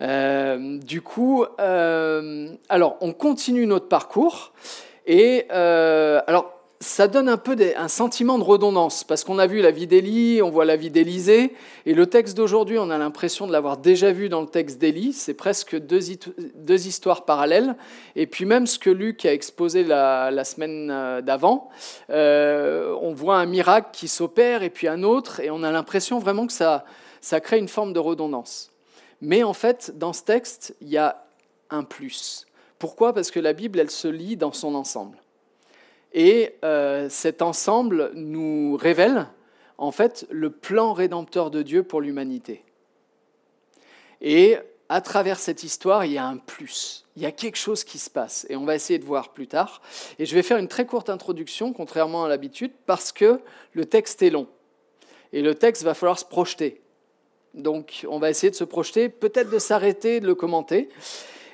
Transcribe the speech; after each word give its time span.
Euh, 0.00 0.78
du 0.78 1.02
coup, 1.02 1.44
euh, 1.60 2.48
alors 2.68 2.96
on 3.00 3.12
continue 3.12 3.66
notre 3.66 3.88
parcours 3.88 4.52
et 5.06 5.46
euh, 5.50 6.20
alors 6.26 6.54
ça 6.80 7.08
donne 7.08 7.28
un 7.28 7.38
peu 7.38 7.56
un 7.76 7.88
sentiment 7.88 8.38
de 8.38 8.44
redondance 8.44 9.02
parce 9.02 9.24
qu'on 9.24 9.40
a 9.40 9.48
vu 9.48 9.60
la 9.60 9.72
vie 9.72 9.88
d'Élie, 9.88 10.40
on 10.42 10.50
voit 10.50 10.64
la 10.64 10.76
vie 10.76 10.90
d'Élisée 10.90 11.52
et 11.86 11.94
le 11.94 12.06
texte 12.06 12.36
d'aujourd'hui, 12.36 12.78
on 12.78 12.90
a 12.90 12.98
l'impression 12.98 13.48
de 13.48 13.52
l'avoir 13.52 13.78
déjà 13.78 14.12
vu 14.12 14.28
dans 14.28 14.42
le 14.42 14.46
texte 14.46 14.78
d'Élie. 14.78 15.12
C'est 15.12 15.34
presque 15.34 15.76
deux, 15.76 16.86
histoires 16.86 17.24
parallèles. 17.24 17.74
Et 18.14 18.28
puis 18.28 18.44
même 18.44 18.68
ce 18.68 18.78
que 18.78 18.90
Luc 18.90 19.26
a 19.26 19.32
exposé 19.32 19.82
la, 19.82 20.44
semaine 20.44 21.20
d'avant, 21.22 21.68
on 22.10 23.12
voit 23.12 23.38
un 23.38 23.46
miracle 23.46 23.88
qui 23.92 24.06
s'opère 24.06 24.62
et 24.62 24.70
puis 24.70 24.86
un 24.86 25.02
autre 25.02 25.40
et 25.40 25.50
on 25.50 25.64
a 25.64 25.72
l'impression 25.72 26.20
vraiment 26.20 26.46
que 26.46 26.52
ça 26.52 27.40
crée 27.40 27.58
une 27.58 27.66
forme 27.66 27.92
de 27.92 27.98
redondance. 27.98 28.70
Mais 29.20 29.42
en 29.42 29.52
fait, 29.52 29.98
dans 29.98 30.12
ce 30.12 30.22
texte, 30.22 30.74
il 30.80 30.88
y 30.88 30.96
a 30.96 31.24
un 31.70 31.82
plus. 31.82 32.46
Pourquoi? 32.78 33.12
Parce 33.12 33.30
que 33.30 33.40
la 33.40 33.52
Bible, 33.52 33.78
elle 33.80 33.90
se 33.90 34.08
lit 34.08 34.36
dans 34.36 34.52
son 34.52 34.74
ensemble. 34.74 35.18
Et 36.12 36.54
euh, 36.64 37.08
cet 37.08 37.42
ensemble 37.42 38.12
nous 38.14 38.76
révèle, 38.76 39.26
en 39.76 39.90
fait, 39.90 40.26
le 40.30 40.50
plan 40.50 40.92
rédempteur 40.92 41.50
de 41.50 41.62
Dieu 41.62 41.82
pour 41.82 42.00
l'humanité. 42.00 42.64
Et 44.20 44.56
à 44.88 45.00
travers 45.00 45.38
cette 45.38 45.62
histoire, 45.62 46.04
il 46.04 46.12
y 46.12 46.18
a 46.18 46.26
un 46.26 46.38
plus. 46.38 47.04
Il 47.16 47.22
y 47.22 47.26
a 47.26 47.32
quelque 47.32 47.56
chose 47.56 47.84
qui 47.84 47.98
se 47.98 48.08
passe. 48.08 48.46
Et 48.48 48.56
on 48.56 48.64
va 48.64 48.74
essayer 48.74 48.98
de 48.98 49.04
voir 49.04 49.32
plus 49.32 49.46
tard. 49.46 49.82
Et 50.18 50.24
je 50.24 50.34
vais 50.34 50.42
faire 50.42 50.56
une 50.56 50.68
très 50.68 50.86
courte 50.86 51.10
introduction, 51.10 51.72
contrairement 51.72 52.24
à 52.24 52.28
l'habitude, 52.28 52.72
parce 52.86 53.12
que 53.12 53.40
le 53.72 53.84
texte 53.84 54.22
est 54.22 54.30
long. 54.30 54.46
Et 55.32 55.42
le 55.42 55.54
texte 55.54 55.82
va 55.82 55.94
falloir 55.94 56.18
se 56.18 56.24
projeter. 56.24 56.80
Donc 57.54 58.06
on 58.08 58.18
va 58.18 58.30
essayer 58.30 58.50
de 58.50 58.56
se 58.56 58.64
projeter, 58.64 59.08
peut-être 59.08 59.50
de 59.50 59.58
s'arrêter, 59.58 60.20
de 60.20 60.26
le 60.26 60.34
commenter. 60.34 60.88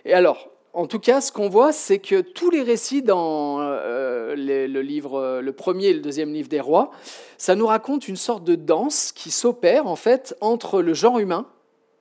Et 0.04 0.14
alors, 0.14 0.50
en 0.72 0.86
tout 0.86 0.98
cas, 0.98 1.20
ce 1.20 1.30
qu'on 1.30 1.48
voit, 1.48 1.72
c'est 1.72 2.00
que 2.00 2.20
tous 2.20 2.50
les 2.50 2.62
récits 2.62 3.02
dans 3.02 3.60
euh, 3.60 4.34
le 4.36 4.80
livre, 4.80 5.40
le 5.40 5.52
premier 5.52 5.86
et 5.86 5.94
le 5.94 6.00
deuxième 6.00 6.32
livre 6.32 6.48
des 6.48 6.60
rois, 6.60 6.90
ça 7.38 7.54
nous 7.54 7.66
raconte 7.66 8.08
une 8.08 8.16
sorte 8.16 8.44
de 8.44 8.56
danse 8.56 9.12
qui 9.12 9.30
s'opère 9.30 9.86
en 9.86 9.96
fait 9.96 10.36
entre 10.40 10.82
le 10.82 10.92
genre 10.92 11.20
humain, 11.20 11.46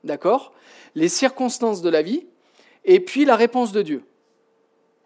d'accord, 0.04 0.54
les 0.96 1.08
circonstances 1.08 1.82
de 1.82 1.90
la 1.90 2.02
vie, 2.02 2.26
et 2.86 3.00
puis 3.00 3.26
la 3.26 3.36
réponse 3.36 3.72
de 3.72 3.82
Dieu. 3.82 4.04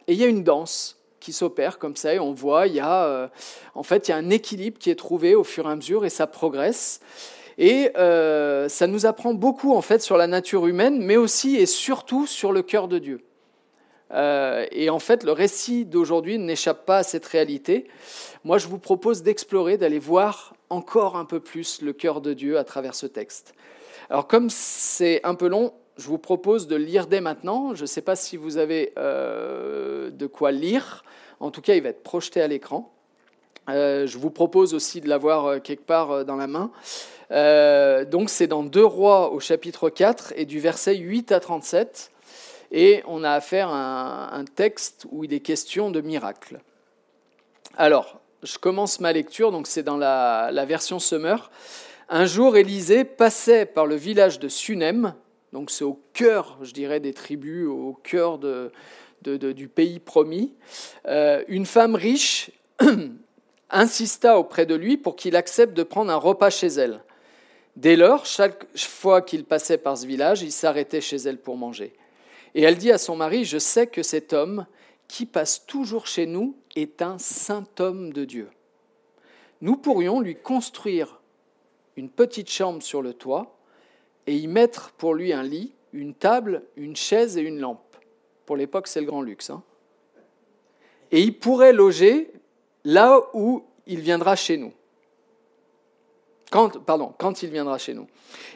Et 0.07 0.13
il 0.13 0.19
y 0.19 0.23
a 0.23 0.27
une 0.27 0.43
danse 0.43 0.97
qui 1.19 1.33
s'opère 1.33 1.79
comme 1.79 1.95
ça, 1.95 2.13
et 2.13 2.19
on 2.19 2.33
voit, 2.33 2.67
il 2.67 2.75
y 2.75 2.79
a, 2.79 3.03
euh, 3.05 3.27
en 3.75 3.83
fait, 3.83 4.07
il 4.07 4.11
y 4.11 4.13
a 4.13 4.17
un 4.17 4.29
équilibre 4.29 4.79
qui 4.79 4.89
est 4.89 4.95
trouvé 4.95 5.35
au 5.35 5.43
fur 5.43 5.67
et 5.67 5.71
à 5.71 5.75
mesure, 5.75 6.05
et 6.05 6.09
ça 6.09 6.27
progresse. 6.27 7.01
Et 7.57 7.91
euh, 7.97 8.69
ça 8.69 8.87
nous 8.87 9.05
apprend 9.05 9.33
beaucoup 9.33 9.73
en 9.73 9.81
fait 9.81 10.01
sur 10.01 10.17
la 10.17 10.27
nature 10.27 10.67
humaine, 10.67 11.01
mais 11.01 11.17
aussi 11.17 11.55
et 11.55 11.65
surtout 11.65 12.27
sur 12.27 12.51
le 12.51 12.61
cœur 12.61 12.87
de 12.87 12.99
Dieu. 12.99 13.21
Euh, 14.13 14.65
et 14.71 14.89
en 14.89 14.99
fait, 14.99 15.23
le 15.23 15.31
récit 15.31 15.85
d'aujourd'hui 15.85 16.37
n'échappe 16.37 16.85
pas 16.85 16.99
à 16.99 17.03
cette 17.03 17.25
réalité. 17.25 17.87
Moi, 18.43 18.57
je 18.57 18.67
vous 18.67 18.79
propose 18.79 19.23
d'explorer, 19.23 19.77
d'aller 19.77 19.99
voir 19.99 20.53
encore 20.69 21.17
un 21.17 21.25
peu 21.25 21.39
plus 21.39 21.81
le 21.81 21.93
cœur 21.93 22.21
de 22.21 22.33
Dieu 22.33 22.57
à 22.57 22.63
travers 22.63 22.95
ce 22.95 23.05
texte. 23.05 23.53
Alors, 24.09 24.27
comme 24.27 24.49
c'est 24.49 25.19
un 25.25 25.35
peu 25.35 25.47
long, 25.47 25.73
je 25.97 26.07
vous 26.07 26.19
propose 26.19 26.67
de 26.67 26.75
lire 26.75 27.07
dès 27.07 27.21
maintenant. 27.21 27.73
Je 27.73 27.81
ne 27.81 27.87
sais 27.87 28.01
pas 28.01 28.15
si 28.15 28.37
vous 28.37 28.57
avez 28.57 28.93
euh, 28.97 30.11
de 30.11 30.27
quoi 30.27 30.51
lire. 30.51 31.03
En 31.39 31.51
tout 31.51 31.61
cas, 31.61 31.73
il 31.73 31.81
va 31.81 31.89
être 31.89 32.03
projeté 32.03 32.39
à 32.39 32.47
l'écran. 32.47 32.93
je 33.67 34.17
vous 34.17 34.29
propose 34.29 34.73
aussi 34.73 35.01
de 35.01 35.09
l'avoir 35.09 35.61
quelque 35.61 35.85
part 35.85 36.23
dans 36.23 36.35
la 36.35 36.47
main. 36.47 36.71
Euh, 37.31 38.05
donc 38.05 38.29
c'est 38.29 38.47
dans 38.47 38.63
2 38.63 38.83
Rois 38.83 39.31
au 39.31 39.39
chapitre 39.39 39.89
4 39.89 40.33
et 40.35 40.45
du 40.45 40.59
verset 40.59 40.95
8 40.95 41.31
à 41.31 41.39
37. 41.39 42.11
Et 42.71 43.01
on 43.07 43.23
a 43.23 43.31
affaire 43.31 43.69
à 43.69 44.35
un, 44.35 44.45
texte 44.45 45.05
où 45.11 45.23
il 45.23 45.33
est 45.33 45.39
question 45.39 45.89
de 45.89 46.01
miracle. 46.01 46.59
Alors, 47.77 48.19
je 48.43 48.57
commence 48.57 48.99
ma 48.99 49.13
lecture, 49.13 49.51
donc 49.51 49.67
c'est 49.67 49.83
dans 49.83 49.97
la, 49.97 50.65
version 50.67 50.99
Summer. 50.99 51.49
Un 52.09 52.25
jour, 52.25 52.57
Élisée 52.57 53.05
passait 53.05 53.65
par 53.65 53.85
le 53.85 53.95
village 53.95 54.39
de 54.39 54.49
Sunem, 54.49 55.13
donc 55.53 55.71
c'est 55.71 55.85
au 55.85 55.99
cœur, 56.13 56.57
je 56.61 56.73
dirais, 56.73 56.99
des 56.99 57.13
tribus, 57.13 57.67
au 57.67 57.97
cœur 58.03 58.37
de, 58.37 58.71
du 59.23 59.67
pays 59.69 59.99
promis. 59.99 60.53
Euh, 61.07 61.43
une 61.47 61.65
femme 61.65 61.95
riche 61.95 62.51
insista 63.69 64.37
auprès 64.39 64.65
de 64.65 64.75
lui 64.75 64.97
pour 64.97 65.15
qu'il 65.15 65.35
accepte 65.35 65.73
de 65.73 65.83
prendre 65.83 66.11
un 66.11 66.17
repas 66.17 66.49
chez 66.49 66.67
elle. 66.67 67.01
Dès 67.77 67.95
lors, 67.95 68.25
chaque 68.25 68.65
fois 68.75 69.21
qu'il 69.21 69.45
passait 69.45 69.77
par 69.77 69.99
ce 69.99 70.07
village, 70.07 70.41
il 70.41 70.51
s'arrêtait 70.51 70.99
chez 70.99 71.17
elle 71.17 71.37
pour 71.37 71.57
manger. 71.57 71.93
Et 72.55 72.63
elle 72.63 72.75
dit 72.75 72.91
à 72.91 72.97
son 72.97 73.15
mari, 73.15 73.45
je 73.45 73.59
sais 73.59 73.85
que 73.85 74.01
cet 74.01 74.33
homme 74.33 74.65
qui 75.07 75.27
passe 75.27 75.63
toujours 75.67 76.07
chez 76.07 76.25
nous 76.25 76.55
est 76.75 77.03
un 77.03 77.19
saint 77.19 77.67
homme 77.79 78.11
de 78.11 78.25
Dieu. 78.25 78.49
Nous 79.61 79.77
pourrions 79.77 80.21
lui 80.21 80.35
construire 80.35 81.21
une 81.97 82.09
petite 82.09 82.49
chambre 82.49 82.81
sur 82.81 83.03
le 83.03 83.13
toit 83.13 83.59
et 84.25 84.35
y 84.35 84.47
mettre 84.47 84.91
pour 84.93 85.13
lui 85.13 85.31
un 85.31 85.43
lit, 85.43 85.71
une 85.93 86.15
table, 86.15 86.63
une 86.77 86.95
chaise 86.95 87.37
et 87.37 87.41
une 87.41 87.59
lampe. 87.59 87.95
Pour 88.47 88.57
l'époque, 88.57 88.87
c'est 88.87 89.01
le 89.01 89.05
grand 89.05 89.21
luxe. 89.21 89.51
Hein. 89.51 89.61
et 91.11 91.21
il 91.21 91.37
pourrait 91.37 91.73
loger 91.73 92.31
là 92.83 93.21
où 93.35 93.63
il 93.85 93.99
viendra 93.99 94.35
chez 94.35 94.57
nous. 94.57 94.73
Quand, 96.49 96.79
pardon, 96.79 97.13
quand 97.17 97.43
il 97.43 97.49
viendra 97.49 97.77
chez 97.77 97.93
nous. 97.93 98.07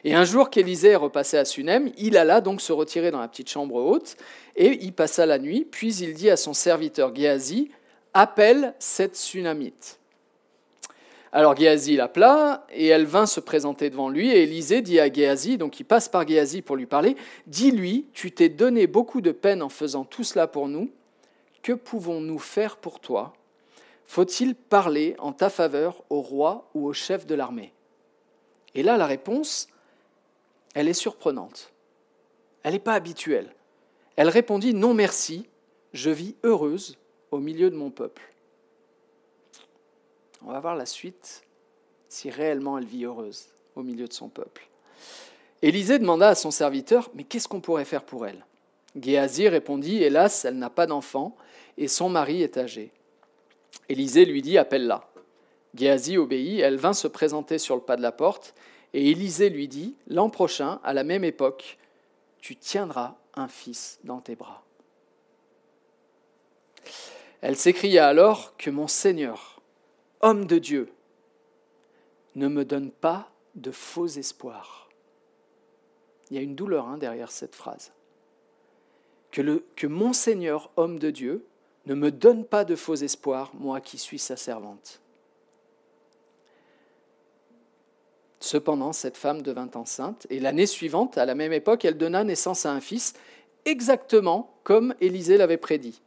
Et 0.04 0.14
un 0.14 0.24
jour 0.24 0.50
qu'Élisée 0.50 0.96
repassait 0.96 1.38
à 1.38 1.46
Sunem, 1.46 1.92
il 1.98 2.16
alla 2.16 2.40
donc 2.40 2.62
se 2.62 2.72
retirer 2.72 3.12
dans 3.12 3.20
la 3.20 3.28
petite 3.28 3.50
chambre 3.50 3.76
haute, 3.76 4.16
et 4.56 4.86
y 4.86 4.92
passa 4.92 5.26
la 5.26 5.40
nuit, 5.40 5.68
puis 5.70 5.94
il 5.96 6.14
dit 6.14 6.30
à 6.30 6.38
son 6.38 6.54
serviteur 6.54 7.14
Géasi, 7.14 7.70
appelle 8.14 8.74
cette 8.80 9.16
Sunamite. 9.16 10.00
Alors 11.34 11.56
Géasi 11.56 11.98
l'appela, 11.98 12.66
et 12.72 12.88
elle 12.88 13.06
vint 13.06 13.26
se 13.26 13.40
présenter 13.40 13.90
devant 13.90 14.10
lui, 14.10 14.32
et 14.32 14.44
Élisée 14.44 14.82
dit 14.82 15.00
à 15.00 15.12
Géasi, 15.12 15.58
donc 15.58 15.80
il 15.80 15.86
passe 15.86 16.08
par 16.08 16.26
Géasi 16.26 16.62
pour 16.62 16.78
lui 16.78 16.86
parler, 16.86 17.18
dis-lui, 17.48 18.06
tu 18.14 18.32
t'es 18.32 18.50
donné 18.50 18.88
beaucoup 18.88 19.22
de 19.22 19.32
peine 19.32 19.62
en 19.62 19.70
faisant 19.70 20.06
tout 20.06 20.24
cela 20.24 20.48
pour 20.48 20.70
nous, 20.70 20.92
que 21.62 21.74
pouvons-nous 21.74 22.40
faire 22.40 22.78
pour 22.78 23.02
toi? 23.02 23.34
Faut-il 24.08 24.56
parler 24.56 25.16
en 25.20 25.32
ta 25.32 25.50
faveur 25.50 26.04
au 26.10 26.22
roi 26.22 26.70
ou 26.74 26.88
au 26.88 26.94
chef 26.94 27.26
de 27.26 27.36
l'armée? 27.36 27.72
Et 28.76 28.84
là, 28.84 28.98
la 28.98 29.06
réponse, 29.06 29.68
elle 30.74 30.88
est 30.88 30.94
surprenante. 30.94 31.72
Elle 32.64 32.74
n'est 32.74 32.80
pas 32.80 32.94
habituelle. 32.94 33.54
Elle 34.16 34.30
répondit 34.30 34.74
Non 34.74 34.94
merci, 34.94 35.48
je 35.94 36.10
vis 36.10 36.36
heureuse 36.44 36.98
au 37.32 37.40
milieu 37.40 37.70
de 37.70 37.76
mon 37.76 37.90
peuple. 37.90 38.22
On 40.46 40.52
va 40.52 40.60
voir 40.60 40.76
la 40.76 40.86
suite, 40.86 41.44
si 42.10 42.30
réellement 42.30 42.78
elle 42.78 42.86
vit 42.86 43.06
heureuse 43.06 43.48
au 43.76 43.84
milieu 43.84 44.08
de 44.08 44.14
son 44.14 44.30
peuple. 44.30 44.68
Élisée 45.62 46.00
demanda 46.00 46.30
à 46.30 46.36
son 46.36 46.52
serviteur 46.52 47.12
Mais 47.14 47.24
qu'est-ce 47.24 47.48
qu'on 47.48 47.62
pourrait 47.62 47.86
faire 47.86 48.04
pour 48.04 48.26
elle? 48.26 48.46
Géasi 49.00 49.48
répondit 49.48 50.04
Hélas, 50.04 50.46
elle 50.46 50.58
n'a 50.58 50.70
pas 50.70 50.88
d'enfant 50.88 51.36
et 51.78 51.88
son 51.88 52.10
mari 52.10 52.42
est 52.42 52.58
âgé. 52.58 52.92
Élisée 53.88 54.26
lui 54.26 54.42
dit 54.42 54.58
Appelle-la. 54.58 55.11
Géasi 55.76 56.18
obéit, 56.18 56.60
elle 56.60 56.78
vint 56.78 56.94
se 56.94 57.08
présenter 57.08 57.58
sur 57.58 57.76
le 57.76 57.82
pas 57.82 57.96
de 57.96 58.02
la 58.02 58.12
porte, 58.12 58.54
et 58.94 59.10
Élisée 59.10 59.50
lui 59.50 59.68
dit, 59.68 59.96
L'an 60.08 60.30
prochain, 60.30 60.80
à 60.84 60.94
la 60.94 61.04
même 61.04 61.24
époque, 61.24 61.78
tu 62.40 62.56
tiendras 62.56 63.16
un 63.36 63.48
fils 63.48 64.00
dans 64.04 64.20
tes 64.20 64.36
bras. 64.36 64.64
Elle 67.42 67.56
s'écria 67.56 68.08
alors, 68.08 68.56
Que 68.58 68.70
mon 68.70 68.88
Seigneur, 68.88 69.62
homme 70.20 70.46
de 70.46 70.60
Dieu, 70.60 70.92
ne 72.36 72.48
me 72.48 72.66
donne 72.66 72.92
pas 72.92 73.32
de 73.56 73.72
faux 73.72 74.08
espoirs. 74.08 74.90
Il 76.30 76.38
y 76.38 76.40
a 76.40 76.44
une 76.44 76.56
douleur 76.56 76.88
hein, 76.88 76.98
derrière 76.98 77.32
cette 77.32 77.56
phrase. 77.56 77.92
Que, 79.32 79.88
mon 79.88 80.14
Seigneur, 80.14 80.72
homme 80.76 81.00
de 81.00 81.10
Dieu, 81.10 81.46
ne 81.86 81.94
me 81.94 82.12
donne 82.12 82.46
pas 82.46 82.64
de 82.66 82.76
faux 82.76 82.96
espoirs, 82.96 83.52
moi 83.54 83.82
qui 83.82 83.98
suis 83.98 84.20
sa 84.20 84.36
servante. 84.36 85.02
Cependant, 88.42 88.92
cette 88.92 89.18
femme 89.18 89.44
devint 89.44 89.70
enceinte, 89.76 90.26
et 90.32 90.40
l'année 90.40 90.66
suivante, 90.66 91.16
à 91.20 91.26
la 91.26 91.36
même 91.36 91.54
époque, 91.54 91.86
elle 91.86 91.96
donna 91.96 92.24
naissance 92.24 92.66
à 92.66 92.72
un 92.72 92.82
fils, 92.82 93.14
exactement 93.66 94.50
comme 94.64 94.96
Élisée 95.00 95.38
l'avait 95.38 95.58
prédit. 95.58 96.02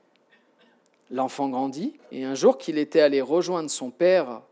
L'enfant 1.13 1.49
grandit, 1.49 1.95
et 2.11 2.25
un 2.25 2.35
jour 2.35 2.59
qu'il 2.59 2.77
était 2.77 3.01
allé 3.01 3.21
rejoindre 3.21 3.71
son 3.71 3.91
père 3.91 4.43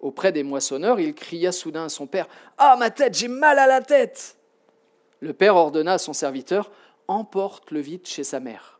auprès 0.00 0.30
des 0.30 0.44
moissonneurs, 0.44 1.00
il 1.00 1.14
cria 1.14 1.50
soudain 1.50 1.86
à 1.86 1.88
son 1.88 2.06
père 2.06 2.28
Ah, 2.58 2.76
ma 2.78 2.90
tête, 2.90 3.18
j'ai 3.18 3.26
mal 3.26 3.58
à 3.58 3.66
la 3.66 3.80
tête 3.80 4.36
Le 5.18 5.32
père 5.32 5.56
ordonna 5.56 5.94
à 5.94 5.98
son 5.98 6.12
serviteur 6.12 6.70
Emporte-le 7.08 7.80
vite 7.80 8.06
chez 8.06 8.22
sa 8.22 8.38
mère. 8.38 8.78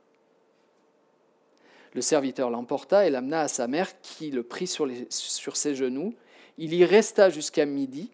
Le 1.95 2.01
serviteur 2.01 2.49
l'emporta 2.49 3.09
et 3.09 3.11
l'amena 3.11 3.41
à 3.41 3.49
sa 3.49 3.67
mère, 3.67 4.01
qui 4.03 4.31
le 4.31 4.45
prit 4.45 4.69
sur, 4.69 4.89
sur 5.09 5.57
ses 5.57 5.75
genoux. 5.75 6.15
Il 6.59 6.73
y 6.73 6.85
resta 6.85 7.29
jusqu'à 7.29 7.67
midi 7.67 8.13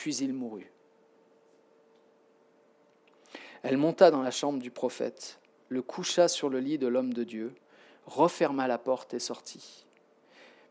puis 0.00 0.16
il 0.16 0.32
mourut. 0.32 0.72
Elle 3.62 3.76
monta 3.76 4.10
dans 4.10 4.22
la 4.22 4.30
chambre 4.30 4.58
du 4.58 4.70
prophète, 4.70 5.38
le 5.68 5.82
coucha 5.82 6.26
sur 6.26 6.48
le 6.48 6.58
lit 6.58 6.78
de 6.78 6.86
l'homme 6.86 7.12
de 7.12 7.22
Dieu, 7.22 7.52
referma 8.06 8.66
la 8.66 8.78
porte 8.78 9.12
et 9.12 9.18
sortit. 9.18 9.84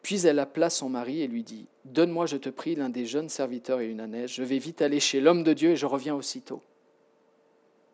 Puis 0.01 0.25
elle 0.25 0.39
appela 0.39 0.71
son 0.71 0.89
mari 0.89 1.21
et 1.21 1.27
lui 1.27 1.43
dit 1.43 1.67
Donne-moi, 1.85 2.25
je 2.25 2.37
te 2.37 2.49
prie, 2.49 2.73
l'un 2.73 2.89
des 2.89 3.05
jeunes 3.05 3.29
serviteurs 3.29 3.81
et 3.81 3.85
une 3.85 4.01
ânesse. 4.01 4.31
Je 4.31 4.41
vais 4.41 4.57
vite 4.57 4.81
aller 4.81 4.99
chez 4.99 5.21
l'homme 5.21 5.43
de 5.43 5.53
Dieu 5.53 5.69
et 5.69 5.75
je 5.75 5.85
reviens 5.85 6.15
aussitôt. 6.15 6.63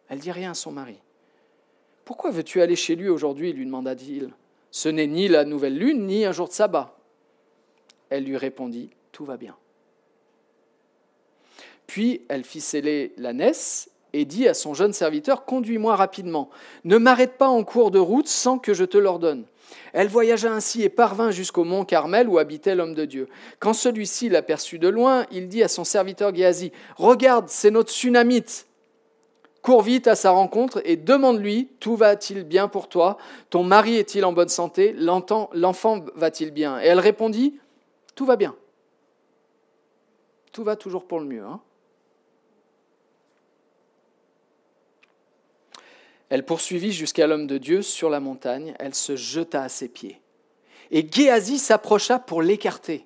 Elle 0.07 0.19
dit 0.19 0.31
rien 0.31 0.51
à 0.51 0.53
son 0.53 0.71
mari. 0.71 1.01
Pourquoi 2.05 2.31
veux-tu 2.31 2.61
aller 2.61 2.77
chez 2.77 2.95
lui 2.95 3.09
aujourd'hui? 3.09 3.51
lui 3.51 3.65
demanda-t-il. 3.65 4.29
Ce 4.71 4.87
n'est 4.87 5.07
ni 5.07 5.27
la 5.27 5.43
nouvelle 5.43 5.77
lune, 5.77 6.05
ni 6.05 6.23
un 6.23 6.31
jour 6.31 6.47
de 6.47 6.53
sabbat. 6.53 6.97
Elle 8.09 8.23
lui 8.23 8.37
répondit 8.37 8.91
Tout 9.11 9.25
va 9.25 9.35
bien. 9.35 9.57
Puis 11.87 12.21
elle 12.29 12.43
fit 12.43 12.61
sceller 12.61 13.13
l'ânesse 13.17 13.89
et 14.13 14.25
dit 14.25 14.47
à 14.47 14.53
son 14.53 14.73
jeune 14.73 14.93
serviteur 14.93 15.45
Conduis-moi 15.45 15.95
rapidement. 15.95 16.49
Ne 16.83 16.97
m'arrête 16.97 17.37
pas 17.37 17.47
en 17.47 17.63
cours 17.63 17.91
de 17.91 17.99
route 17.99 18.27
sans 18.27 18.57
que 18.57 18.73
je 18.73 18.85
te 18.85 18.97
l'ordonne. 18.97 19.45
Elle 19.93 20.07
voyagea 20.07 20.51
ainsi 20.51 20.83
et 20.83 20.89
parvint 20.89 21.31
jusqu'au 21.31 21.63
mont 21.63 21.85
Carmel 21.85 22.27
où 22.27 22.37
habitait 22.37 22.75
l'homme 22.75 22.93
de 22.93 23.05
Dieu. 23.05 23.27
Quand 23.59 23.73
celui-ci 23.73 24.29
l'aperçut 24.29 24.79
de 24.79 24.87
loin, 24.87 25.25
il 25.31 25.47
dit 25.47 25.63
à 25.63 25.67
son 25.67 25.83
serviteur 25.83 26.33
Géasi 26.33 26.71
Regarde, 26.97 27.49
c'est 27.49 27.71
notre 27.71 27.91
tsunamite. 27.91 28.67
Cours 29.61 29.81
vite 29.81 30.07
à 30.07 30.15
sa 30.15 30.31
rencontre 30.31 30.81
et 30.85 30.95
demande-lui 30.95 31.69
Tout 31.79 31.95
va-t-il 31.95 32.43
bien 32.43 32.67
pour 32.67 32.87
toi? 32.87 33.17
Ton 33.49 33.63
mari 33.63 33.95
est-il 33.95 34.23
en 34.23 34.31
bonne 34.31 34.49
santé? 34.49 34.93
L'enfant 34.93 36.05
va-t-il 36.15 36.51
bien? 36.51 36.79
Et 36.79 36.85
elle 36.85 36.99
répondit 36.99 37.55
Tout 38.15 38.25
va 38.25 38.35
bien. 38.35 38.55
Tout 40.51 40.63
va 40.63 40.75
toujours 40.75 41.05
pour 41.05 41.19
le 41.19 41.25
mieux. 41.25 41.43
Hein 41.43 41.59
Elle 46.29 46.45
poursuivit 46.45 46.91
jusqu'à 46.91 47.27
l'homme 47.27 47.47
de 47.47 47.57
Dieu 47.57 47.81
sur 47.81 48.09
la 48.09 48.19
montagne, 48.19 48.75
elle 48.79 48.95
se 48.95 49.15
jeta 49.15 49.63
à 49.63 49.69
ses 49.69 49.87
pieds. 49.87 50.21
Et 50.91 51.07
Géasi 51.09 51.59
s'approcha 51.59 52.19
pour 52.19 52.41
l'écarter. 52.41 53.05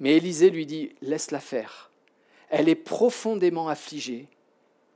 Mais 0.00 0.16
Élisée 0.16 0.50
lui 0.50 0.66
dit, 0.66 0.94
laisse-la 1.00 1.40
faire. 1.40 1.90
Elle 2.50 2.68
est 2.68 2.74
profondément 2.74 3.68
affligée, 3.68 4.28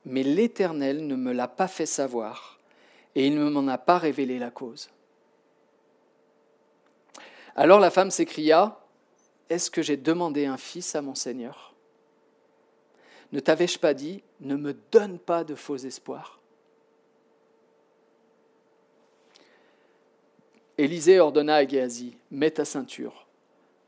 mais 0.05 0.23
l'Éternel 0.23 1.07
ne 1.07 1.17
me 1.17 1.33
l'a 1.33 1.49
pas 1.49 1.69
fait 1.69 1.87
savoir, 1.87 2.59
et 3.15 3.27
il 3.27 3.35
ne 3.35 3.49
m'en 3.49 3.69
a 3.69 3.79
pas 3.79 3.99
révélé 3.99 4.39
la 4.39 4.51
cause. 4.51 4.91
Alors 7.57 7.81
la 7.81 7.91
femme 7.91 8.11
s'écria, 8.11 8.79
Est-ce 9.51 9.71
que 9.71 9.83
j'ai 9.83 9.99
demandé 9.99 10.47
un 10.47 10.57
fils 10.57 10.95
à 10.95 11.03
mon 11.03 11.15
Seigneur? 11.15 11.75
Ne 13.33 13.41
t'avais-je 13.41 13.79
pas 13.79 13.93
dit, 13.93 14.23
ne 14.41 14.57
me 14.57 14.75
donne 14.91 15.19
pas 15.19 15.45
de 15.45 15.55
faux 15.55 15.77
espoirs? 15.77 16.42
Élisée 20.83 21.21
ordonna 21.21 21.55
à 21.55 21.65
Géasi 21.65 22.17
Mets 22.33 22.51
ta 22.51 22.65
ceinture, 22.65 23.29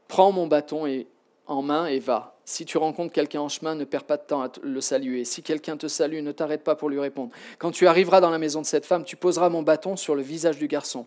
prends 0.06 0.31
mon 0.31 0.46
bâton 0.46 0.87
et, 0.87 1.08
en 1.49 1.61
main 1.61 1.87
et 1.87 1.99
va. 1.99 2.38
Si 2.44 2.64
tu 2.64 2.79
rencontres 2.79 3.12
quelqu'un 3.12 3.41
en 3.41 3.49
chemin, 3.49 3.75
ne 3.75 3.82
perds 3.82 4.05
pas 4.05 4.17
de 4.17 4.23
temps 4.23 4.43
à 4.43 4.52
le 4.62 4.81
saluer. 4.81 5.25
Si 5.25 5.43
quelqu'un 5.43 5.76
te 5.76 5.88
salue, 5.88 6.23
ne 6.23 6.31
t'arrête 6.31 6.62
pas 6.62 6.76
pour 6.76 6.88
lui 6.88 7.00
répondre. 7.00 7.32
Quand 7.58 7.73
tu 7.73 7.88
arriveras 7.88 8.20
dans 8.20 8.31
la 8.31 8.38
maison 8.38 8.61
de 8.61 8.67
cette 8.67 8.87
femme, 8.87 9.05
tu 9.05 9.17
poseras 9.17 9.49
mon 9.49 9.62
bâton 9.62 9.96
sur 9.96 10.14
le 10.14 10.23
visage 10.23 10.56
du 10.56 10.69
garçon. 10.69 11.06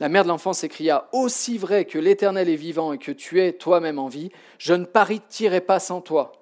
La 0.00 0.08
mère 0.08 0.22
de 0.22 0.28
l'enfant 0.28 0.54
s'écria 0.54 1.10
Aussi 1.12 1.58
vrai 1.58 1.84
que 1.84 1.98
l'Éternel 1.98 2.48
est 2.48 2.56
vivant 2.56 2.94
et 2.94 2.98
que 2.98 3.12
tu 3.12 3.42
es 3.42 3.52
toi-même 3.52 3.98
en 3.98 4.08
vie, 4.08 4.30
je 4.56 4.72
ne 4.72 4.86
paritirai 4.86 5.60
pas 5.60 5.78
sans 5.78 6.00
toi. 6.00 6.32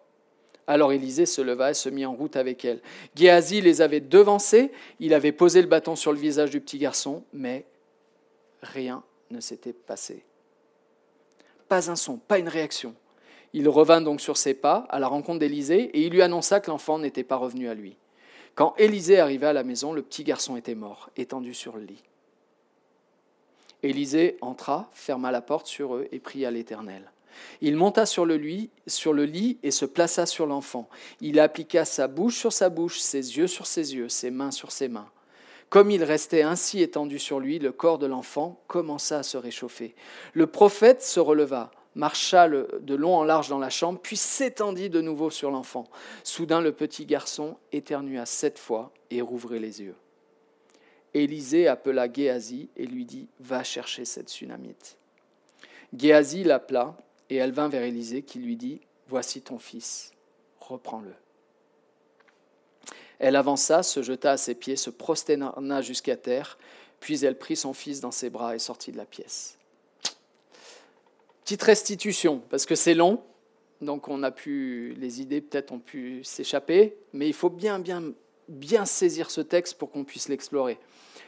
Alors 0.69 0.93
Élisée 0.93 1.27
se 1.27 1.43
leva 1.43 1.73
et 1.73 1.75
se 1.75 1.89
mit 1.89 2.07
en 2.07 2.15
route 2.15 2.37
avec 2.37 2.65
elle. 2.65 2.81
Géasi 3.17 3.61
les 3.63 3.83
avait 3.83 3.99
devancés, 3.99 4.71
il 5.01 5.13
avait 5.13 5.33
posé 5.33 5.61
le 5.61 5.67
bâton 5.67 5.97
sur 5.97 6.13
le 6.13 6.19
visage 6.19 6.51
du 6.51 6.61
petit 6.61 6.79
garçon, 6.79 7.25
mais 7.33 7.67
rien 8.63 9.03
ne 9.31 9.41
s'était 9.41 9.73
passé. 9.73 10.25
Pas 11.69 11.91
un 11.91 11.97
son, 11.97 12.17
pas 12.17 12.39
une 12.39 12.49
réaction. 12.49 12.95
Il 13.53 13.69
revint 13.69 14.01
donc 14.01 14.21
sur 14.21 14.37
ses 14.37 14.55
pas 14.55 14.87
à 14.91 14.99
la 14.99 15.09
rencontre 15.09 15.39
d'Élisée 15.39 15.85
et 15.95 16.03
il 16.03 16.13
lui 16.13 16.23
annonça 16.23 16.61
que 16.61 16.71
l'enfant 16.71 16.99
n'était 16.99 17.25
pas 17.25 17.37
revenu 17.37 17.69
à 17.69 17.75
lui. 17.75 17.97
Quand 18.55 18.75
Élisée 18.79 19.19
arriva 19.19 19.51
à 19.51 19.53
la 19.53 19.65
maison, 19.65 19.93
le 19.93 20.03
petit 20.03 20.25
garçon 20.25 20.57
était 20.57 20.75
mort, 20.75 21.11
étendu 21.17 21.55
sur 21.55 21.77
le 21.77 21.85
lit. 21.85 22.03
Élisée 23.83 24.39
entra, 24.41 24.89
ferma 24.93 25.31
la 25.31 25.43
porte 25.43 25.67
sur 25.67 25.97
eux 25.97 26.09
et 26.11 26.19
pria 26.19 26.51
l'Éternel. 26.51 27.11
Il 27.61 27.77
monta 27.77 28.07
sur 28.07 28.25
le, 28.25 28.37
lit, 28.37 28.71
sur 28.87 29.13
le 29.13 29.25
lit 29.25 29.59
et 29.63 29.71
se 29.71 29.85
plaça 29.85 30.27
sur 30.27 30.47
l'enfant. 30.47 30.89
Il 31.21 31.39
appliqua 31.39 31.85
sa 31.85 32.09
bouche 32.09 32.37
sur 32.37 32.53
sa 32.53 32.71
bouche, 32.71 32.99
ses 32.99 33.37
yeux 33.37 33.47
sur 33.47 33.67
ses 33.67 33.95
yeux, 33.95 34.09
ses 34.09 34.31
mains 34.31 34.51
sur 34.51 34.73
ses 34.73 34.89
mains. 34.89 35.11
Comme 35.69 35.91
il 35.91 36.05
restait 36.05 36.43
ainsi 36.43 36.81
étendu 36.81 37.19
sur 37.19 37.41
lui, 37.41 37.59
le 37.59 37.73
corps 37.73 37.99
de 37.99 38.07
l'enfant 38.07 38.61
commença 38.69 39.19
à 39.19 39.23
se 39.23 39.37
réchauffer. 39.37 39.95
Le 40.33 40.47
prophète 40.47 41.03
se 41.03 41.19
releva, 41.19 41.73
marcha 41.97 42.49
de 42.49 42.95
long 42.95 43.17
en 43.17 43.25
large 43.25 43.49
dans 43.49 43.59
la 43.59 43.71
chambre, 43.71 43.99
puis 44.01 44.17
s'étendit 44.17 44.91
de 44.91 45.01
nouveau 45.01 45.31
sur 45.31 45.51
l'enfant. 45.51 45.85
Soudain, 46.23 46.61
le 46.61 46.73
petit 46.73 47.05
garçon 47.05 47.57
éternua 47.73 48.27
sept 48.27 48.59
fois 48.59 48.93
et 49.11 49.21
rouvrit 49.21 49.59
les 49.59 49.83
yeux. 49.83 49.97
Élisée 51.15 51.67
appela 51.67 52.13
Géasi 52.13 52.69
et 52.77 52.87
lui 52.87 53.05
dit 53.05 53.29
Va 53.41 53.65
chercher 53.65 54.05
cette 54.05 54.29
tsunamite. 54.29 54.99
Géasi 55.97 56.45
l'appela 56.45 56.97
et 57.31 57.37
elle 57.37 57.53
vint 57.53 57.69
vers 57.69 57.83
Élisée 57.83 58.23
qui 58.23 58.39
lui 58.39 58.57
dit 58.57 58.81
Voici 59.09 59.41
ton 59.41 59.59
fils, 59.59 60.13
reprends-le. 60.61 61.15
Elle 63.19 63.37
avança, 63.37 63.83
se 63.83 64.03
jeta 64.03 64.33
à 64.33 64.37
ses 64.37 64.55
pieds, 64.55 64.77
se 64.77 64.91
prosterna 64.91 65.83
jusqu'à 65.83 66.17
terre, 66.17 66.59
puis 67.01 67.25
elle 67.25 67.39
prit 67.39 67.57
son 67.57 67.73
fils 67.73 68.01
dans 68.01 68.11
ses 68.11 68.31
bras 68.31 68.55
et 68.55 68.59
sortit 68.59 68.93
de 68.93 68.97
la 68.97 69.07
pièce. 69.07 69.59
Petite 71.45 71.63
restitution, 71.63 72.43
parce 72.51 72.67
que 72.67 72.75
c'est 72.75 72.95
long, 72.95 73.23
donc 73.81 74.09
on 74.09 74.23
a 74.23 74.31
pu, 74.31 74.95
les 74.99 75.21
idées 75.21 75.41
peut-être 75.41 75.73
ont 75.73 75.79
pu 75.79 76.25
s'échapper, 76.25 76.97
mais 77.13 77.29
il 77.29 77.35
faut 77.35 77.51
bien, 77.51 77.79
bien, 77.79 78.03
bien 78.49 78.85
saisir 78.85 79.31
ce 79.31 79.41
texte 79.41 79.79
pour 79.79 79.91
qu'on 79.91 80.05
puisse 80.05 80.29
l'explorer. 80.29 80.79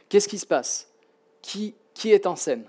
Qu'est-ce 0.09 0.27
qui 0.27 0.39
se 0.39 0.45
passe? 0.45 0.89
Qui, 1.41 1.75
qui 1.93 2.11
est 2.11 2.27
en 2.27 2.35
scène? 2.35 2.65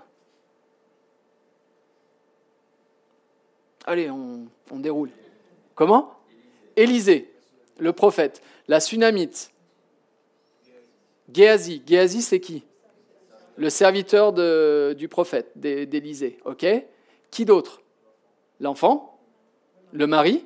Allez, 3.85 4.09
on, 4.09 4.47
on 4.69 4.79
déroule. 4.79 5.09
Comment? 5.75 6.13
Élisée, 6.75 7.30
le 7.77 7.93
prophète. 7.93 8.41
La 8.67 8.79
Sunamite. 8.79 9.51
Géasi. 11.33 11.81
Géasi, 11.85 12.21
c'est 12.21 12.39
qui? 12.39 12.63
Le 13.57 13.69
serviteur 13.69 14.33
du 14.95 15.07
prophète, 15.07 15.51
d'Élysée. 15.55 16.39
OK? 16.45 16.65
Qui 17.29 17.45
d'autre? 17.45 17.81
L'enfant? 18.59 19.19
Le 19.93 20.07
mari? 20.07 20.45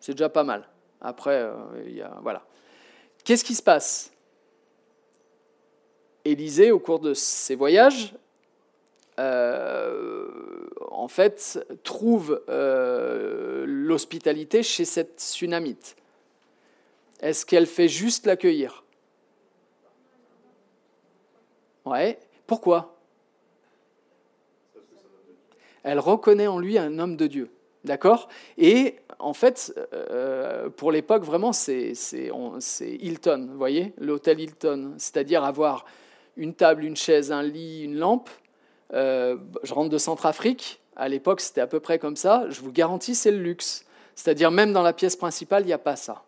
C'est 0.00 0.12
déjà 0.12 0.28
pas 0.28 0.44
mal. 0.44 0.68
Après, 1.00 1.40
euh, 1.40 1.54
voilà. 2.22 2.44
Qu'est-ce 3.24 3.44
qui 3.44 3.54
se 3.54 3.62
passe? 3.62 4.12
Élisée, 6.24 6.70
au 6.70 6.78
cours 6.78 7.00
de 7.00 7.14
ses 7.14 7.54
voyages, 7.54 8.14
euh, 9.18 10.28
en 10.90 11.08
fait, 11.08 11.64
trouve 11.84 12.42
euh, 12.48 13.64
l'hospitalité 13.66 14.62
chez 14.62 14.84
cette 14.84 15.20
Sunamite. 15.20 15.96
Est-ce 17.24 17.46
qu'elle 17.46 17.66
fait 17.66 17.88
juste 17.88 18.26
l'accueillir? 18.26 18.84
Ouais. 21.86 22.18
Pourquoi? 22.46 22.98
Elle 25.84 26.00
reconnaît 26.00 26.46
en 26.46 26.58
lui 26.58 26.76
un 26.76 26.98
homme 26.98 27.16
de 27.16 27.26
Dieu. 27.26 27.50
D'accord? 27.82 28.28
Et 28.58 28.96
en 29.18 29.32
fait, 29.32 29.72
euh, 29.94 30.68
pour 30.68 30.92
l'époque, 30.92 31.24
vraiment, 31.24 31.54
c'est 31.54 31.94
Hilton, 33.00 33.48
vous 33.50 33.56
voyez? 33.56 33.94
L'hôtel 33.96 34.40
Hilton. 34.40 34.92
C'est-à-dire 34.98 35.44
avoir 35.44 35.86
une 36.36 36.52
table, 36.52 36.84
une 36.84 36.96
chaise, 36.96 37.32
un 37.32 37.42
lit, 37.42 37.84
une 37.84 37.96
lampe. 37.96 38.28
Euh, 38.92 39.38
je 39.62 39.72
rentre 39.72 39.88
de 39.88 39.96
Centrafrique. 39.96 40.78
À 40.94 41.08
l'époque, 41.08 41.40
c'était 41.40 41.62
à 41.62 41.66
peu 41.66 41.80
près 41.80 41.98
comme 41.98 42.16
ça. 42.16 42.44
Je 42.50 42.60
vous 42.60 42.70
garantis, 42.70 43.14
c'est 43.14 43.30
le 43.30 43.38
luxe. 43.38 43.86
C'est-à-dire, 44.14 44.50
même 44.50 44.74
dans 44.74 44.82
la 44.82 44.92
pièce 44.92 45.16
principale, 45.16 45.62
il 45.62 45.68
n'y 45.68 45.72
a 45.72 45.78
pas 45.78 45.96
ça. 45.96 46.22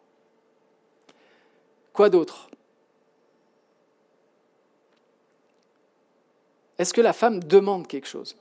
Quoi 1.97 2.11
d'autre? 2.11 2.51
Est-ce 6.77 6.93
que 6.93 7.01
la 7.01 7.15
femme 7.15 7.43
demande 7.43 7.87
quelque 7.87 8.07
chose? 8.07 8.37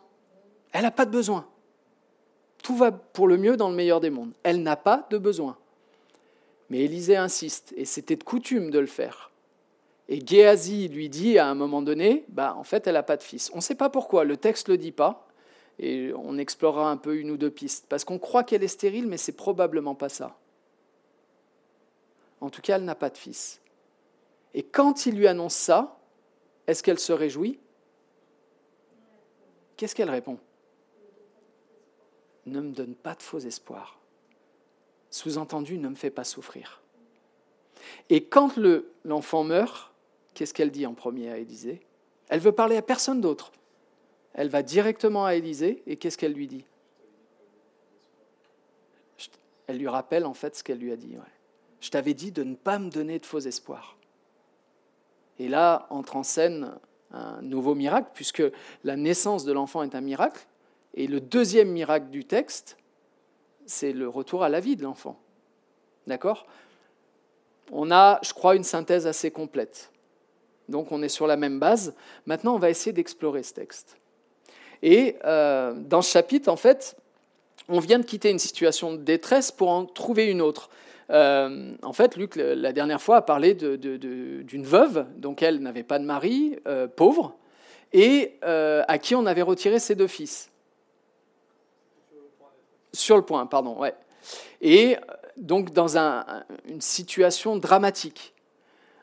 Elle 0.73 0.81
n'a 0.81 0.91
pas 0.91 1.05
de 1.05 1.11
besoin. 1.11 1.47
Tout 2.61 2.75
va 2.75 2.91
pour 2.91 3.29
le 3.29 3.37
mieux 3.37 3.55
dans 3.55 3.69
le 3.69 3.75
meilleur 3.75 4.01
des 4.01 4.09
mondes. 4.09 4.33
Elle 4.43 4.61
n'a 4.61 4.75
pas 4.75 5.07
de 5.09 5.17
besoin. 5.17 5.55
Mais 6.69 6.79
Élisée 6.79 7.15
insiste, 7.15 7.73
et 7.77 7.85
c'était 7.85 8.17
de 8.17 8.25
coutume 8.25 8.71
de 8.71 8.79
le 8.79 8.87
faire. 8.87 9.31
Et 10.09 10.19
Géasi 10.19 10.89
lui 10.89 11.07
dit 11.07 11.39
à 11.39 11.47
un 11.47 11.55
moment 11.55 11.81
donné, 11.81 12.25
bah, 12.27 12.55
en 12.57 12.65
fait, 12.65 12.87
elle 12.87 12.95
n'a 12.95 13.03
pas 13.03 13.15
de 13.15 13.23
fils. 13.23 13.51
On 13.53 13.57
ne 13.57 13.61
sait 13.61 13.75
pas 13.75 13.89
pourquoi, 13.89 14.25
le 14.25 14.35
texte 14.35 14.67
ne 14.67 14.73
le 14.73 14.79
dit 14.79 14.91
pas, 14.91 15.29
et 15.79 16.11
on 16.17 16.37
explorera 16.37 16.91
un 16.91 16.97
peu 16.97 17.15
une 17.15 17.31
ou 17.31 17.37
deux 17.37 17.51
pistes, 17.51 17.85
parce 17.87 18.03
qu'on 18.03 18.19
croit 18.19 18.43
qu'elle 18.43 18.65
est 18.65 18.67
stérile, 18.67 19.07
mais 19.07 19.15
c'est 19.15 19.31
probablement 19.31 19.95
pas 19.95 20.09
ça. 20.09 20.35
En 22.45 22.51
tout 22.51 22.61
cas, 22.61 22.75
elle 22.75 22.85
n'a 22.85 22.93
pas 22.93 23.09
de 23.09 23.17
fils. 23.17 23.59
Et 24.53 24.61
quand 24.61 25.07
il 25.07 25.15
lui 25.15 25.25
annonce 25.25 25.55
ça, 25.55 25.97
est-ce 26.67 26.83
qu'elle 26.83 26.99
se 26.99 27.11
réjouit? 27.11 27.57
Qu'est-ce 29.75 29.95
qu'elle 29.95 30.11
répond? 30.11 30.37
Ne 32.45 32.61
me 32.61 32.71
donne 32.71 32.93
pas 32.93 33.15
de 33.15 33.23
faux 33.23 33.39
espoirs. 33.39 33.97
Sous-entendu, 35.09 35.79
ne 35.79 35.89
me 35.89 35.95
fais 35.95 36.11
pas 36.11 36.23
souffrir. 36.23 36.83
Et 38.11 38.23
quand 38.25 38.59
l'enfant 39.03 39.43
meurt, 39.43 39.91
qu'est-ce 40.35 40.53
qu'elle 40.53 40.69
dit 40.69 40.85
en 40.85 40.93
premier 40.93 41.31
à 41.31 41.39
Élisée? 41.39 41.81
Elle 42.29 42.41
veut 42.41 42.51
parler 42.51 42.77
à 42.77 42.83
personne 42.83 43.21
d'autre. 43.21 43.53
Elle 44.35 44.49
va 44.49 44.61
directement 44.61 45.25
à 45.25 45.33
Élisée 45.33 45.81
et 45.87 45.97
qu'est-ce 45.97 46.19
qu'elle 46.19 46.33
lui 46.33 46.47
dit? 46.47 46.63
Elle 49.65 49.79
lui 49.79 49.87
rappelle 49.87 50.27
en 50.27 50.35
fait 50.35 50.55
ce 50.55 50.63
qu'elle 50.63 50.77
lui 50.77 50.91
a 50.91 50.95
dit. 50.95 51.17
Je 51.85 51.91
t'avais 51.91 52.15
dit 52.15 52.31
de 52.31 52.41
ne 52.41 52.55
pas 52.55 52.79
me 52.79 52.89
donner 52.89 53.19
de 53.19 53.27
faux 53.27 53.41
espoirs. 53.41 53.95
Et 55.37 55.47
là 55.47 55.85
entre 55.91 56.15
en 56.15 56.23
scène 56.23 56.73
un 57.11 57.43
nouveau 57.43 57.75
miracle, 57.75 58.09
puisque 58.15 58.41
la 58.83 58.95
naissance 58.95 59.45
de 59.45 59.53
l'enfant 59.53 59.83
est 59.83 59.93
un 59.93 60.01
miracle. 60.01 60.47
Et 60.95 61.05
le 61.05 61.21
deuxième 61.21 61.69
miracle 61.69 62.09
du 62.09 62.25
texte, 62.25 62.77
c'est 63.67 63.93
le 63.93 64.09
retour 64.09 64.43
à 64.43 64.49
la 64.49 64.61
vie 64.61 64.75
de 64.75 64.81
l'enfant. 64.81 65.19
D'accord? 66.07 66.47
On 67.71 67.91
a, 67.91 68.19
je 68.23 68.33
crois, 68.33 68.55
une 68.55 68.63
synthèse 68.63 69.05
assez 69.05 69.29
complète. 69.29 69.91
Donc 70.67 70.91
on 70.91 71.03
est 71.03 71.09
sur 71.09 71.27
la 71.27 71.37
même 71.37 71.59
base. 71.59 71.93
Maintenant, 72.25 72.55
on 72.55 72.59
va 72.59 72.71
essayer 72.71 72.93
d'explorer 72.93 73.43
ce 73.43 73.53
texte. 73.53 73.95
Et 74.81 75.17
euh, 75.23 75.75
dans 75.75 76.01
ce 76.01 76.09
chapitre, 76.09 76.49
en 76.49 76.57
fait, 76.57 76.97
on 77.69 77.79
vient 77.79 77.99
de 77.99 78.05
quitter 78.05 78.31
une 78.31 78.39
situation 78.39 78.91
de 78.93 78.97
détresse 78.97 79.51
pour 79.51 79.69
en 79.69 79.85
trouver 79.85 80.31
une 80.31 80.41
autre. 80.41 80.71
Euh, 81.11 81.73
en 81.83 81.93
fait, 81.93 82.15
Luc, 82.15 82.35
la 82.35 82.73
dernière 82.73 83.01
fois, 83.01 83.17
a 83.17 83.21
parlé 83.21 83.53
d'une 83.53 84.63
veuve, 84.63 85.05
donc 85.17 85.41
elle 85.41 85.59
n'avait 85.59 85.83
pas 85.83 85.99
de 85.99 86.05
mari, 86.05 86.57
euh, 86.67 86.87
pauvre, 86.87 87.35
et 87.93 88.39
à 88.41 88.97
qui 88.97 89.15
on 89.15 89.25
avait 89.25 89.41
retiré 89.41 89.79
ses 89.79 89.95
deux 89.95 90.07
fils. 90.07 90.51
Sur 92.91 93.17
le 93.17 93.23
point, 93.23 93.45
pardon, 93.45 93.77
ouais. 93.77 93.93
Et 94.61 94.97
donc 95.37 95.71
dans 95.71 95.97
une 95.97 96.81
situation 96.81 97.57
dramatique. 97.57 98.33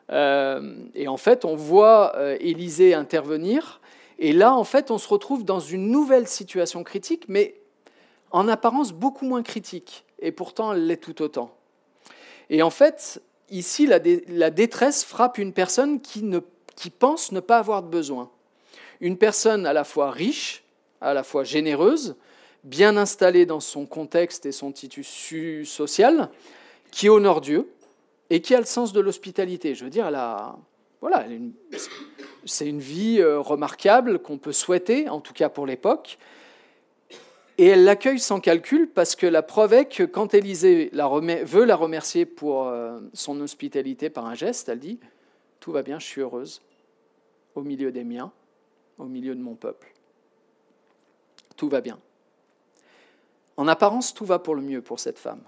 et 0.09 1.07
en 1.07 1.17
fait, 1.17 1.45
on 1.45 1.55
voit 1.55 2.13
Élisée 2.39 2.93
intervenir 2.93 3.81
et 4.19 4.31
là, 4.31 4.53
en 4.53 4.63
fait, 4.63 4.91
on 4.91 4.97
se 4.97 5.07
retrouve 5.07 5.43
dans 5.43 5.59
une 5.59 5.89
nouvelle 5.89 6.27
situation 6.27 6.83
critique, 6.83 7.25
mais 7.27 7.55
en 8.31 8.47
apparence 8.47 8.93
beaucoup 8.93 9.25
moins 9.25 9.43
critique. 9.43 10.05
Et 10.19 10.31
pourtant, 10.31 10.73
elle 10.73 10.87
l'est 10.87 10.97
tout 10.97 11.21
autant. 11.21 11.55
Et 12.49 12.61
en 12.61 12.69
fait, 12.69 13.21
ici, 13.49 13.87
la, 13.87 14.49
détresse 14.49 15.03
frappe 15.03 15.37
une 15.37 15.53
personne 15.53 16.01
qui, 16.01 16.23
ne, 16.23 16.39
qui 16.75 16.89
pense 16.89 17.31
ne 17.31 17.39
pas 17.39 17.57
avoir 17.57 17.83
de 17.83 17.87
besoin. 17.87 18.29
Une 19.01 19.17
personne 19.17 19.65
à 19.65 19.73
la 19.73 19.83
fois 19.83 20.11
riche, 20.11 20.63
à 21.01 21.13
la 21.13 21.23
fois 21.23 21.43
généreuse, 21.43 22.15
bien 22.63 22.95
installée 22.95 23.45
dans 23.45 23.59
son 23.59 23.85
contexte 23.85 24.45
et 24.45 24.51
son 24.51 24.71
tissu 24.71 25.65
social, 25.65 26.29
qui 26.91 27.09
honore 27.09 27.41
Dieu 27.41 27.69
et 28.29 28.41
qui 28.41 28.55
a 28.55 28.59
le 28.59 28.65
sens 28.65 28.93
de 28.93 28.99
l'hospitalité. 28.99 29.75
Je 29.75 29.83
veux 29.83 29.89
dire, 29.89 30.07
elle 30.07 30.15
a, 30.15 30.55
voilà, 31.01 31.25
c'est 32.45 32.67
une 32.67 32.79
vie 32.79 33.19
euh, 33.19 33.39
remarquable 33.39 34.19
qu'on 34.19 34.37
peut 34.37 34.53
souhaiter, 34.53 35.09
en 35.09 35.19
tout 35.19 35.33
cas 35.33 35.49
pour 35.49 35.65
l'époque. 35.65 36.17
Et 37.57 37.67
elle 37.67 37.83
l'accueille 37.83 38.19
sans 38.19 38.39
calcul 38.39 38.89
parce 38.89 39.15
que 39.15 39.27
la 39.27 39.43
preuve 39.43 39.73
est 39.73 39.85
que 39.85 40.03
quand 40.03 40.33
Élisée 40.33 40.89
veut 40.91 41.65
la 41.65 41.75
remercier 41.75 42.25
pour 42.25 42.67
euh, 42.67 42.99
son 43.13 43.39
hospitalité 43.41 44.09
par 44.09 44.25
un 44.25 44.33
geste, 44.33 44.69
elle 44.69 44.79
dit 44.79 44.99
Tout 45.59 45.71
va 45.71 45.83
bien, 45.83 45.99
je 45.99 46.05
suis 46.05 46.21
heureuse, 46.21 46.61
au 47.53 47.61
milieu 47.61 47.91
des 47.91 48.03
miens, 48.03 48.31
au 48.97 49.05
milieu 49.05 49.35
de 49.35 49.41
mon 49.41 49.53
peuple. 49.53 49.93
Tout 51.55 51.69
va 51.69 51.81
bien. 51.81 51.99
En 53.55 53.67
apparence, 53.67 54.15
tout 54.15 54.25
va 54.25 54.39
pour 54.39 54.55
le 54.55 54.61
mieux 54.61 54.81
pour 54.81 54.99
cette 54.99 55.19
femme. 55.19 55.43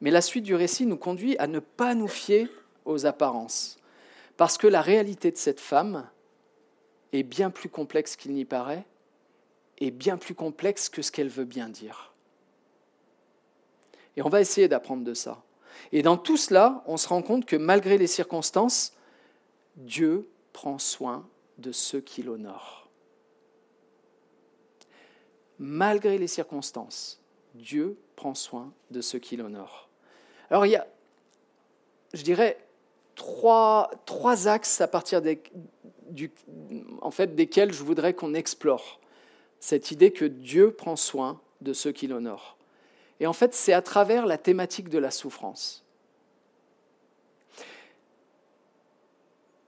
Mais 0.00 0.10
la 0.10 0.22
suite 0.22 0.44
du 0.44 0.54
récit 0.54 0.86
nous 0.86 0.96
conduit 0.96 1.36
à 1.38 1.46
ne 1.46 1.58
pas 1.58 1.94
nous 1.94 2.08
fier 2.08 2.48
aux 2.86 3.04
apparences. 3.04 3.78
Parce 4.36 4.58
que 4.58 4.66
la 4.66 4.80
réalité 4.80 5.30
de 5.30 5.36
cette 5.36 5.60
femme 5.60 6.08
est 7.12 7.22
bien 7.22 7.50
plus 7.50 7.68
complexe 7.68 8.16
qu'il 8.16 8.32
n'y 8.32 8.44
paraît, 8.44 8.84
et 9.78 9.90
bien 9.90 10.16
plus 10.16 10.34
complexe 10.34 10.88
que 10.88 11.02
ce 11.02 11.10
qu'elle 11.10 11.28
veut 11.28 11.44
bien 11.44 11.68
dire. 11.68 12.12
Et 14.16 14.22
on 14.22 14.28
va 14.28 14.40
essayer 14.40 14.68
d'apprendre 14.68 15.04
de 15.04 15.14
ça. 15.14 15.42
Et 15.92 16.02
dans 16.02 16.16
tout 16.16 16.36
cela, 16.36 16.82
on 16.86 16.96
se 16.96 17.08
rend 17.08 17.22
compte 17.22 17.46
que 17.46 17.56
malgré 17.56 17.98
les 17.98 18.06
circonstances, 18.06 18.94
Dieu 19.76 20.28
prend 20.52 20.78
soin 20.78 21.26
de 21.58 21.72
ceux 21.72 22.00
qui 22.00 22.22
l'honorent. 22.22 22.88
Malgré 25.58 26.18
les 26.18 26.28
circonstances, 26.28 27.20
Dieu 27.54 27.96
prend 28.16 28.34
soin 28.34 28.72
de 28.90 29.00
ceux 29.00 29.18
qui 29.18 29.36
l'honorent. 29.36 29.88
Alors 30.50 30.66
il 30.66 30.72
y 30.72 30.76
a, 30.76 30.86
je 32.12 32.22
dirais, 32.22 32.58
trois, 33.14 33.90
trois 34.06 34.48
axes 34.48 34.80
à 34.80 34.88
partir 34.88 35.22
des, 35.22 35.42
en 37.00 37.10
fait, 37.10 37.34
desquels 37.34 37.72
je 37.72 37.82
voudrais 37.82 38.14
qu'on 38.14 38.34
explore 38.34 39.00
cette 39.64 39.90
idée 39.90 40.12
que 40.12 40.26
Dieu 40.26 40.72
prend 40.72 40.94
soin 40.94 41.40
de 41.62 41.72
ceux 41.72 41.90
qui 41.90 42.06
l'honorent. 42.06 42.58
Et 43.18 43.26
en 43.26 43.32
fait, 43.32 43.54
c'est 43.54 43.72
à 43.72 43.80
travers 43.80 44.26
la 44.26 44.36
thématique 44.36 44.90
de 44.90 44.98
la 44.98 45.10
souffrance. 45.10 45.86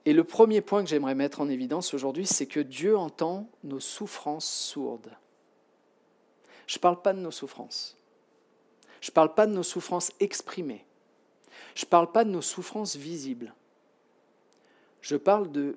Et 0.05 0.13
le 0.13 0.23
premier 0.23 0.61
point 0.61 0.83
que 0.83 0.89
j'aimerais 0.89 1.15
mettre 1.15 1.41
en 1.41 1.49
évidence 1.49 1.95
aujourd'hui, 1.95 2.27
c'est 2.27 2.45
que 2.45 2.59
Dieu 2.59 2.95
entend 2.95 3.49
nos 3.63 3.79
souffrances 3.79 4.47
sourdes. 4.47 5.17
Je 6.67 6.77
ne 6.77 6.81
parle 6.81 7.01
pas 7.01 7.13
de 7.13 7.19
nos 7.19 7.31
souffrances. 7.31 7.97
Je 9.01 9.09
ne 9.09 9.15
parle 9.15 9.33
pas 9.33 9.47
de 9.47 9.53
nos 9.53 9.63
souffrances 9.63 10.11
exprimées. 10.19 10.85
Je 11.73 11.85
ne 11.85 11.89
parle 11.89 12.11
pas 12.11 12.23
de 12.23 12.29
nos 12.29 12.43
souffrances 12.43 12.95
visibles. 12.95 13.51
Je 15.01 15.15
parle 15.15 15.51
de, 15.51 15.75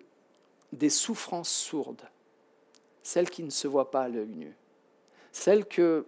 des 0.75 0.91
souffrances 0.91 1.51
sourdes, 1.51 2.03
celles 3.03 3.31
qui 3.31 3.43
ne 3.43 3.51
se 3.51 3.69
voient 3.69 3.91
pas 3.91 4.03
à 4.03 4.09
l'œil 4.09 4.35
nu, 4.35 4.57
celles 5.33 5.67
que 5.67 6.07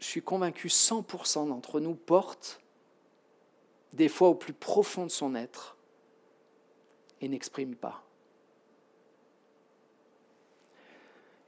je 0.00 0.06
suis 0.06 0.22
convaincu 0.22 0.68
100% 0.68 1.48
d'entre 1.48 1.80
nous 1.80 1.94
portent, 1.94 2.60
des 3.92 4.08
fois 4.08 4.28
au 4.28 4.34
plus 4.34 4.52
profond 4.52 5.04
de 5.04 5.10
son 5.10 5.34
être, 5.34 5.76
et 7.20 7.28
n'exprime 7.28 7.74
pas. 7.74 8.04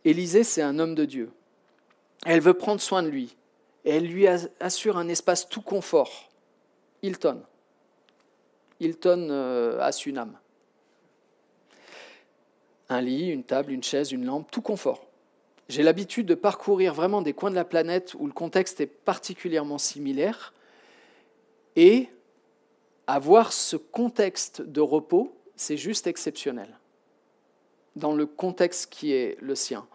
Élisée, 0.04 0.44
c'est 0.44 0.62
un 0.62 0.78
homme 0.78 0.94
de 0.94 1.04
Dieu. 1.04 1.30
Elle 2.24 2.40
veut 2.40 2.54
prendre 2.54 2.80
soin 2.80 3.02
de 3.02 3.08
lui, 3.08 3.36
elle 3.84 4.06
lui 4.06 4.26
assure 4.26 4.96
un 4.96 5.08
espace 5.08 5.48
tout 5.48 5.62
confort. 5.62 6.30
Hilton. 7.02 7.42
Hilton 8.78 9.28
euh, 9.30 9.80
à 9.80 9.92
Sunam. 9.92 10.38
Un 12.90 13.00
lit, 13.00 13.28
une 13.28 13.44
table, 13.44 13.72
une 13.72 13.82
chaise, 13.82 14.12
une 14.12 14.26
lampe, 14.26 14.50
tout 14.50 14.60
confort. 14.60 15.06
J'ai 15.68 15.84
l'habitude 15.84 16.26
de 16.26 16.34
parcourir 16.34 16.92
vraiment 16.92 17.22
des 17.22 17.32
coins 17.32 17.50
de 17.50 17.54
la 17.54 17.64
planète 17.64 18.14
où 18.18 18.26
le 18.26 18.32
contexte 18.32 18.80
est 18.80 18.86
particulièrement 18.86 19.78
similaire 19.78 20.52
et 21.76 22.08
avoir 23.06 23.52
ce 23.52 23.76
contexte 23.76 24.60
de 24.60 24.80
repos, 24.80 25.32
c'est 25.54 25.76
juste 25.76 26.08
exceptionnel 26.08 26.76
dans 27.96 28.12
le 28.14 28.26
contexte 28.26 28.92
qui 28.92 29.12
est 29.12 29.36
le 29.40 29.54
sien. 29.54 29.86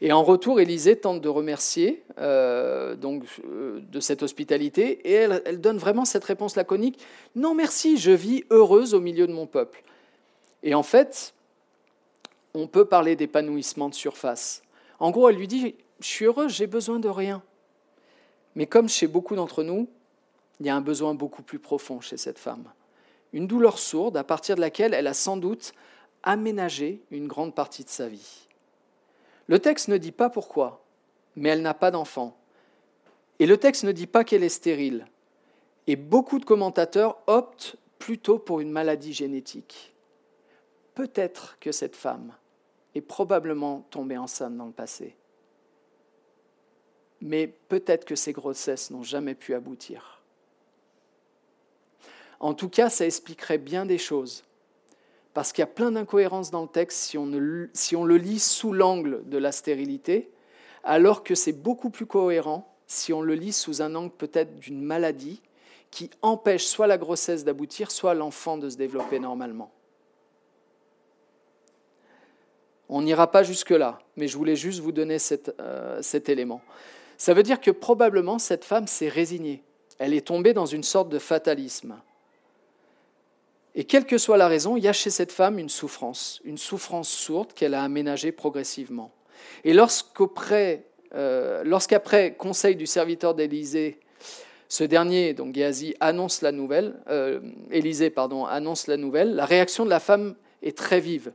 Et 0.00 0.12
en 0.12 0.22
retour, 0.22 0.60
Élisée 0.60 0.96
tente 0.96 1.20
de 1.20 1.28
remercier 1.28 2.02
euh, 2.18 2.96
donc, 2.96 3.24
euh, 3.44 3.80
de 3.80 4.00
cette 4.00 4.22
hospitalité, 4.22 5.08
et 5.08 5.12
elle, 5.12 5.42
elle, 5.44 5.60
donne 5.60 5.78
vraiment 5.78 6.04
cette 6.04 6.24
réponse 6.24 6.56
laconique, 6.56 6.98
non 7.34 7.54
merci, 7.54 7.98
je 7.98 8.10
vis 8.10 8.44
heureuse 8.50 8.94
au 8.94 9.00
milieu 9.00 9.26
de 9.26 9.32
mon 9.32 9.46
peuple. 9.46 9.82
Et 10.62 10.74
en 10.74 10.82
fait, 10.82 11.34
on 12.56 12.66
peut 12.66 12.86
parler 12.86 13.16
d'épanouissement 13.16 13.88
de 13.88 13.94
surface. 13.94 14.62
En 14.98 15.10
gros, 15.10 15.28
elle 15.28 15.36
lui 15.36 15.48
dit, 15.48 15.74
je 16.00 16.06
suis 16.06 16.24
heureuse, 16.24 16.52
j'ai 16.52 16.66
besoin 16.66 16.98
de 16.98 17.08
rien. 17.08 17.42
Mais 18.54 18.66
comme 18.66 18.88
chez 18.88 19.06
beaucoup 19.06 19.36
d'entre 19.36 19.62
nous, 19.62 19.88
il 20.60 20.66
y 20.66 20.70
a 20.70 20.76
un 20.76 20.80
besoin 20.80 21.14
beaucoup 21.14 21.42
plus 21.42 21.58
profond 21.58 22.00
chez 22.00 22.16
cette 22.16 22.38
femme. 22.38 22.72
Une 23.34 23.46
douleur 23.46 23.78
sourde 23.78 24.16
à 24.16 24.24
partir 24.24 24.56
de 24.56 24.62
laquelle 24.62 24.94
elle 24.94 25.06
a 25.06 25.12
sans 25.12 25.36
doute 25.36 25.74
aménager 26.22 27.02
une 27.10 27.28
grande 27.28 27.54
partie 27.54 27.84
de 27.84 27.90
sa 27.90 28.08
vie. 28.08 28.48
Le 29.48 29.58
texte 29.58 29.88
ne 29.88 29.98
dit 29.98 30.12
pas 30.12 30.30
pourquoi, 30.30 30.82
mais 31.36 31.50
elle 31.50 31.62
n'a 31.62 31.74
pas 31.74 31.90
d'enfant. 31.90 32.36
Et 33.38 33.46
le 33.46 33.58
texte 33.58 33.84
ne 33.84 33.92
dit 33.92 34.06
pas 34.06 34.24
qu'elle 34.24 34.42
est 34.42 34.48
stérile. 34.48 35.06
Et 35.86 35.96
beaucoup 35.96 36.38
de 36.38 36.46
commentateurs 36.46 37.18
optent 37.26 37.76
plutôt 37.98 38.38
pour 38.38 38.60
une 38.60 38.70
maladie 38.70 39.12
génétique. 39.12 39.92
Peut-être 40.94 41.58
que 41.60 41.70
cette 41.70 41.94
femme 41.94 42.32
est 42.96 43.02
probablement 43.02 43.86
tombée 43.90 44.16
enceinte 44.16 44.56
dans 44.56 44.66
le 44.66 44.72
passé. 44.72 45.16
Mais 47.20 47.46
peut-être 47.46 48.04
que 48.04 48.14
ses 48.14 48.32
grossesses 48.32 48.90
n'ont 48.90 49.02
jamais 49.02 49.34
pu 49.34 49.54
aboutir. 49.54 50.22
En 52.40 52.54
tout 52.54 52.68
cas, 52.68 52.90
ça 52.90 53.06
expliquerait 53.06 53.58
bien 53.58 53.86
des 53.86 53.98
choses. 53.98 54.44
Parce 55.34 55.52
qu'il 55.52 55.62
y 55.62 55.64
a 55.64 55.66
plein 55.66 55.92
d'incohérences 55.92 56.50
dans 56.50 56.62
le 56.62 56.68
texte 56.68 56.98
si 56.98 57.18
on, 57.18 57.30
si 57.74 57.96
on 57.96 58.04
le 58.04 58.16
lit 58.16 58.38
sous 58.38 58.72
l'angle 58.72 59.28
de 59.28 59.38
la 59.38 59.52
stérilité, 59.52 60.30
alors 60.82 61.24
que 61.24 61.34
c'est 61.34 61.52
beaucoup 61.52 61.90
plus 61.90 62.06
cohérent 62.06 62.72
si 62.86 63.12
on 63.12 63.20
le 63.20 63.34
lit 63.34 63.52
sous 63.52 63.82
un 63.82 63.94
angle 63.94 64.14
peut-être 64.14 64.58
d'une 64.58 64.80
maladie 64.80 65.42
qui 65.90 66.10
empêche 66.22 66.64
soit 66.64 66.86
la 66.86 66.98
grossesse 66.98 67.44
d'aboutir, 67.44 67.90
soit 67.90 68.14
l'enfant 68.14 68.56
de 68.56 68.70
se 68.70 68.76
développer 68.76 69.18
normalement. 69.18 69.70
On 72.88 73.02
n'ira 73.02 73.30
pas 73.30 73.42
jusque-là, 73.42 73.98
mais 74.16 74.28
je 74.28 74.36
voulais 74.36 74.56
juste 74.56 74.80
vous 74.80 74.92
donner 74.92 75.18
euh, 75.60 75.98
cet 76.02 76.28
élément. 76.28 76.60
Ça 77.18 77.34
veut 77.34 77.42
dire 77.42 77.60
que 77.60 77.70
probablement 77.70 78.38
cette 78.38 78.64
femme 78.64 78.86
s'est 78.86 79.08
résignée. 79.08 79.62
Elle 79.98 80.14
est 80.14 80.26
tombée 80.26 80.52
dans 80.52 80.66
une 80.66 80.82
sorte 80.82 81.08
de 81.08 81.18
fatalisme. 81.18 81.96
Et 83.74 83.84
quelle 83.84 84.06
que 84.06 84.18
soit 84.18 84.36
la 84.36 84.48
raison, 84.48 84.76
il 84.76 84.84
y 84.84 84.88
a 84.88 84.92
chez 84.92 85.10
cette 85.10 85.32
femme 85.32 85.58
une 85.58 85.68
souffrance, 85.68 86.40
une 86.44 86.58
souffrance 86.58 87.08
sourde 87.08 87.52
qu'elle 87.52 87.74
a 87.74 87.82
aménagée 87.82 88.32
progressivement. 88.32 89.10
Et 89.64 89.74
euh, 91.14 91.62
lorsqu'après 91.64 92.34
conseil 92.34 92.76
du 92.76 92.86
serviteur 92.86 93.34
d'Élysée, 93.34 94.00
ce 94.68 94.82
dernier, 94.82 95.34
donc 95.34 95.54
Géasi, 95.54 95.94
annonce 96.00 96.42
la 96.42 96.52
nouvelle, 96.52 96.94
euh, 97.08 97.40
Élisée, 97.70 98.10
pardon, 98.10 98.46
annonce 98.46 98.86
la 98.86 98.96
nouvelle, 98.96 99.34
la 99.34 99.44
réaction 99.44 99.84
de 99.84 99.90
la 99.90 100.00
femme 100.00 100.34
est 100.62 100.76
très 100.76 100.98
vive. 100.98 101.32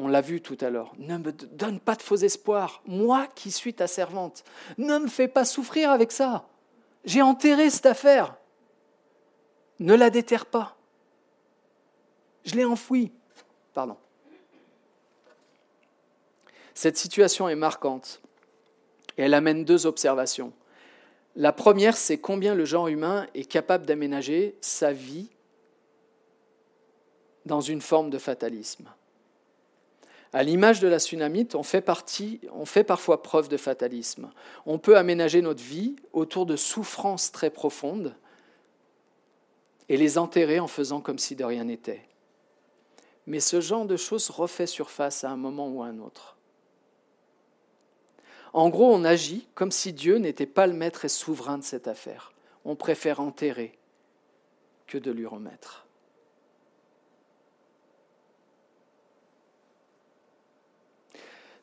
On 0.00 0.06
l'a 0.06 0.20
vu 0.20 0.40
tout 0.40 0.56
à 0.60 0.70
l'heure. 0.70 0.92
Ne 0.96 1.18
me 1.18 1.32
donne 1.32 1.80
pas 1.80 1.96
de 1.96 2.02
faux 2.02 2.16
espoirs. 2.16 2.82
Moi 2.86 3.26
qui 3.34 3.50
suis 3.50 3.74
ta 3.74 3.88
servante, 3.88 4.44
ne 4.78 4.96
me 4.96 5.08
fais 5.08 5.26
pas 5.26 5.44
souffrir 5.44 5.90
avec 5.90 6.12
ça. 6.12 6.46
J'ai 7.04 7.20
enterré 7.20 7.68
cette 7.68 7.86
affaire. 7.86 8.36
Ne 9.80 9.94
la 9.94 10.10
déterre 10.10 10.46
pas. 10.46 10.76
Je 12.44 12.54
l'ai 12.54 12.64
enfouie. 12.64 13.10
Pardon. 13.74 13.96
Cette 16.74 16.96
situation 16.96 17.48
est 17.48 17.56
marquante 17.56 18.22
et 19.16 19.22
elle 19.22 19.34
amène 19.34 19.64
deux 19.64 19.86
observations. 19.86 20.52
La 21.34 21.52
première, 21.52 21.96
c'est 21.96 22.18
combien 22.18 22.54
le 22.54 22.64
genre 22.64 22.86
humain 22.86 23.26
est 23.34 23.50
capable 23.50 23.84
d'aménager 23.84 24.56
sa 24.60 24.92
vie 24.92 25.28
dans 27.46 27.60
une 27.60 27.80
forme 27.80 28.10
de 28.10 28.18
fatalisme. 28.18 28.88
À 30.32 30.42
l'image 30.42 30.80
de 30.80 30.88
la 30.88 30.98
tsunamite, 30.98 31.54
on 31.54 31.62
fait, 31.62 31.88
on 32.52 32.66
fait 32.66 32.84
parfois 32.84 33.22
preuve 33.22 33.48
de 33.48 33.56
fatalisme. 33.56 34.30
On 34.66 34.78
peut 34.78 34.96
aménager 34.96 35.40
notre 35.40 35.62
vie 35.62 35.96
autour 36.12 36.44
de 36.44 36.56
souffrances 36.56 37.32
très 37.32 37.50
profondes 37.50 38.14
et 39.88 39.96
les 39.96 40.18
enterrer 40.18 40.60
en 40.60 40.66
faisant 40.66 41.00
comme 41.00 41.18
si 41.18 41.34
de 41.34 41.44
rien 41.44 41.64
n'était. 41.64 42.02
Mais 43.26 43.40
ce 43.40 43.60
genre 43.60 43.86
de 43.86 43.96
choses 43.96 44.28
refait 44.28 44.66
surface 44.66 45.24
à 45.24 45.30
un 45.30 45.36
moment 45.36 45.68
ou 45.68 45.82
à 45.82 45.86
un 45.86 45.98
autre. 45.98 46.36
En 48.52 48.68
gros, 48.68 48.92
on 48.92 49.04
agit 49.04 49.46
comme 49.54 49.72
si 49.72 49.92
Dieu 49.92 50.16
n'était 50.16 50.46
pas 50.46 50.66
le 50.66 50.72
maître 50.72 51.04
et 51.04 51.10
souverain 51.10 51.58
de 51.58 51.64
cette 51.64 51.88
affaire. 51.88 52.32
On 52.64 52.76
préfère 52.76 53.20
enterrer 53.20 53.78
que 54.86 54.98
de 54.98 55.10
lui 55.10 55.26
remettre. 55.26 55.87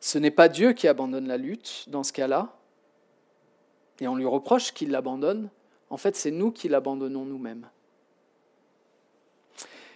Ce 0.05 0.19
n'est 0.19 0.29
pas 0.29 0.49
Dieu 0.49 0.73
qui 0.73 0.87
abandonne 0.87 1.27
la 1.27 1.37
lutte 1.37 1.85
dans 1.87 2.03
ce 2.03 2.13
cas-là, 2.13 2.59
et 3.99 4.07
on 4.07 4.15
lui 4.15 4.27
reproche 4.27 4.71
qu'il 4.71 4.91
l'abandonne. 4.91 5.49
En 5.89 5.97
fait, 5.97 6.15
c'est 6.15 6.29
nous 6.29 6.51
qui 6.51 6.69
l'abandonnons 6.69 7.25
nous-mêmes. 7.25 7.67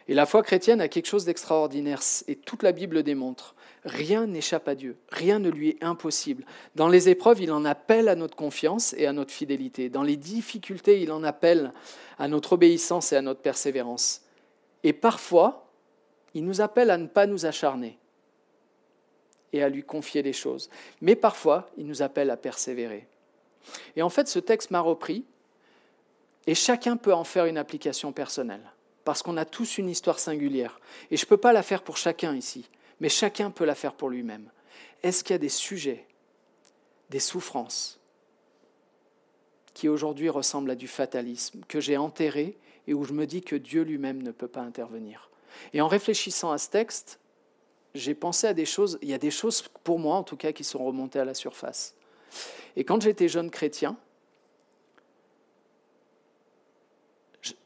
Et 0.08 0.16
la 0.16 0.26
foi 0.26 0.42
chrétienne 0.42 0.82
a 0.82 0.88
quelque 0.88 1.06
chose 1.06 1.26
d'extraordinaire, 1.26 2.02
et 2.28 2.36
toute 2.36 2.64
la 2.64 2.72
Bible 2.72 3.04
démontre. 3.04 3.54
Rien 3.86 4.26
n'échappe 4.26 4.68
à 4.68 4.74
Dieu, 4.74 4.98
rien 5.10 5.38
ne 5.38 5.52
lui 5.52 5.70
est 5.70 5.84
impossible. 5.84 6.44
Dans 6.74 6.88
les 6.88 7.10
épreuves, 7.10 7.42
il 7.42 7.52
en 7.52 7.64
appelle 7.64 8.10
à 8.10 8.16
notre 8.16 8.36
confiance 8.36 8.96
et 8.98 9.06
à 9.06 9.14
notre 9.14 9.32
fidélité. 9.32 9.90
Dans 9.90 10.02
les 10.02 10.18
difficultés, 10.18 11.04
il 11.04 11.12
en 11.12 11.24
appelle 11.24 11.72
à 12.18 12.28
notre 12.28 12.54
obéissance 12.54 13.14
et 13.14 13.16
à 13.16 13.22
notre 13.22 13.42
persévérance. 13.42 14.24
Et 14.84 14.92
parfois, 14.92 15.70
il 16.34 16.46
nous 16.46 16.62
appelle 16.62 16.90
à 16.90 16.98
ne 16.98 17.06
pas 17.06 17.28
nous 17.28 17.46
acharner 17.46 17.99
et 19.54 19.64
à 19.64 19.70
lui 19.70 19.84
confier 19.84 20.22
les 20.22 20.34
choses. 20.34 20.70
Mais 21.02 21.16
parfois, 21.16 21.70
il 21.78 21.86
nous 21.88 22.02
appelle 22.02 22.30
à 22.30 22.38
persévérer. 22.38 23.08
Et 23.96 24.02
en 24.02 24.10
fait, 24.10 24.28
ce 24.28 24.40
texte 24.40 24.72
m'a 24.72 24.80
repris, 24.80 25.26
et 26.48 26.56
chacun 26.56 26.98
peut 26.98 27.14
en 27.14 27.24
faire 27.24 27.46
une 27.46 27.58
application 27.58 28.12
personnelle, 28.12 28.72
parce 29.04 29.22
qu'on 29.22 29.38
a 29.38 29.46
tous 29.46 29.78
une 29.78 29.90
histoire 29.90 30.20
singulière. 30.20 30.80
Et 31.12 31.18
je 31.18 31.26
ne 31.26 31.30
peux 31.30 31.38
pas 31.38 31.54
la 31.54 31.64
faire 31.64 31.84
pour 31.84 31.98
chacun 31.98 32.36
ici, 32.36 32.70
mais 33.00 33.10
chacun 33.10 33.52
peut 33.52 33.66
la 33.66 33.76
faire 33.76 33.94
pour 33.94 34.10
lui-même. 34.10 34.50
Est-ce 35.04 35.24
qu'il 35.24 35.34
y 35.34 35.36
a 35.36 35.40
des 35.40 35.50
sujets, 35.50 36.06
des 37.10 37.20
souffrances, 37.20 38.00
qui 39.74 39.88
aujourd'hui 39.88 40.30
ressemblent 40.30 40.72
à 40.72 40.76
du 40.76 40.88
fatalisme, 40.88 41.62
que 41.68 41.80
j'ai 41.80 41.98
enterré 41.98 42.58
et 42.88 42.94
où 42.94 43.04
je 43.04 43.14
me 43.14 43.26
dis 43.26 43.42
que 43.42 43.56
Dieu 43.56 43.84
lui-même 43.84 44.24
ne 44.24 44.32
peut 44.32 44.48
pas 44.48 44.62
intervenir? 44.62 45.30
Et 45.74 45.82
en 45.82 45.88
réfléchissant 45.88 46.52
à 46.52 46.58
ce 46.58 46.70
texte, 46.70 47.20
j'ai 47.96 48.16
pensé 48.16 48.48
à 48.48 48.54
des 48.54 48.66
choses, 48.66 49.00
il 49.02 49.10
y 49.10 49.14
a 49.14 49.18
des 49.18 49.32
choses 49.32 49.64
pour 49.84 50.00
moi 50.00 50.16
en 50.16 50.24
tout 50.24 50.38
cas 50.38 50.52
qui 50.52 50.64
sont 50.64 50.84
remontées 50.84 51.20
à 51.20 51.26
la 51.26 51.34
surface. 51.34 51.96
Et 52.76 52.84
quand 52.84 53.02
j'étais 53.02 53.28
jeune 53.28 53.50
chrétien, 53.50 53.98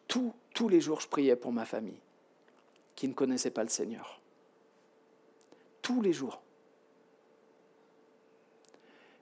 tous 0.08 0.70
les 0.70 0.80
jours 0.80 1.02
je 1.02 1.08
priais 1.08 1.36
pour 1.36 1.52
ma 1.52 1.66
famille 1.66 2.00
qui 2.96 3.08
ne 3.08 3.14
connaissait 3.14 3.50
pas 3.50 3.64
le 3.64 3.70
Seigneur. 3.70 4.22
Tous 5.82 6.02
les 6.02 6.14
jours. 6.14 6.42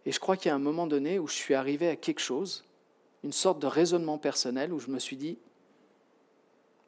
Et 0.05 0.11
je 0.11 0.19
crois 0.19 0.35
qu'il 0.35 0.47
y 0.47 0.51
a 0.51 0.55
un 0.55 0.59
moment 0.59 0.87
donné 0.87 1.19
où 1.19 1.27
je 1.27 1.33
suis 1.33 1.53
arrivé 1.53 1.87
à 1.87 1.95
quelque 1.95 2.19
chose, 2.19 2.65
une 3.23 3.31
sorte 3.31 3.59
de 3.59 3.67
raisonnement 3.67 4.17
personnel, 4.17 4.73
où 4.73 4.79
je 4.79 4.89
me 4.89 4.99
suis 4.99 5.15
dit, 5.15 5.37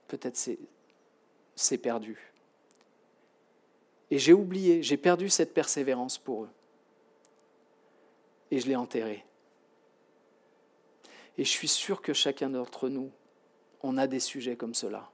peut-être 0.07 0.37
c'est 1.55 1.77
perdu. 1.77 2.32
Et 4.11 4.19
j'ai 4.19 4.33
oublié, 4.33 4.83
j'ai 4.83 4.97
perdu 4.97 5.29
cette 5.29 5.53
persévérance 5.53 6.17
pour 6.17 6.43
eux. 6.43 6.49
Et 8.51 8.59
je 8.59 8.67
l'ai 8.67 8.75
enterré. 8.75 9.25
Et 11.37 11.43
je 11.43 11.49
suis 11.49 11.67
sûr 11.67 12.01
que 12.01 12.13
chacun 12.13 12.49
d'entre 12.49 12.89
nous, 12.89 13.11
on 13.81 13.97
a 13.97 14.07
des 14.07 14.19
sujets 14.19 14.55
comme 14.55 14.73
cela, 14.75 15.09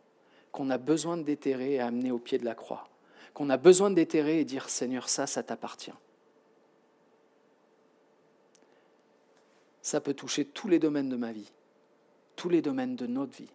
qu'on 0.52 0.70
a 0.70 0.78
besoin 0.78 1.18
de 1.18 1.24
déterrer 1.24 1.74
et 1.74 1.80
amener 1.80 2.12
au 2.12 2.20
pied 2.20 2.38
de 2.38 2.46
la 2.46 2.56
croix, 2.56 2.90
qu'on 3.34 3.50
a 3.50 3.58
besoin 3.58 3.90
de 3.90 3.96
déterrer 3.96 4.40
et 4.40 4.46
dire 4.46 4.70
Seigneur, 4.70 5.08
ça, 5.08 5.28
ça 5.28 5.44
t'appartient. 5.44 5.94
Ça 9.82 10.02
peut 10.02 10.14
toucher 10.14 10.46
tous 10.46 10.68
les 10.68 10.80
domaines 10.80 11.10
de 11.10 11.16
ma 11.16 11.32
vie, 11.32 11.52
tous 12.36 12.50
les 12.50 12.62
domaines 12.62 12.96
de 12.96 13.08
notre 13.08 13.36
vie. 13.36 13.50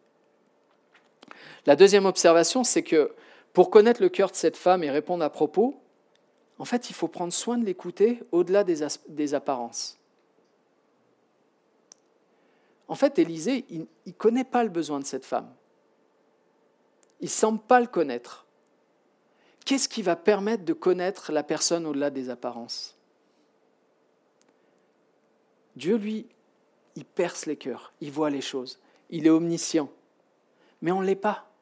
La 1.66 1.76
deuxième 1.76 2.06
observation, 2.06 2.64
c'est 2.64 2.82
que 2.82 3.14
pour 3.54 3.70
connaître 3.70 4.02
le 4.02 4.10
cœur 4.10 4.30
de 4.30 4.36
cette 4.36 4.56
femme 4.56 4.82
et 4.82 4.90
répondre 4.90 5.24
à 5.24 5.30
propos, 5.30 5.80
en 6.58 6.64
fait, 6.64 6.90
il 6.90 6.92
faut 6.92 7.08
prendre 7.08 7.32
soin 7.32 7.56
de 7.56 7.64
l'écouter 7.64 8.20
au-delà 8.32 8.64
des, 8.64 9.34
apparences. 9.34 9.98
En 12.88 12.96
fait, 12.96 13.18
Élisée, 13.18 13.64
il 13.70 13.86
ne 14.06 14.12
connaît 14.12 14.44
pas 14.44 14.64
le 14.64 14.70
besoin 14.70 14.98
de 14.98 15.04
cette 15.04 15.24
femme. 15.24 15.52
Il 17.20 17.26
ne 17.26 17.30
semble 17.30 17.60
pas 17.60 17.80
le 17.80 17.86
connaître. 17.86 18.44
Qu'est-ce 19.64 19.88
qui 19.88 20.02
va 20.02 20.16
permettre 20.16 20.64
de 20.64 20.72
connaître 20.72 21.32
la 21.32 21.44
personne 21.44 21.86
au-delà 21.86 22.10
des 22.10 22.30
apparences? 22.30 22.96
Dieu, 25.76 25.96
lui, 25.96 26.26
il 26.96 27.04
perce 27.04 27.46
les 27.46 27.56
cœurs, 27.56 27.92
il 28.00 28.10
voit 28.10 28.30
les 28.30 28.40
choses, 28.40 28.80
il 29.10 29.26
est 29.26 29.30
omniscient. 29.30 29.90
Mais 30.82 30.90
on 30.90 31.00
ne 31.00 31.06
l'est 31.06 31.14
pas. 31.14 31.53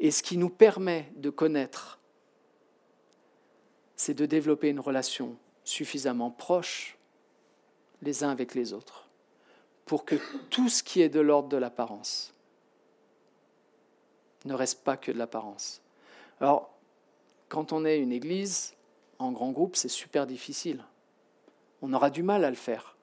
Et 0.00 0.10
ce 0.10 0.22
qui 0.22 0.36
nous 0.36 0.50
permet 0.50 1.12
de 1.16 1.30
connaître, 1.30 2.00
c'est 3.96 4.14
de 4.14 4.26
développer 4.26 4.68
une 4.68 4.80
relation 4.80 5.36
suffisamment 5.64 6.30
proche 6.30 6.98
les 8.02 8.24
uns 8.24 8.30
avec 8.30 8.54
les 8.54 8.72
autres 8.72 9.08
pour 9.86 10.04
que 10.04 10.16
tout 10.50 10.68
ce 10.68 10.82
qui 10.82 11.00
est 11.00 11.08
de 11.08 11.20
l'ordre 11.20 11.48
de 11.48 11.56
l'apparence 11.56 12.34
ne 14.44 14.54
reste 14.54 14.84
pas 14.84 14.96
que 14.96 15.10
de 15.10 15.18
l'apparence. 15.18 15.80
Alors, 16.40 16.70
quand 17.48 17.72
on 17.72 17.84
est 17.84 17.98
une 17.98 18.12
église 18.12 18.74
en 19.18 19.32
grand 19.32 19.52
groupe, 19.52 19.76
c'est 19.76 19.88
super 19.88 20.26
difficile. 20.26 20.84
On 21.82 21.92
aura 21.92 22.10
du 22.10 22.22
mal 22.22 22.44
à 22.44 22.50
le 22.50 22.56
faire. 22.56 22.96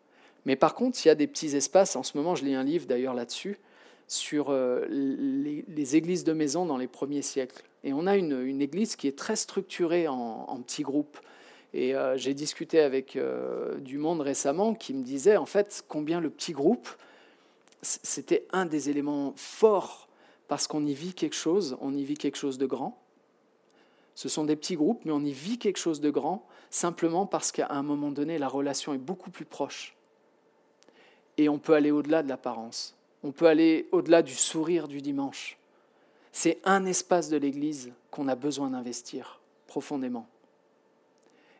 Mais 0.45 0.55
par 0.55 0.75
contre, 0.75 1.03
il 1.03 1.07
y 1.07 1.11
a 1.11 1.15
des 1.15 1.27
petits 1.27 1.55
espaces, 1.55 1.95
en 1.95 2.03
ce 2.03 2.17
moment 2.17 2.35
je 2.35 2.45
lis 2.45 2.55
un 2.55 2.63
livre 2.63 2.85
d'ailleurs 2.85 3.13
là-dessus, 3.13 3.59
sur 4.11 4.49
euh, 4.49 4.85
les, 4.89 5.95
églises 5.95 6.25
de 6.25 6.33
maison 6.33 6.65
dans 6.65 6.75
les 6.75 6.87
premiers 6.87 7.21
siècles. 7.21 7.63
Et 7.85 7.93
on 7.93 8.07
a 8.07 8.17
une, 8.17 8.61
église 8.61 8.97
qui 8.97 9.07
est 9.07 9.17
très 9.17 9.37
structurée 9.37 10.09
en, 10.09 10.61
petits 10.65 10.83
groupes. 10.83 11.17
Et 11.73 11.95
euh, 11.95 12.17
j'ai 12.17 12.33
discuté 12.33 12.81
avec 12.81 13.15
euh, 13.15 13.77
du 13.77 13.97
monde 13.97 14.19
récemment 14.19 14.73
qui 14.73 14.93
me 14.93 15.01
disait 15.01 15.37
en 15.37 15.45
fait 15.45 15.85
combien 15.87 16.19
le 16.19 16.29
petit 16.29 16.51
groupe, 16.51 16.89
c'était 17.81 18.45
un 18.51 18.65
des 18.65 18.89
éléments 18.89 19.33
forts 19.37 20.09
parce 20.49 20.67
qu'on 20.67 20.85
y 20.85 20.93
vit 20.93 21.13
quelque 21.13 21.37
chose, 21.37 21.77
on 21.79 21.95
y 21.95 22.03
vit 22.03 22.15
quelque 22.15 22.37
chose 22.37 22.57
de 22.57 22.65
grand. 22.65 23.01
Ce 24.15 24.27
sont 24.27 24.43
des 24.43 24.57
petits 24.57 24.75
groupes, 24.75 25.05
mais 25.05 25.13
on 25.13 25.23
y 25.23 25.31
vit 25.31 25.57
quelque 25.57 25.79
chose 25.79 26.01
de 26.01 26.09
grand 26.09 26.45
simplement 26.69 27.25
parce 27.25 27.53
qu'à 27.53 27.67
un 27.69 27.81
moment 27.81 28.11
donné, 28.11 28.37
la 28.37 28.49
relation 28.49 28.93
est 28.93 28.97
beaucoup 28.97 29.31
plus 29.31 29.45
proche. 29.45 29.95
Et 31.37 31.47
on 31.47 31.59
peut 31.59 31.75
aller 31.75 31.91
au-delà 31.91 32.23
de 32.23 32.27
l'apparence. 32.27 32.97
On 33.23 33.31
peut 33.31 33.47
aller 33.47 33.87
au-delà 33.91 34.21
du 34.21 34.35
sourire 34.35 34.87
du 34.87 35.01
dimanche. 35.01 35.57
C'est 36.31 36.59
un 36.63 36.85
espace 36.85 37.29
de 37.29 37.37
l'Église 37.37 37.91
qu'on 38.09 38.27
a 38.27 38.35
besoin 38.35 38.69
d'investir 38.69 39.39
profondément. 39.67 40.27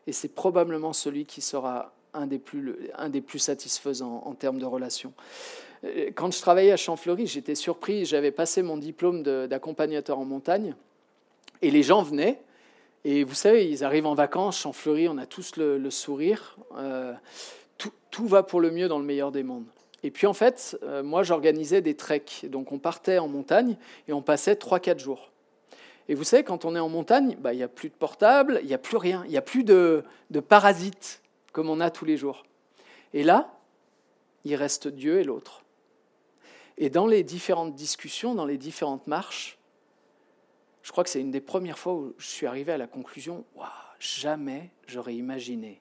Et 0.06 0.12
c'est 0.12 0.28
probablement 0.28 0.92
celui 0.92 1.24
qui 1.24 1.40
sera 1.40 1.92
un 2.14 2.26
des 2.26 2.38
plus, 2.38 3.38
satisfaisants 3.38 4.22
en 4.26 4.34
termes 4.34 4.58
de 4.58 4.66
relations. 4.66 5.12
Euh, 5.84 6.10
quand 6.14 6.30
je 6.30 6.40
travaillais 6.40 6.72
à 6.72 6.76
Champfleury, 6.76 7.26
j'étais 7.26 7.54
surpris, 7.54 8.04
j'avais 8.04 8.30
passé 8.30 8.62
mon 8.62 8.76
diplôme 8.76 9.22
d'accompagnateur 9.22 10.18
en 10.18 10.24
montagne, 10.24 10.74
et 11.62 11.70
les 11.70 11.82
gens 11.82 12.02
venaient, 12.02 12.40
et 13.04 13.24
vous 13.24 13.34
savez, 13.34 13.68
ils 13.68 13.82
arrivent 13.82 14.06
en 14.06 14.14
vacances, 14.14 14.60
Champfleury, 14.60 15.08
on 15.08 15.18
a 15.18 15.26
tous 15.26 15.56
le, 15.56 15.90
sourire, 15.90 16.56
euh, 16.76 17.14
tout, 18.10 18.26
va 18.26 18.42
pour 18.42 18.60
le 18.60 18.70
mieux 18.70 18.88
dans 18.88 18.98
le 18.98 19.04
meilleur 19.04 19.32
des 19.32 19.42
mondes. 19.42 19.66
Et 20.02 20.10
puis 20.10 20.26
en 20.26 20.32
fait, 20.32 20.78
euh, 20.82 21.02
moi 21.02 21.22
j'organisais 21.22 21.80
des 21.80 21.94
treks, 21.94 22.46
donc 22.48 22.72
on 22.72 22.78
partait 22.78 23.18
en 23.18 23.28
montagne 23.28 23.76
et 24.08 24.12
on 24.12 24.22
passait 24.22 24.54
3-4 24.54 24.98
jours. 24.98 25.30
Et 26.08 26.14
vous 26.14 26.24
savez, 26.24 26.42
quand 26.42 26.64
on 26.64 26.74
est 26.74 26.80
en 26.80 26.88
montagne, 26.88 27.36
bah, 27.38 27.52
il 27.52 27.58
n'y 27.58 27.62
a 27.62 27.68
plus 27.68 27.88
de 27.88 27.94
portable, 27.94 28.58
il 28.62 28.66
n'y 28.66 28.74
a 28.74 28.78
plus 28.78 28.96
rien, 28.96 29.22
il 29.26 29.30
n'y 29.30 29.36
a 29.36 29.42
plus 29.42 29.62
de, 29.62 30.02
de 30.30 30.40
parasites 30.40 31.22
comme 31.52 31.70
on 31.70 31.80
a 31.80 31.90
tous 31.90 32.04
les 32.04 32.16
jours. 32.16 32.42
Et 33.14 33.22
là, 33.22 33.54
il 34.44 34.56
reste 34.56 34.88
Dieu 34.88 35.20
et 35.20 35.24
l'autre. 35.24 35.62
Et 36.78 36.90
dans 36.90 37.06
les 37.06 37.22
différentes 37.22 37.74
discussions, 37.74 38.34
dans 38.34 38.46
les 38.46 38.58
différentes 38.58 39.06
marches, 39.06 39.58
je 40.82 40.90
crois 40.90 41.04
que 41.04 41.10
c'est 41.10 41.20
une 41.20 41.30
des 41.30 41.40
premières 41.40 41.78
fois 41.78 41.94
où 41.94 42.14
je 42.18 42.26
suis 42.26 42.46
arrivé 42.46 42.72
à 42.72 42.78
la 42.78 42.86
conclusion, 42.86 43.44
waouh, 43.54 43.68
jamais 44.00 44.70
j'aurais 44.86 45.14
imaginé 45.14 45.80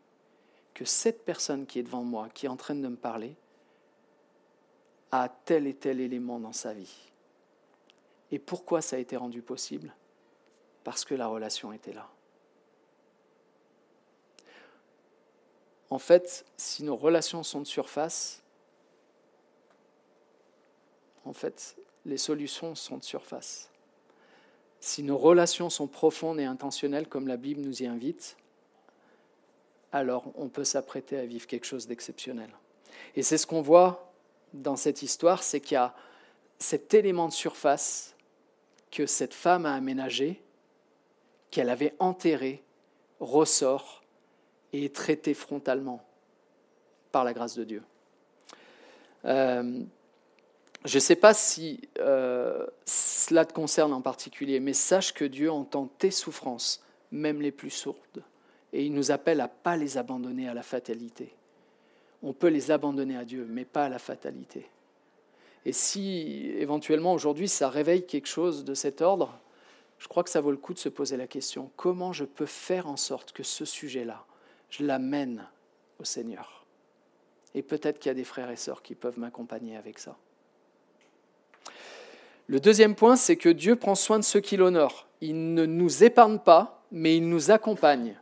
que 0.74 0.86
cette 0.86 1.26
personne 1.26 1.66
qui 1.66 1.80
est 1.80 1.84
devant 1.84 2.04
moi, 2.04 2.30
qui 2.34 2.46
est 2.46 2.50
en 2.50 2.58
train 2.58 2.76
de 2.76 2.88
me 2.88 2.96
parler, 2.96 3.36
a 5.12 5.30
tel 5.30 5.68
et 5.68 5.74
tel 5.74 6.00
élément 6.00 6.40
dans 6.40 6.54
sa 6.54 6.74
vie. 6.74 7.12
Et 8.32 8.40
pourquoi 8.40 8.82
ça 8.82 8.96
a 8.96 9.00
été 9.00 9.18
rendu 9.18 9.42
possible? 9.42 9.94
Parce 10.84 11.06
que 11.06 11.14
la 11.14 11.28
relation 11.28 11.74
était 11.74 11.94
là. 11.94 12.10
En 15.90 16.00
fait, 16.00 16.46
si 16.56 16.84
nos 16.84 16.96
relations 16.96 17.44
sont 17.44 17.60
de 17.60 17.68
surface, 17.68 18.42
en 21.26 21.34
fait, 21.34 21.76
les 22.06 22.18
solutions 22.18 22.76
sont 22.76 22.98
de 22.98 23.04
surface. 23.04 23.70
Si 24.80 25.04
nos 25.04 25.18
relations 25.18 25.70
sont 25.70 25.88
profondes 25.88 26.40
et 26.40 26.46
intentionnelles, 26.46 27.08
comme 27.08 27.28
la 27.28 27.38
Bible 27.38 27.62
nous 27.62 27.84
y 27.84 27.86
invite, 27.86 28.38
alors 29.92 30.32
on 30.36 30.48
peut 30.48 30.64
s'apprêter 30.64 31.18
à 31.18 31.26
vivre 31.26 31.46
quelque 31.46 31.66
chose 31.66 31.86
d'exceptionnel. 31.86 32.50
Et 33.16 33.22
c'est 33.22 33.38
ce 33.38 33.46
qu'on 33.46 33.62
voit 33.62 34.11
dans 34.54 34.76
cette 34.76 35.02
histoire, 35.02 35.44
c'est 35.44 35.60
qu'il 35.60 35.76
y 35.76 35.78
a 35.78 35.94
cet 36.60 36.94
élément 36.94 37.28
de 37.28 37.34
surface 37.34 38.16
que 38.92 39.06
cette 39.06 39.34
femme 39.34 39.66
a 39.66 39.74
aménagé, 39.74 40.42
qu'elle 41.50 41.70
avait 41.70 41.96
enterré, 42.00 42.64
ressort 43.20 44.04
et 44.74 44.86
est 44.86 44.96
traité 44.96 45.34
frontalement 45.34 46.04
par 47.12 47.24
la 47.24 47.34
grâce 47.34 47.56
de 47.56 47.64
Dieu. 47.64 47.84
Euh, 49.26 49.82
je 50.86 50.96
ne 50.96 51.00
sais 51.00 51.16
pas 51.16 51.34
si 51.34 51.82
euh, 52.00 52.66
cela 52.86 53.46
te 53.46 53.54
concerne 53.54 53.94
en 53.94 54.02
particulier, 54.02 54.60
mais 54.60 54.74
sache 54.74 55.14
que 55.14 55.26
Dieu 55.26 55.52
entend 55.52 55.88
tes 56.00 56.12
souffrances, 56.12 56.84
même 57.12 57.42
les 57.42 57.52
plus 57.52 57.70
sourdes, 57.70 58.24
et 58.74 58.86
il 58.86 58.94
nous 58.94 59.12
appelle 59.12 59.42
à 59.42 59.48
pas 59.48 59.78
les 59.78 59.98
abandonner 59.98 60.48
à 60.50 60.54
la 60.54 60.64
fatalité. 60.64 61.36
On 62.24 62.34
peut 62.34 62.48
les 62.48 62.72
abandonner 62.72 63.18
à 63.18 63.26
Dieu, 63.26 63.46
mais 63.50 63.66
pas 63.66 63.86
à 63.86 63.90
la 63.90 64.00
fatalité. 64.00 64.70
Et 65.66 65.74
si 65.74 66.52
éventuellement 66.58 67.14
aujourd'hui 67.14 67.48
ça 67.48 67.70
réveille 67.70 68.06
quelque 68.06 68.28
chose 68.28 68.64
de 68.66 68.74
cet 68.74 69.02
ordre, 69.02 69.40
je 70.00 70.08
crois 70.08 70.24
que 70.24 70.30
ça 70.30 70.42
vaut 70.42 70.52
le 70.52 70.58
coup 70.58 70.74
de 70.74 70.80
se 70.80 70.90
poser 70.90 71.18
la 71.18 71.28
question, 71.28 71.70
comment 71.76 72.14
je 72.14 72.26
peux 72.26 72.48
faire 72.48 72.88
en 72.88 72.98
sorte 72.98 73.32
que 73.32 73.44
ce 73.44 73.66
sujet-là, 73.66 74.26
je 74.70 74.84
l'amène 74.84 75.48
au 76.00 76.04
Seigneur? 76.04 76.66
Et 77.54 77.62
peut-être 77.62 78.00
qu'il 78.00 78.10
y 78.10 78.12
a 78.12 78.16
des 78.16 78.24
frères 78.24 78.50
et 78.50 78.56
sœurs 78.56 78.82
qui 78.82 78.96
peuvent 78.96 79.20
m'accompagner 79.20 79.78
avec 79.78 80.00
ça. 80.00 80.18
Le 82.48 82.60
deuxième 82.60 82.96
point, 82.96 83.16
c'est 83.16 83.36
que 83.36 83.50
Dieu 83.50 83.76
prend 83.76 83.96
soin 83.96 84.18
de 84.18 84.24
ceux 84.24 84.40
qui 84.40 84.58
l'honorent. 84.58 85.08
Il 85.22 85.54
ne 85.54 85.66
nous 85.66 86.04
épargne 86.04 86.40
pas, 86.40 86.84
mais 86.92 87.16
il 87.16 87.30
nous 87.30 87.52
accompagne. 87.52 88.20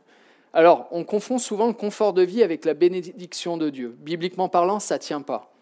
Alors, 0.52 0.88
on 0.90 1.04
confond 1.04 1.38
souvent 1.38 1.68
le 1.68 1.72
confort 1.72 2.12
de 2.12 2.22
vie 2.22 2.42
avec 2.42 2.64
la 2.64 2.74
bénédiction 2.74 3.56
de 3.56 3.70
Dieu. 3.70 3.96
Bibliquement 4.00 4.48
parlant, 4.48 4.80
ça 4.80 4.96
ne 4.96 5.00
tient 5.00 5.20
pas. 5.20 5.52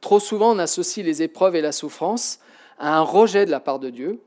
Trop 0.00 0.18
souvent, 0.18 0.54
on 0.54 0.58
associe 0.58 1.04
les 1.04 1.22
épreuves 1.22 1.56
et 1.56 1.60
la 1.60 1.72
souffrance 1.72 2.40
à 2.78 2.96
un 2.96 3.02
rejet 3.02 3.44
de 3.44 3.50
la 3.50 3.60
part 3.60 3.78
de 3.78 3.90
Dieu. 3.90 4.20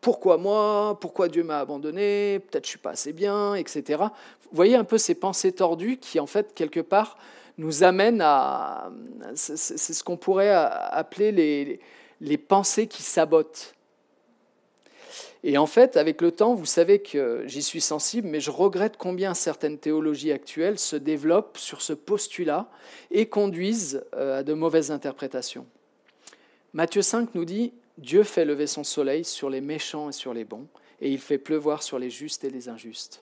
Pourquoi 0.00 0.38
moi? 0.38 0.98
Pourquoi 1.00 1.28
Dieu 1.28 1.44
m'a 1.44 1.58
abandonné? 1.58 2.40
Peut-être 2.40 2.64
je 2.64 2.70
suis 2.70 2.78
pas 2.78 2.90
assez 2.90 3.12
bien, 3.12 3.54
etc. 3.54 3.84
Vous 4.00 4.56
voyez 4.56 4.76
un 4.76 4.84
peu 4.84 4.98
ces 4.98 5.14
pensées 5.14 5.52
tordues 5.52 5.98
qui, 5.98 6.20
en 6.20 6.26
fait, 6.26 6.54
quelque 6.54 6.80
part, 6.80 7.18
nous 7.58 7.84
amènent 7.84 8.22
à... 8.22 8.90
C'est 9.34 9.76
ce 9.76 10.04
qu'on 10.04 10.16
pourrait 10.16 10.50
appeler 10.52 11.32
les, 11.32 11.80
les 12.20 12.38
pensées 12.38 12.86
qui 12.86 13.02
sabotent. 13.02 13.74
Et 15.46 15.58
en 15.58 15.66
fait, 15.66 15.98
avec 15.98 16.22
le 16.22 16.32
temps, 16.32 16.54
vous 16.54 16.64
savez 16.64 17.00
que 17.00 17.44
j'y 17.46 17.62
suis 17.62 17.82
sensible, 17.82 18.28
mais 18.28 18.40
je 18.40 18.50
regrette 18.50 18.96
combien 18.96 19.34
certaines 19.34 19.78
théologies 19.78 20.32
actuelles 20.32 20.78
se 20.78 20.96
développent 20.96 21.58
sur 21.58 21.82
ce 21.82 21.92
postulat 21.92 22.70
et 23.10 23.26
conduisent 23.26 24.02
euh, 24.14 24.38
à 24.38 24.42
de 24.42 24.54
mauvaises 24.54 24.90
interprétations. 24.90 25.66
Matthieu 26.72 27.02
5 27.02 27.34
nous 27.34 27.44
dit, 27.44 27.74
Dieu 27.98 28.22
fait 28.22 28.46
lever 28.46 28.66
son 28.66 28.84
soleil 28.84 29.22
sur 29.22 29.50
les 29.50 29.60
méchants 29.60 30.08
et 30.08 30.12
sur 30.12 30.32
les 30.32 30.44
bons, 30.44 30.66
et 31.02 31.10
il 31.10 31.20
fait 31.20 31.36
pleuvoir 31.36 31.82
sur 31.82 31.98
les 31.98 32.08
justes 32.08 32.42
et 32.44 32.50
les 32.50 32.70
injustes. 32.70 33.20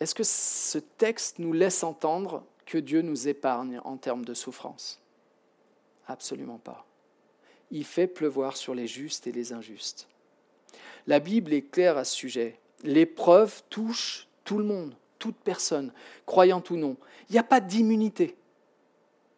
Est-ce 0.00 0.14
que 0.14 0.22
ce 0.22 0.76
texte 0.76 1.38
nous 1.38 1.54
laisse 1.54 1.82
entendre 1.82 2.44
que 2.66 2.76
Dieu 2.76 3.00
nous 3.00 3.26
épargne 3.26 3.80
en 3.84 3.96
termes 3.96 4.26
de 4.26 4.34
souffrance? 4.34 5.00
Absolument 6.06 6.58
pas 6.58 6.86
il 7.70 7.84
fait 7.84 8.06
pleuvoir 8.06 8.56
sur 8.56 8.74
les 8.74 8.86
justes 8.86 9.26
et 9.26 9.32
les 9.32 9.52
injustes. 9.52 10.08
La 11.06 11.20
Bible 11.20 11.52
est 11.52 11.62
claire 11.62 11.96
à 11.96 12.04
ce 12.04 12.14
sujet. 12.14 12.58
L'épreuve 12.82 13.62
touche 13.70 14.28
tout 14.44 14.58
le 14.58 14.64
monde, 14.64 14.94
toute 15.18 15.36
personne, 15.36 15.92
croyante 16.24 16.70
ou 16.70 16.76
non. 16.76 16.96
Il 17.28 17.32
n'y 17.32 17.38
a 17.38 17.44
pas 17.44 17.60
d'immunité. 17.60 18.36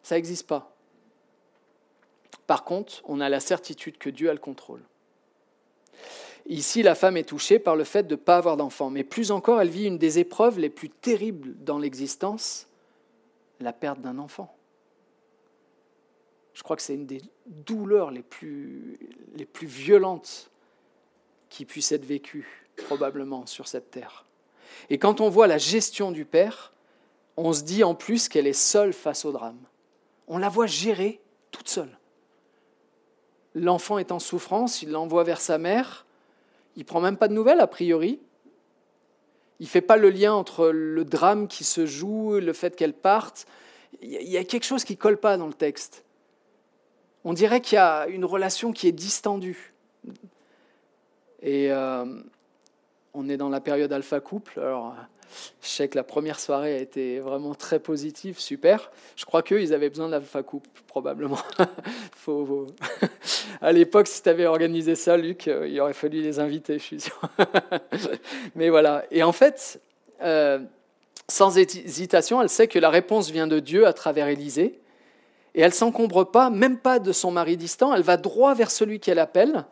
Ça 0.03 0.15
n'existe 0.15 0.47
pas. 0.47 0.75
Par 2.47 2.63
contre, 2.63 3.01
on 3.05 3.19
a 3.19 3.29
la 3.29 3.39
certitude 3.39 3.97
que 3.97 4.09
Dieu 4.09 4.29
a 4.29 4.33
le 4.33 4.39
contrôle. 4.39 4.81
Ici, 6.47 6.81
la 6.81 6.95
femme 6.95 7.17
est 7.17 7.29
touchée 7.29 7.59
par 7.59 7.75
le 7.75 7.83
fait 7.83 8.03
de 8.03 8.15
ne 8.15 8.19
pas 8.19 8.37
avoir 8.37 8.57
d'enfant, 8.57 8.89
mais 8.89 9.03
plus 9.03 9.29
encore, 9.29 9.61
elle 9.61 9.69
vit 9.69 9.85
une 9.85 9.99
des 9.99 10.17
épreuves 10.17 10.57
les 10.57 10.71
plus 10.71 10.89
terribles 10.89 11.53
dans 11.63 11.77
l'existence, 11.77 12.67
la 13.59 13.71
perte 13.71 14.01
d'un 14.01 14.17
enfant. 14.17 14.55
Je 16.55 16.63
crois 16.63 16.75
que 16.75 16.81
c'est 16.81 16.95
une 16.95 17.05
des 17.05 17.21
douleurs 17.45 18.09
les 18.09 18.23
plus, 18.23 18.97
les 19.35 19.45
plus 19.45 19.67
violentes 19.67 20.48
qui 21.49 21.65
puissent 21.65 21.91
être 21.91 22.05
vécues 22.05 22.67
probablement 22.75 23.45
sur 23.45 23.67
cette 23.67 23.91
terre. 23.91 24.25
Et 24.89 24.97
quand 24.97 25.21
on 25.21 25.29
voit 25.29 25.47
la 25.47 25.57
gestion 25.57 26.11
du 26.11 26.25
Père, 26.25 26.73
on 27.37 27.53
se 27.53 27.63
dit 27.63 27.83
en 27.83 27.95
plus 27.95 28.29
qu'elle 28.29 28.47
est 28.47 28.53
seule 28.53 28.93
face 28.93 29.25
au 29.25 29.31
drame. 29.31 29.59
On 30.27 30.37
la 30.37 30.49
voit 30.49 30.67
gérer 30.67 31.19
toute 31.51 31.69
seule. 31.69 31.97
L'enfant 33.55 33.97
est 33.97 34.11
en 34.11 34.19
souffrance, 34.19 34.81
il 34.81 34.91
l'envoie 34.91 35.23
vers 35.23 35.41
sa 35.41 35.57
mère, 35.57 36.05
il 36.75 36.85
prend 36.85 37.01
même 37.01 37.17
pas 37.17 37.27
de 37.27 37.33
nouvelles 37.33 37.59
a 37.59 37.67
priori. 37.67 38.19
Il 39.59 39.63
ne 39.63 39.69
fait 39.69 39.81
pas 39.81 39.97
le 39.97 40.09
lien 40.09 40.33
entre 40.33 40.69
le 40.69 41.03
drame 41.03 41.47
qui 41.47 41.63
se 41.63 41.85
joue, 41.85 42.39
le 42.39 42.53
fait 42.53 42.75
qu'elle 42.75 42.93
parte. 42.93 43.45
Il 44.01 44.29
y 44.29 44.37
a 44.37 44.43
quelque 44.43 44.63
chose 44.63 44.83
qui 44.85 44.95
colle 44.95 45.17
pas 45.17 45.37
dans 45.37 45.47
le 45.47 45.53
texte 45.53 46.05
on 47.23 47.33
dirait 47.33 47.61
qu'il 47.61 47.75
y 47.75 47.79
a 47.79 48.07
une 48.07 48.25
relation 48.25 48.71
qui 48.71 48.87
est 48.87 48.93
distendue. 48.93 49.73
Et 51.41 51.71
euh, 51.71 52.05
on 53.13 53.29
est 53.29 53.37
dans 53.37 53.49
la 53.49 53.61
période 53.61 53.91
alpha 53.93 54.19
couple. 54.19 54.59
Alors, 54.59 54.95
je 55.61 55.67
sais 55.67 55.87
que 55.87 55.95
la 55.95 56.03
première 56.03 56.39
soirée 56.39 56.75
a 56.75 56.79
été 56.79 57.19
vraiment 57.19 57.53
très 57.53 57.79
positive, 57.79 58.39
super. 58.39 58.91
Je 59.15 59.25
crois 59.25 59.43
qu'eux, 59.43 59.61
ils 59.61 59.73
avaient 59.73 59.89
besoin 59.89 60.09
d'alpha 60.09 60.43
couple, 60.43 60.69
probablement. 60.87 61.39
Faut... 62.15 62.67
à 63.61 63.71
l'époque, 63.71 64.07
si 64.07 64.21
tu 64.21 64.29
avais 64.29 64.45
organisé 64.45 64.95
ça, 64.95 65.17
Luc, 65.17 65.47
euh, 65.47 65.67
il 65.67 65.79
aurait 65.79 65.93
fallu 65.93 66.21
les 66.21 66.39
inviter, 66.39 66.79
je 66.79 66.83
suis 66.83 67.01
sûr. 67.01 67.21
Mais 68.55 68.69
voilà. 68.69 69.05
Et 69.11 69.23
en 69.23 69.31
fait, 69.31 69.79
euh, 70.21 70.59
sans 71.27 71.57
hésitation, 71.57 72.41
elle 72.41 72.49
sait 72.49 72.67
que 72.67 72.79
la 72.79 72.89
réponse 72.89 73.29
vient 73.29 73.47
de 73.47 73.59
Dieu 73.59 73.85
à 73.85 73.93
travers 73.93 74.27
Élisée 74.27 74.79
Et 75.55 75.61
elle 75.61 75.73
s'encombre 75.73 76.29
pas, 76.29 76.49
même 76.49 76.77
pas 76.77 76.99
de 76.99 77.11
son 77.11 77.31
mari 77.31 77.55
distant, 77.55 77.93
elle 77.93 78.01
va 78.01 78.17
droit 78.17 78.53
vers 78.55 78.71
celui 78.71 78.99
qu'elle 78.99 79.19
appelle 79.19 79.65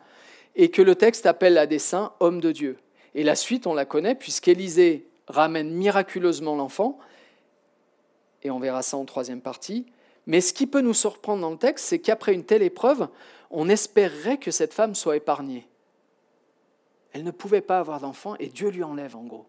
et 0.58 0.70
que 0.70 0.82
le 0.82 0.96
texte 0.96 1.24
appelle 1.24 1.56
à 1.56 1.66
dessein 1.66 2.12
homme 2.20 2.40
de 2.40 2.52
Dieu. 2.52 2.78
Et 3.14 3.22
la 3.22 3.36
suite, 3.36 3.66
on 3.66 3.74
la 3.74 3.86
connaît, 3.86 4.16
puisqu'Élisée 4.16 5.08
ramène 5.28 5.70
miraculeusement 5.70 6.56
l'enfant, 6.56 6.98
et 8.42 8.50
on 8.50 8.58
verra 8.58 8.82
ça 8.82 8.96
en 8.96 9.04
troisième 9.04 9.40
partie. 9.40 9.86
Mais 10.26 10.40
ce 10.40 10.52
qui 10.52 10.66
peut 10.66 10.80
nous 10.80 10.94
surprendre 10.94 11.40
dans 11.40 11.50
le 11.50 11.56
texte, 11.56 11.86
c'est 11.86 12.00
qu'après 12.00 12.34
une 12.34 12.44
telle 12.44 12.62
épreuve, 12.62 13.08
on 13.50 13.68
espérerait 13.68 14.38
que 14.38 14.50
cette 14.50 14.74
femme 14.74 14.94
soit 14.94 15.16
épargnée. 15.16 15.66
Elle 17.12 17.24
ne 17.24 17.30
pouvait 17.30 17.62
pas 17.62 17.78
avoir 17.78 18.00
d'enfant 18.00 18.36
et 18.36 18.48
Dieu 18.48 18.68
lui 18.68 18.84
enlève 18.84 19.16
en 19.16 19.24
gros. 19.24 19.46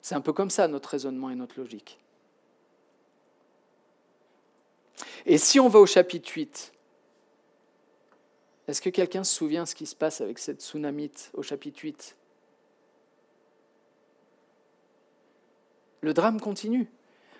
C'est 0.00 0.14
un 0.14 0.20
peu 0.20 0.32
comme 0.32 0.50
ça 0.50 0.66
notre 0.68 0.88
raisonnement 0.88 1.30
et 1.30 1.34
notre 1.34 1.58
logique. 1.58 1.98
Et 5.26 5.38
si 5.38 5.60
on 5.60 5.68
va 5.68 5.78
au 5.78 5.86
chapitre 5.86 6.30
8, 6.34 6.73
est-ce 8.66 8.80
que 8.80 8.90
quelqu'un 8.90 9.24
se 9.24 9.34
souvient 9.34 9.66
ce 9.66 9.74
qui 9.74 9.86
se 9.86 9.94
passe 9.94 10.20
avec 10.20 10.38
cette 10.38 10.62
tsunamite 10.62 11.30
au 11.34 11.42
chapitre 11.42 11.80
8 11.82 12.16
Le 16.00 16.14
drame 16.14 16.40
continue. 16.40 16.90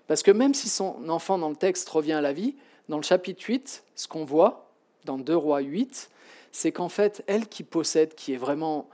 Parce 0.07 0.23
que 0.23 0.31
même 0.31 0.55
si 0.55 0.69
son 0.69 1.09
enfant 1.09 1.39
dans 1.39 1.51
le 1.51 1.57
texte 1.57 1.89
revient 1.89 2.13
à 2.13 2.21
la 2.21 2.33
vie, 2.33 2.57
dans 2.89 2.97
le 2.97 3.03
chapitre 3.03 3.43
8, 3.47 3.85
ce 3.95 4.09
qu'on 4.09 4.25
voit 4.25 4.71
dans 5.05 5.19
2 5.19 5.35
Rois 5.35 5.61
8, 5.61 6.11
c'est 6.53 6.73
qu'en 6.73 6.89
fait, 6.89 7.25
elle 7.27 7.49
qui 7.49 7.63
possède, 7.63 8.15
qui 8.15 8.33
est 8.33 8.39
vraiment, 8.39 8.89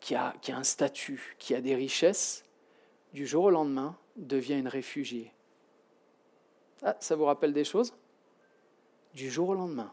qui 0.00 0.14
a, 0.14 0.34
qui 0.40 0.52
a 0.52 0.56
un 0.56 0.64
statut, 0.64 1.36
qui 1.38 1.54
a 1.54 1.60
des 1.60 1.74
richesses, 1.74 2.44
du 3.12 3.26
jour 3.26 3.44
au 3.44 3.50
lendemain, 3.50 3.96
devient 4.16 4.58
une 4.58 4.68
réfugiée. 4.68 5.32
Ah, 6.82 6.96
ça 7.00 7.16
vous 7.16 7.24
rappelle 7.24 7.52
des 7.52 7.64
choses? 7.64 7.94
Du 9.14 9.30
jour 9.30 9.50
au 9.50 9.54
lendemain, 9.54 9.92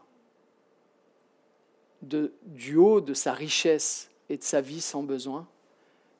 du 2.04 2.76
haut 2.76 3.00
de 3.00 3.14
sa 3.14 3.32
richesse 3.32 4.10
et 4.28 4.36
de 4.36 4.42
sa 4.42 4.60
vie 4.60 4.80
sans 4.80 5.02
besoin, 5.02 5.46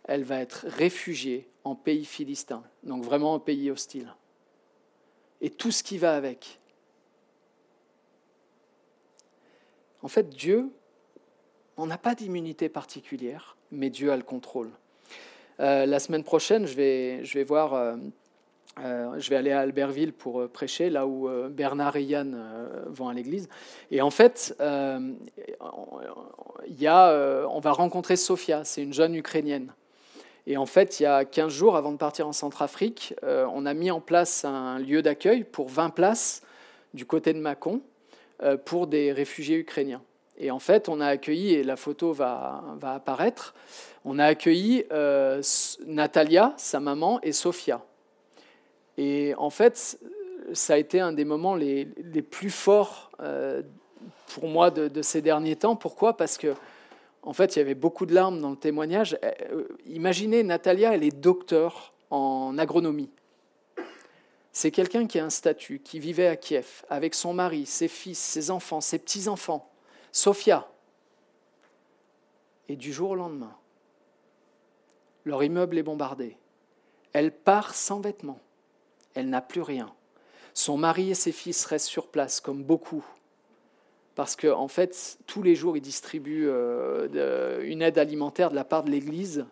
elle 0.05 0.25
va 0.25 0.41
être 0.41 0.67
réfugiée 0.69 1.49
en 1.65 1.75
pays 1.75 2.05
philistin, 2.05 2.63
donc 2.83 3.05
vraiment 3.05 3.35
un 3.35 3.39
pays 3.39 3.71
hostile. 3.71 4.15
Et 5.41 5.51
tout 5.51 5.71
ce 5.71 5.83
qui 5.83 5.99
va 5.99 6.15
avec. 6.15 6.61
En 10.03 10.09
fait, 10.09 10.29
Dieu, 10.29 10.71
on 11.77 11.87
n'a 11.87 11.99
pas 11.99 12.15
d'immunité 12.15 12.69
particulière, 12.69 13.57
mais 13.71 13.91
Dieu 13.91 14.13
a 14.13 14.17
le 14.17 14.23
contrôle. 14.23 14.71
Euh, 15.61 15.87
la 15.87 15.99
semaine 15.99 16.25
prochaine, 16.25 16.67
je 16.67 16.75
vais, 16.75 17.25
je 17.25 17.39
vais 17.39 17.45
voir 17.45 17.75
euh, 17.75 17.97
euh, 18.81 19.19
je 19.19 19.31
vais 19.31 19.37
aller 19.37 19.53
à 19.53 19.61
Albertville 19.61 20.13
pour 20.13 20.41
euh, 20.41 20.49
prêcher, 20.49 20.91
là 20.91 21.07
où 21.07 21.29
euh, 21.29 21.49
Bernard 21.49 21.97
et 21.97 22.03
Yann 22.03 22.37
vont 22.87 23.09
à 23.09 23.15
l'église. 23.15 23.49
Et 23.91 24.03
en 24.03 24.11
fait, 24.11 24.55
y 24.61 26.87
a, 26.87 27.47
on 27.49 27.61
va 27.61 27.73
rencontrer 27.73 28.17
Sofia, 28.17 28.65
c'est 28.65 28.83
une 28.83 28.93
jeune 28.93 29.15
Ukrainienne. 29.15 29.73
Et 30.47 30.59
en 30.59 30.67
fait, 30.67 31.01
il 31.01 31.05
y 31.05 31.07
a 31.07 31.25
15 31.25 31.53
jours, 31.53 31.77
avant 31.77 31.93
de 31.93 31.97
partir 31.97 32.29
en 32.29 32.33
Centrafrique, 32.33 33.15
on 33.23 33.65
a 33.65 33.75
mis 33.75 33.91
en 33.91 34.01
place 34.01 34.45
un 34.45 34.79
lieu 34.79 35.01
d'accueil 35.01 35.45
pour 35.45 35.69
20 35.69 35.91
places 35.91 36.43
du 36.93 37.07
côté 37.07 37.33
de 37.33 37.39
Mâcon 37.39 37.81
pour 38.67 38.87
des 38.87 39.13
réfugiés 39.13 39.57
ukrainiens. 39.57 40.03
Et 40.37 40.51
en 40.51 40.59
fait, 40.59 40.89
on 40.89 41.01
a 41.01 41.07
accueilli, 41.07 41.55
et 41.55 41.63
la 41.63 41.77
photo 41.77 42.13
va, 42.13 42.63
va 42.79 42.95
apparaître, 42.95 43.55
on 44.05 44.19
a 44.19 44.27
accueilli 44.27 44.85
Natalia, 45.87 46.53
sa 46.59 46.81
maman, 46.81 47.21
et 47.23 47.33
Sofia. 47.33 47.81
Et 48.97 49.35
en 49.37 49.51
fait, 49.51 49.99
ça 50.53 50.75
a 50.75 50.77
été 50.77 51.01
un 51.01 51.13
des 51.13 51.25
moments 51.25 51.55
les, 51.55 51.89
les 51.97 52.23
plus 52.23 52.51
forts 52.51 53.11
euh, 53.21 53.63
pour 54.35 54.49
moi 54.49 54.71
de, 54.71 55.03
ces 55.03 55.23
derniers 55.23 55.57
temps. 55.57 55.77
Pourquoi? 55.77 56.17
Parce 56.17 56.37
que 56.37 56.55
en 57.23 57.33
fait, 57.33 57.57
il 57.57 57.59
y 57.59 57.63
avait 57.63 57.75
beaucoup 57.75 58.05
de 58.05 58.15
larmes 58.15 58.41
dans 58.41 58.51
le 58.51 58.57
témoignage. 58.57 59.19
Euh, 59.25 59.65
imaginez, 59.87 60.43
Natalia, 60.43 60.95
elle 60.95 61.05
est 61.05 61.17
docteur 61.17 61.95
en 62.11 62.59
agronomie. 62.59 63.11
C'est 64.53 64.71
quelqu'un 64.71 65.07
qui 65.07 65.19
a 65.19 65.25
un 65.25 65.31
statut, 65.31 65.81
qui 65.81 65.99
vivait 65.99 66.29
à 66.29 66.37
Kiev 66.37 66.85
avec 66.89 67.15
son 67.15 67.33
mari, 67.33 67.67
ses 67.67 67.89
fils, 67.89 68.19
ses 68.19 68.51
enfants, 68.51 68.81
ses 68.81 68.99
petits-enfants. 68.99 69.71
Sofia. 70.13 70.69
Et 72.69 72.77
du 72.77 72.93
jour 72.93 73.11
au 73.11 73.15
lendemain, 73.17 73.57
leur 75.25 75.43
immeuble 75.43 75.79
est 75.79 75.83
bombardé. 75.83 76.37
Elle 77.13 77.33
part 77.33 77.75
sans 77.75 78.01
vêtements 78.01 78.39
elle 79.15 79.29
n'a 79.29 79.41
plus 79.41 79.63
rien. 79.63 79.93
Son 80.53 80.77
mari 80.77 81.11
et 81.11 81.15
ses 81.15 81.33
fils 81.33 81.65
restent 81.65 81.89
sur 81.89 82.09
place, 82.09 82.41
comme 82.41 82.63
beaucoup, 82.63 83.05
parce 84.15 84.37
qu'en 84.37 84.61
en 84.61 84.69
fait, 84.69 85.19
tous 85.27 85.43
les 85.43 85.55
jours, 85.55 85.77
ils 85.77 85.81
distribuent 85.81 86.49
euh, 86.49 87.63
une 87.65 87.83
aide 87.83 87.99
alimentaire 87.99 88.51
de 88.51 88.55
la 88.55 88.65
part 88.65 88.85
de 88.85 88.91
l'Église 88.91 89.45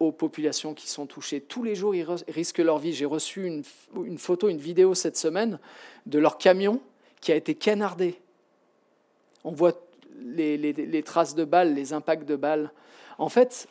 aux 0.00 0.12
populations 0.12 0.74
qui 0.74 0.88
sont 0.88 1.06
touchées. 1.06 1.40
Tous 1.40 1.62
les 1.62 1.74
jours, 1.74 1.94
ils 1.94 2.06
risquent 2.28 2.58
leur 2.58 2.78
vie. 2.78 2.92
J'ai 2.92 3.04
reçu 3.04 3.46
une, 3.46 4.18
photo, 4.18 4.48
une 4.48 4.58
vidéo 4.58 4.94
cette 4.94 5.16
semaine 5.16 5.58
de 6.06 6.18
leur 6.18 6.38
camion 6.38 6.80
qui 7.20 7.32
a 7.32 7.36
été 7.36 7.54
canardé. 7.54 8.20
On 9.44 9.52
voit 9.52 9.72
les, 10.20 10.56
les 10.56 11.02
traces 11.02 11.34
de 11.34 11.44
balles, 11.44 11.74
les 11.74 11.92
impacts 11.92 12.28
de 12.28 12.36
balles. 12.36 12.72
En 13.18 13.28
fait, 13.28 13.68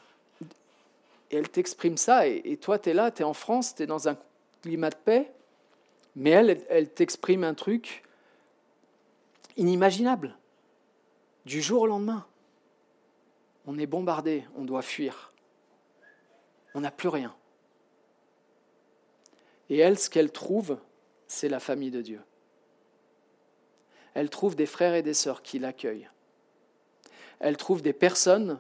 elle 1.32 1.50
t'exprime 1.50 1.98
ça, 1.98 2.28
et, 2.28 2.42
et 2.46 2.58
toi, 2.58 2.80
tu 2.80 2.90
es 2.90 2.94
là, 2.94 3.12
tu 3.12 3.22
es 3.22 3.26
en 3.26 3.34
France, 3.34 3.76
tu 3.76 3.84
es 3.84 3.86
dans 3.86 4.08
un 4.08 4.18
climat 4.62 4.90
de 4.90 4.96
paix, 4.96 5.32
mais 6.16 6.32
elle, 6.32 6.66
elle 6.70 6.90
t'exprime 6.90 7.44
un 7.44 7.54
truc 7.54 8.04
inimaginable. 9.56 10.38
Du 11.46 11.62
jour 11.62 11.84
au 11.84 11.88
lendemain, 11.88 12.26
on 13.66 13.78
est 13.78 13.86
bombardé, 13.86 14.46
on 14.56 14.64
doit 14.64 14.82
fuir. 14.82 15.34
On 16.74 16.82
n'a 16.82 16.92
plus 16.92 17.10
rien. 17.10 17.36
Et 19.70 19.78
elle, 19.78 20.00
ce 20.00 20.10
qu'elle 20.10 20.32
trouve, 20.32 20.78
c'est 21.28 21.50
la 21.50 21.60
famille 21.60 21.92
de 21.92 22.02
Dieu. 22.02 22.22
Elle 24.14 24.30
trouve 24.30 24.56
des 24.56 24.66
frères 24.66 24.96
et 24.96 25.04
des 25.04 25.14
sœurs 25.14 25.42
qui 25.42 25.60
l'accueillent. 25.60 26.10
Elle 27.40 27.58
trouve 27.58 27.82
des 27.82 27.94
personnes 27.94 28.60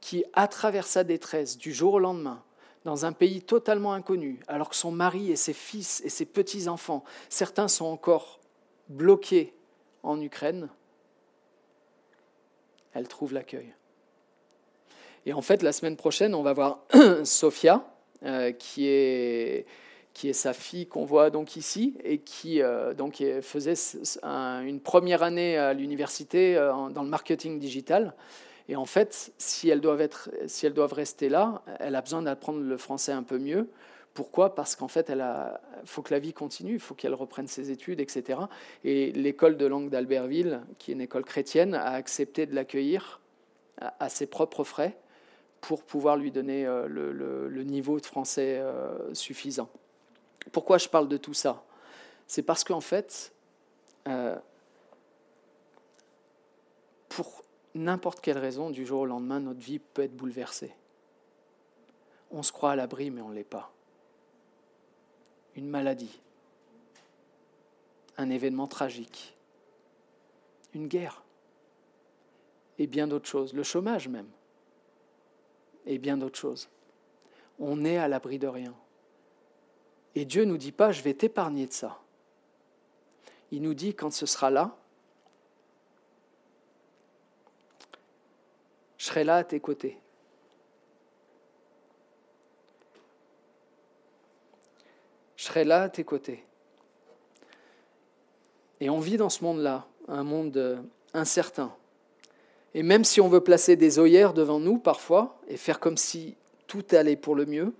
qui, 0.00 0.24
à 0.32 0.46
travers 0.46 0.86
sa 0.86 1.02
détresse, 1.02 1.58
du 1.58 1.72
jour 1.72 1.94
au 1.94 1.98
lendemain, 1.98 2.44
dans 2.86 3.04
un 3.04 3.12
pays 3.12 3.42
totalement 3.42 3.94
inconnu, 3.94 4.38
alors 4.46 4.70
que 4.70 4.76
son 4.76 4.92
mari 4.92 5.32
et 5.32 5.36
ses 5.36 5.52
fils 5.52 6.00
et 6.04 6.08
ses 6.08 6.24
petits-enfants, 6.24 7.02
certains 7.28 7.66
sont 7.66 7.84
encore 7.84 8.38
bloqués 8.88 9.52
en 10.04 10.20
Ukraine, 10.20 10.68
elle 12.94 13.08
trouve 13.08 13.34
l'accueil. 13.34 13.74
Et 15.26 15.32
en 15.32 15.42
fait, 15.42 15.64
la 15.64 15.72
semaine 15.72 15.96
prochaine, 15.96 16.32
on 16.32 16.44
va 16.44 16.52
voir 16.52 16.84
Sophia, 17.24 17.84
euh, 18.24 18.52
qui, 18.52 18.86
est, 18.86 19.66
qui 20.14 20.28
est 20.28 20.32
sa 20.32 20.52
fille 20.52 20.86
qu'on 20.86 21.04
voit 21.04 21.30
donc 21.30 21.56
ici, 21.56 21.96
et 22.04 22.18
qui 22.18 22.62
euh, 22.62 22.94
donc, 22.94 23.20
faisait 23.42 23.74
une 24.22 24.80
première 24.80 25.24
année 25.24 25.58
à 25.58 25.72
l'université 25.74 26.56
euh, 26.56 26.72
dans 26.90 27.02
le 27.02 27.08
marketing 27.08 27.58
digital. 27.58 28.14
Et 28.68 28.76
en 28.76 28.86
fait, 28.86 29.32
si 29.38 29.68
elles 29.68 29.80
doivent, 29.80 30.00
être, 30.00 30.30
si 30.46 30.66
elles 30.66 30.74
doivent 30.74 30.92
rester 30.92 31.28
là, 31.28 31.62
elle 31.78 31.94
a 31.94 32.02
besoin 32.02 32.22
d'apprendre 32.22 32.60
le 32.60 32.76
français 32.76 33.12
un 33.12 33.22
peu 33.22 33.38
mieux. 33.38 33.68
Pourquoi? 34.12 34.54
Parce 34.54 34.74
qu'en 34.74 34.88
fait, 34.88 35.10
il 35.10 35.60
faut 35.84 36.02
que 36.02 36.12
la 36.12 36.18
vie 36.18 36.32
continue, 36.32 36.74
il 36.74 36.80
faut 36.80 36.94
qu'elle 36.94 37.14
reprenne 37.14 37.46
ses 37.46 37.70
études, 37.70 38.00
etc. 38.00 38.40
Et 38.82 39.12
l'école 39.12 39.56
de 39.56 39.66
langue 39.66 39.90
d'Albertville, 39.90 40.62
qui 40.78 40.90
est 40.90 40.94
une 40.94 41.02
école 41.02 41.24
chrétienne, 41.24 41.74
a 41.74 41.90
accepté 41.90 42.46
de 42.46 42.54
l'accueillir 42.54 43.20
à, 43.78 44.08
ses 44.08 44.26
propres 44.26 44.64
frais 44.64 44.96
pour 45.60 45.82
pouvoir 45.82 46.16
lui 46.16 46.30
donner 46.30 46.66
euh, 46.66 46.86
le, 46.88 47.62
niveau 47.62 48.00
de 48.00 48.06
français 48.06 48.58
euh, 48.58 49.12
suffisant. 49.14 49.68
Pourquoi 50.50 50.78
je 50.78 50.88
parle 50.88 51.08
de 51.08 51.16
tout 51.16 51.34
ça? 51.34 51.62
C'est 52.26 52.42
parce 52.42 52.64
qu'en 52.64 52.80
fait, 52.80 53.32
euh, 54.08 54.36
pour 57.08 57.42
n'importe 57.76 58.20
quelle 58.20 58.38
raison, 58.38 58.70
du 58.70 58.86
jour 58.86 59.00
au 59.00 59.06
lendemain, 59.06 59.40
notre 59.40 59.60
vie 59.60 59.78
peut 59.78 60.02
être 60.02 60.16
bouleversée. 60.16 60.74
On 62.30 62.42
se 62.42 62.52
croit 62.52 62.72
à 62.72 62.76
l'abri, 62.76 63.10
mais 63.10 63.20
on 63.20 63.28
ne 63.28 63.34
l'est 63.34 63.44
pas. 63.44 63.72
Une 65.54 65.68
maladie, 65.68 66.20
un 68.16 68.30
événement 68.30 68.66
tragique, 68.66 69.36
une 70.74 70.88
guerre, 70.88 71.22
et 72.78 72.86
bien 72.86 73.06
d'autres 73.06 73.28
choses, 73.28 73.54
le 73.54 73.62
chômage 73.62 74.08
même, 74.08 74.28
et 75.86 75.98
bien 75.98 76.16
d'autres 76.16 76.38
choses. 76.38 76.68
On 77.58 77.84
est 77.84 77.96
à 77.96 78.08
l'abri 78.08 78.38
de 78.38 78.48
rien. 78.48 78.74
Et 80.14 80.24
Dieu 80.24 80.44
ne 80.44 80.50
nous 80.50 80.58
dit 80.58 80.72
pas, 80.72 80.92
je 80.92 81.02
vais 81.02 81.14
t'épargner 81.14 81.66
de 81.66 81.72
ça. 81.72 82.00
Il 83.50 83.62
nous 83.62 83.74
dit, 83.74 83.94
quand 83.94 84.10
ce 84.10 84.26
sera 84.26 84.50
là, 84.50 84.76
je 89.06 89.12
serai 89.12 89.22
là 89.22 89.36
à 89.36 89.44
tes 89.44 89.60
côtés. 89.60 89.96
Je 95.36 95.44
serai 95.44 95.62
là 95.62 95.82
à 95.82 95.88
tes 95.88 96.02
côtés. 96.02 96.44
Et 98.80 98.90
on 98.90 98.98
vit 98.98 99.16
dans 99.16 99.28
ce 99.28 99.44
monde-là, 99.44 99.86
un 100.08 100.24
monde 100.24 100.84
incertain. 101.14 101.72
Et 102.74 102.82
même 102.82 103.04
si 103.04 103.20
on 103.20 103.28
veut 103.28 103.44
placer 103.44 103.76
des 103.76 104.00
œillères 104.00 104.34
devant 104.34 104.58
nous 104.58 104.76
parfois 104.76 105.38
et 105.46 105.56
faire 105.56 105.78
comme 105.78 105.96
si 105.96 106.36
tout 106.66 106.84
allait 106.90 107.14
pour 107.14 107.36
le 107.36 107.46
mieux, 107.46 107.72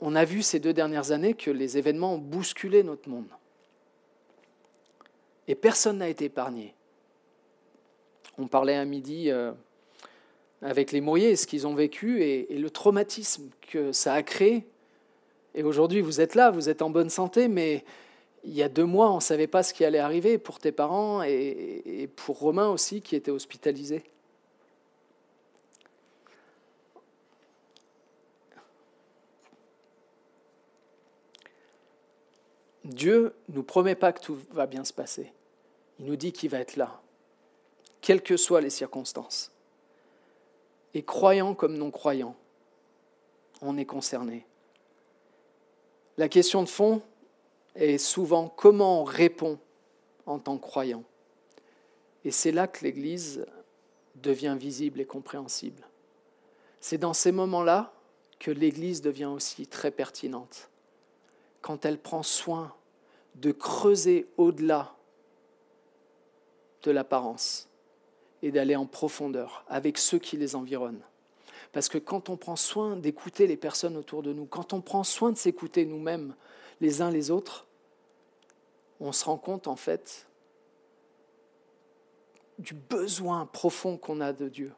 on 0.00 0.14
a 0.14 0.24
vu 0.24 0.42
ces 0.42 0.60
deux 0.60 0.72
dernières 0.72 1.10
années 1.10 1.34
que 1.34 1.50
les 1.50 1.78
événements 1.78 2.14
ont 2.14 2.18
bousculé 2.18 2.84
notre 2.84 3.08
monde. 3.08 3.30
Et 5.48 5.56
personne 5.56 5.98
n'a 5.98 6.08
été 6.08 6.26
épargné. 6.26 6.76
On 8.38 8.46
parlait 8.46 8.76
à 8.76 8.84
midi 8.84 9.30
euh, 9.30 9.52
avec 10.62 10.92
les 10.92 11.00
Mouriers, 11.00 11.36
ce 11.36 11.46
qu'ils 11.46 11.66
ont 11.66 11.74
vécu 11.74 12.22
et, 12.22 12.54
et, 12.54 12.58
le 12.58 12.70
traumatisme 12.70 13.50
que 13.60 13.92
ça 13.92 14.14
a 14.14 14.22
créé. 14.22 14.66
Et 15.54 15.62
aujourd'hui, 15.62 16.00
vous 16.00 16.20
êtes 16.20 16.34
là, 16.34 16.50
vous 16.50 16.68
êtes 16.68 16.82
en 16.82 16.90
bonne 16.90 17.10
santé, 17.10 17.48
mais 17.48 17.84
il 18.44 18.54
y 18.54 18.62
a 18.62 18.68
deux 18.68 18.84
mois, 18.84 19.10
on 19.10 19.16
ne 19.16 19.20
savait 19.20 19.46
pas 19.46 19.62
ce 19.62 19.74
qui 19.74 19.84
allait 19.84 19.98
arriver 19.98 20.38
pour 20.38 20.58
tes 20.58 20.72
parents 20.72 21.22
et, 21.22 22.08
pour 22.16 22.38
Romain 22.38 22.68
aussi, 22.68 23.02
qui 23.02 23.16
était 23.16 23.30
hospitalisé. 23.30 24.02
Dieu 32.84 33.34
ne 33.50 33.56
nous 33.56 33.62
promet 33.62 33.94
pas 33.94 34.12
que 34.12 34.20
tout 34.20 34.38
va 34.50 34.66
bien 34.66 34.82
se 34.82 34.94
passer. 34.94 35.30
Il 36.00 36.06
nous 36.06 36.16
dit 36.16 36.32
qu'il 36.32 36.48
va 36.48 36.60
être 36.60 36.76
là, 36.76 37.02
quelles 38.00 38.22
que 38.22 38.36
soient 38.36 38.60
les 38.60 38.70
circonstances. 38.70 39.50
Et 40.94 41.02
croyant 41.02 41.54
comme 41.54 41.76
non 41.76 41.90
croyant, 41.90 42.34
on 43.60 43.76
est 43.76 43.84
concerné. 43.84 44.46
La 46.16 46.28
question 46.28 46.62
de 46.62 46.68
fond, 46.68 47.02
et 47.76 47.98
souvent 47.98 48.48
comment 48.48 49.02
on 49.02 49.04
répond 49.04 49.58
en 50.26 50.38
tant 50.38 50.56
que 50.58 50.62
croyant. 50.62 51.04
Et 52.24 52.30
c'est 52.30 52.52
là 52.52 52.66
que 52.66 52.84
l'Église 52.84 53.46
devient 54.16 54.56
visible 54.58 55.00
et 55.00 55.06
compréhensible. 55.06 55.86
C'est 56.80 56.98
dans 56.98 57.14
ces 57.14 57.32
moments-là 57.32 57.92
que 58.38 58.50
l'Église 58.50 59.00
devient 59.00 59.26
aussi 59.26 59.66
très 59.66 59.90
pertinente, 59.90 60.70
quand 61.60 61.84
elle 61.84 61.98
prend 61.98 62.22
soin 62.22 62.74
de 63.36 63.52
creuser 63.52 64.28
au-delà 64.36 64.94
de 66.82 66.90
l'apparence 66.90 67.67
et 68.42 68.50
d'aller 68.50 68.76
en 68.76 68.86
profondeur 68.86 69.64
avec 69.68 69.98
ceux 69.98 70.18
qui 70.18 70.36
les 70.36 70.54
environnent. 70.54 71.02
Parce 71.72 71.88
que 71.88 71.98
quand 71.98 72.28
on 72.28 72.36
prend 72.36 72.56
soin 72.56 72.96
d'écouter 72.96 73.46
les 73.46 73.56
personnes 73.56 73.96
autour 73.96 74.22
de 74.22 74.32
nous, 74.32 74.46
quand 74.46 74.72
on 74.72 74.80
prend 74.80 75.04
soin 75.04 75.32
de 75.32 75.36
s'écouter 75.36 75.84
nous-mêmes 75.84 76.34
les 76.80 77.02
uns 77.02 77.10
les 77.10 77.30
autres, 77.30 77.66
on 79.00 79.12
se 79.12 79.24
rend 79.24 79.36
compte 79.36 79.66
en 79.66 79.76
fait 79.76 80.26
du 82.58 82.74
besoin 82.74 83.46
profond 83.46 83.96
qu'on 83.96 84.20
a 84.20 84.32
de 84.32 84.48
Dieu 84.48 84.72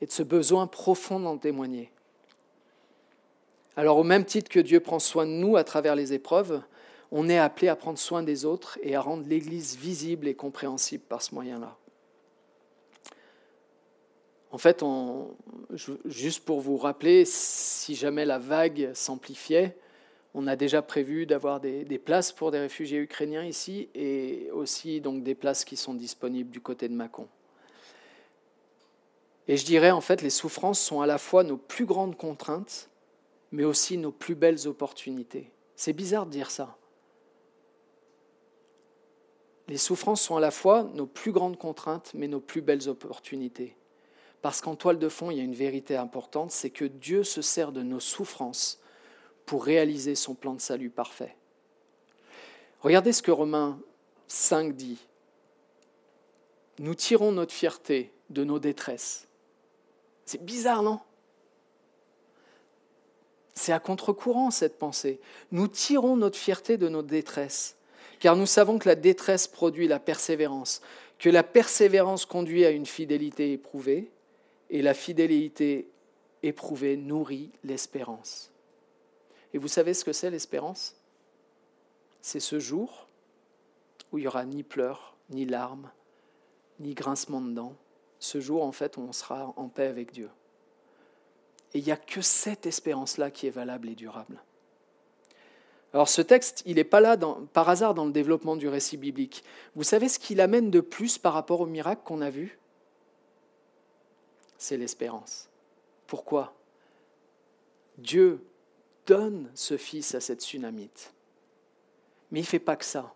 et 0.00 0.06
de 0.06 0.12
ce 0.12 0.22
besoin 0.22 0.66
profond 0.66 1.18
d'en 1.18 1.38
témoigner. 1.38 1.90
Alors 3.76 3.96
au 3.98 4.04
même 4.04 4.24
titre 4.24 4.50
que 4.50 4.60
Dieu 4.60 4.80
prend 4.80 4.98
soin 4.98 5.26
de 5.26 5.32
nous 5.32 5.56
à 5.56 5.64
travers 5.64 5.96
les 5.96 6.12
épreuves, 6.12 6.62
on 7.16 7.28
est 7.28 7.38
appelé 7.38 7.68
à 7.68 7.76
prendre 7.76 7.96
soin 7.96 8.24
des 8.24 8.44
autres 8.44 8.76
et 8.82 8.96
à 8.96 9.00
rendre 9.00 9.28
l'Église 9.28 9.76
visible 9.76 10.26
et 10.26 10.34
compréhensible 10.34 11.04
par 11.04 11.22
ce 11.22 11.32
moyen-là. 11.32 11.76
En 14.50 14.58
fait, 14.58 14.84
juste 16.06 16.44
pour 16.44 16.60
vous 16.60 16.76
rappeler, 16.76 17.24
si 17.24 17.94
jamais 17.94 18.24
la 18.24 18.40
vague 18.40 18.90
s'amplifiait, 18.94 19.76
on 20.34 20.48
a 20.48 20.56
déjà 20.56 20.82
prévu 20.82 21.24
d'avoir 21.24 21.60
des, 21.60 21.84
places 22.04 22.32
pour 22.32 22.50
des 22.50 22.58
réfugiés 22.58 22.98
ukrainiens 22.98 23.44
ici 23.44 23.88
et 23.94 24.50
aussi 24.52 25.00
donc 25.00 25.22
des 25.22 25.36
places 25.36 25.64
qui 25.64 25.76
sont 25.76 25.94
disponibles 25.94 26.50
du 26.50 26.60
côté 26.60 26.88
de 26.88 26.94
Mâcon. 26.94 27.28
Et 29.46 29.56
je 29.56 29.64
dirais 29.64 29.92
en 29.92 30.00
fait, 30.00 30.20
les 30.20 30.30
souffrances 30.30 30.80
sont 30.80 31.00
à 31.00 31.06
la 31.06 31.18
fois 31.18 31.44
nos 31.44 31.58
plus 31.58 31.86
grandes 31.86 32.16
contraintes, 32.16 32.90
mais 33.52 33.62
aussi 33.62 33.98
nos 33.98 34.10
plus 34.10 34.34
belles 34.34 34.66
opportunités. 34.66 35.52
C'est 35.76 35.92
bizarre 35.92 36.26
de 36.26 36.32
dire 36.32 36.50
ça. 36.50 36.76
Les 39.68 39.78
souffrances 39.78 40.22
sont 40.22 40.36
à 40.36 40.40
la 40.40 40.50
fois 40.50 40.90
nos 40.94 41.06
plus 41.06 41.32
grandes 41.32 41.58
contraintes, 41.58 42.12
mais 42.14 42.28
nos 42.28 42.40
plus 42.40 42.60
belles 42.60 42.88
opportunités. 42.88 43.76
Parce 44.42 44.60
qu'en 44.60 44.76
toile 44.76 44.98
de 44.98 45.08
fond, 45.08 45.30
il 45.30 45.38
y 45.38 45.40
a 45.40 45.44
une 45.44 45.54
vérité 45.54 45.96
importante, 45.96 46.50
c'est 46.50 46.70
que 46.70 46.84
Dieu 46.84 47.24
se 47.24 47.40
sert 47.40 47.72
de 47.72 47.82
nos 47.82 48.00
souffrances 48.00 48.78
pour 49.46 49.64
réaliser 49.64 50.14
son 50.14 50.34
plan 50.34 50.54
de 50.54 50.60
salut 50.60 50.90
parfait. 50.90 51.34
Regardez 52.80 53.12
ce 53.12 53.22
que 53.22 53.30
Romains 53.30 53.80
5 54.28 54.74
dit. 54.74 54.98
Nous 56.78 56.94
tirons 56.94 57.32
notre 57.32 57.52
fierté 57.52 58.12
de 58.30 58.44
nos 58.44 58.58
détresses. 58.58 59.28
C'est 60.26 60.44
bizarre, 60.44 60.82
non? 60.82 61.00
C'est 63.54 63.72
à 63.72 63.78
contre-courant 63.78 64.50
cette 64.50 64.78
pensée. 64.78 65.20
Nous 65.52 65.68
tirons 65.68 66.16
notre 66.16 66.36
fierté 66.36 66.76
de 66.76 66.88
nos 66.88 67.02
détresses, 67.02 67.76
car 68.24 68.36
nous 68.36 68.46
savons 68.46 68.78
que 68.78 68.88
la 68.88 68.94
détresse 68.94 69.46
produit 69.46 69.86
la 69.86 70.00
persévérance, 70.00 70.80
que 71.18 71.28
la 71.28 71.42
persévérance 71.42 72.24
conduit 72.24 72.64
à 72.64 72.70
une 72.70 72.86
fidélité 72.86 73.52
éprouvée, 73.52 74.10
et 74.70 74.80
la 74.80 74.94
fidélité 74.94 75.90
éprouvée 76.42 76.96
nourrit 76.96 77.50
l'espérance. 77.64 78.50
Et 79.52 79.58
vous 79.58 79.68
savez 79.68 79.92
ce 79.92 80.06
que 80.06 80.14
c'est 80.14 80.30
l'espérance? 80.30 80.96
C'est 82.22 82.40
ce 82.40 82.58
jour 82.58 83.08
où 84.10 84.16
il 84.16 84.22
n'y 84.22 84.26
aura 84.26 84.46
ni 84.46 84.62
pleurs, 84.62 85.18
ni 85.28 85.44
larmes, 85.44 85.90
ni 86.80 86.94
grincement 86.94 87.42
de 87.42 87.52
dents. 87.52 87.76
Ce 88.20 88.40
jour, 88.40 88.62
en 88.62 88.72
fait, 88.72 88.96
où 88.96 89.02
on 89.02 89.12
sera 89.12 89.52
en 89.56 89.68
paix 89.68 89.88
avec 89.88 90.12
Dieu. 90.12 90.30
Et 91.74 91.78
il 91.80 91.84
n'y 91.84 91.92
a 91.92 91.98
que 91.98 92.22
cette 92.22 92.64
espérance-là 92.64 93.30
qui 93.30 93.48
est 93.48 93.50
valable 93.50 93.90
et 93.90 93.94
durable. 93.94 94.42
Alors 95.94 96.08
ce 96.08 96.20
texte, 96.20 96.64
il 96.66 96.74
n'est 96.74 96.84
pas 96.84 96.98
là 96.98 97.16
par 97.52 97.68
hasard 97.68 97.94
dans 97.94 98.04
le 98.04 98.10
développement 98.10 98.56
du 98.56 98.66
récit 98.66 98.96
biblique. 98.96 99.44
Vous 99.76 99.84
savez 99.84 100.08
ce 100.08 100.18
qu'il 100.18 100.40
amène 100.40 100.68
de 100.68 100.80
plus 100.80 101.18
par 101.18 101.32
rapport 101.32 101.60
au 101.60 101.66
miracle 101.66 102.02
qu'on 102.04 102.20
a 102.20 102.30
vu? 102.30 102.58
C'est 104.58 104.76
l'espérance. 104.76 105.48
Pourquoi? 106.08 106.52
Dieu 107.96 108.44
donne 109.06 109.48
ce 109.54 109.76
fils 109.76 110.16
à 110.16 110.20
cette 110.20 110.42
tsunamite. 110.42 111.14
Mais 112.32 112.40
il 112.40 112.42
ne 112.42 112.48
fait 112.48 112.58
pas 112.58 112.74
que 112.74 112.84
ça. 112.84 113.14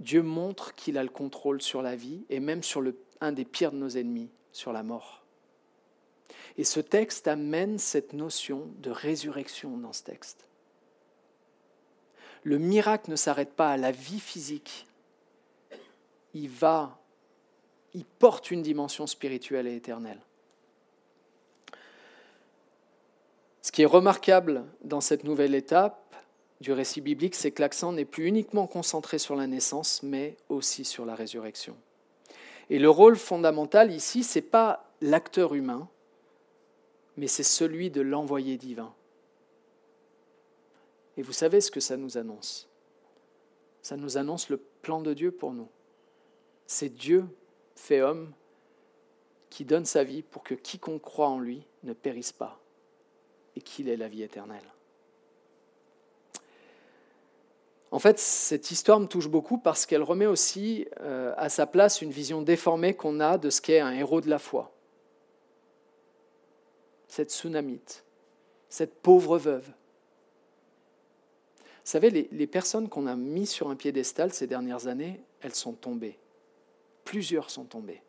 Dieu 0.00 0.22
montre 0.22 0.74
qu'il 0.74 0.98
a 0.98 1.02
le 1.02 1.08
contrôle 1.08 1.62
sur 1.62 1.80
la 1.80 1.96
vie 1.96 2.26
et 2.28 2.40
même 2.40 2.62
sur 2.62 2.82
le, 2.82 2.94
un 3.22 3.32
des 3.32 3.46
pires 3.46 3.72
de 3.72 3.78
nos 3.78 3.88
ennemis, 3.88 4.30
sur 4.52 4.70
la 4.70 4.82
mort. 4.82 5.24
Et 6.58 6.64
ce 6.64 6.80
texte 6.80 7.26
amène 7.26 7.78
cette 7.78 8.12
notion 8.12 8.68
de 8.80 8.90
résurrection 8.90 9.78
dans 9.78 9.94
ce 9.94 10.02
texte. 10.02 10.49
Le 12.42 12.58
miracle 12.58 13.10
ne 13.10 13.16
s'arrête 13.16 13.54
pas 13.54 13.70
à 13.70 13.76
la 13.76 13.90
vie 13.90 14.20
physique. 14.20 14.86
Il 16.32 16.48
va, 16.48 16.98
il 17.94 18.04
porte 18.04 18.50
une 18.50 18.62
dimension 18.62 19.06
spirituelle 19.06 19.66
et 19.66 19.76
éternelle. 19.76 20.20
Ce 23.62 23.72
qui 23.72 23.82
est 23.82 23.86
remarquable 23.86 24.64
dans 24.82 25.00
cette 25.00 25.24
nouvelle 25.24 25.54
étape 25.54 26.16
du 26.60 26.72
récit 26.72 27.00
biblique, 27.00 27.34
c'est 27.34 27.50
que 27.50 27.62
l'accent 27.62 27.92
n'est 27.92 28.04
plus 28.04 28.26
uniquement 28.26 28.66
concentré 28.66 29.18
sur 29.18 29.36
la 29.36 29.46
naissance, 29.46 30.02
mais 30.02 30.36
aussi 30.48 30.84
sur 30.84 31.04
la 31.04 31.14
résurrection. 31.14 31.76
Et 32.68 32.78
le 32.78 32.90
rôle 32.90 33.16
fondamental 33.16 33.92
ici, 33.92 34.22
ce 34.22 34.38
n'est 34.38 34.42
pas 34.42 34.90
l'acteur 35.00 35.54
humain, 35.54 35.88
mais 37.16 37.26
c'est 37.26 37.42
celui 37.42 37.90
de 37.90 38.00
l'envoyé 38.00 38.56
divin. 38.56 38.94
Et 41.20 41.22
vous 41.22 41.34
savez 41.34 41.60
ce 41.60 41.70
que 41.70 41.80
ça 41.80 41.98
nous 41.98 42.16
annonce 42.16 42.66
Ça 43.82 43.98
nous 43.98 44.16
annonce 44.16 44.48
le 44.48 44.56
plan 44.56 45.02
de 45.02 45.12
Dieu 45.12 45.30
pour 45.30 45.52
nous. 45.52 45.68
C'est 46.66 46.88
Dieu 46.88 47.26
fait 47.76 48.00
homme 48.00 48.32
qui 49.50 49.66
donne 49.66 49.84
sa 49.84 50.02
vie 50.02 50.22
pour 50.22 50.42
que 50.42 50.54
quiconque 50.54 51.02
croit 51.02 51.28
en 51.28 51.38
lui 51.38 51.66
ne 51.82 51.92
périsse 51.92 52.32
pas, 52.32 52.58
et 53.54 53.60
qu'il 53.60 53.90
est 53.90 53.98
la 53.98 54.08
vie 54.08 54.22
éternelle. 54.22 54.64
En 57.90 57.98
fait, 57.98 58.18
cette 58.18 58.70
histoire 58.70 58.98
me 58.98 59.06
touche 59.06 59.28
beaucoup 59.28 59.58
parce 59.58 59.84
qu'elle 59.84 60.02
remet 60.02 60.24
aussi 60.24 60.88
euh, 61.00 61.34
à 61.36 61.50
sa 61.50 61.66
place 61.66 62.00
une 62.00 62.12
vision 62.12 62.40
déformée 62.40 62.96
qu'on 62.96 63.20
a 63.20 63.36
de 63.36 63.50
ce 63.50 63.60
qu'est 63.60 63.80
un 63.80 63.92
héros 63.92 64.22
de 64.22 64.30
la 64.30 64.38
foi. 64.38 64.72
Cette 67.08 67.30
tsunamite, 67.30 68.06
cette 68.70 68.94
pauvre 69.02 69.36
veuve. 69.36 69.70
Vous 71.84 71.90
savez, 71.90 72.10
les, 72.10 72.28
les 72.30 72.46
personnes 72.46 72.88
qu'on 72.88 73.06
a 73.06 73.16
mis 73.16 73.46
sur 73.46 73.70
un 73.70 73.76
piédestal 73.76 74.32
ces 74.32 74.46
dernières 74.46 74.86
années, 74.86 75.20
elles 75.40 75.54
sont 75.54 75.72
tombées. 75.72 76.18
Plusieurs 77.04 77.50
sont 77.50 77.64
tombées. 77.64 78.02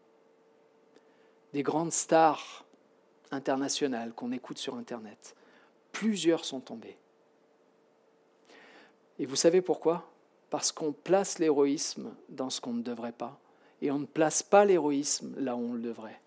Des 1.54 1.64
grandes 1.64 1.92
stars 1.92 2.66
internationales 3.32 4.14
qu'on 4.14 4.32
écoute 4.32 4.58
sur 4.58 4.76
Internet. 4.76 5.36
Plusieurs 5.92 6.46
sont 6.46 6.60
tombés. 6.60 6.98
Et 9.20 9.26
vous 9.26 9.36
savez 9.36 9.62
pourquoi? 9.62 10.10
Parce 10.50 10.72
qu'on 10.72 10.92
place 10.92 11.40
l'héroïsme 11.40 12.14
dans 12.30 12.50
ce 12.50 12.60
qu'on 12.60 12.74
ne 12.74 12.82
devrait 12.82 13.12
pas. 13.12 13.40
Et 13.82 13.92
on 13.92 14.00
ne 14.00 14.06
place 14.06 14.44
pas 14.44 14.66
l'héroïsme 14.66 15.34
là 15.38 15.56
où 15.56 15.60
on 15.60 15.74
le 15.74 15.82
devrait. 15.82 16.20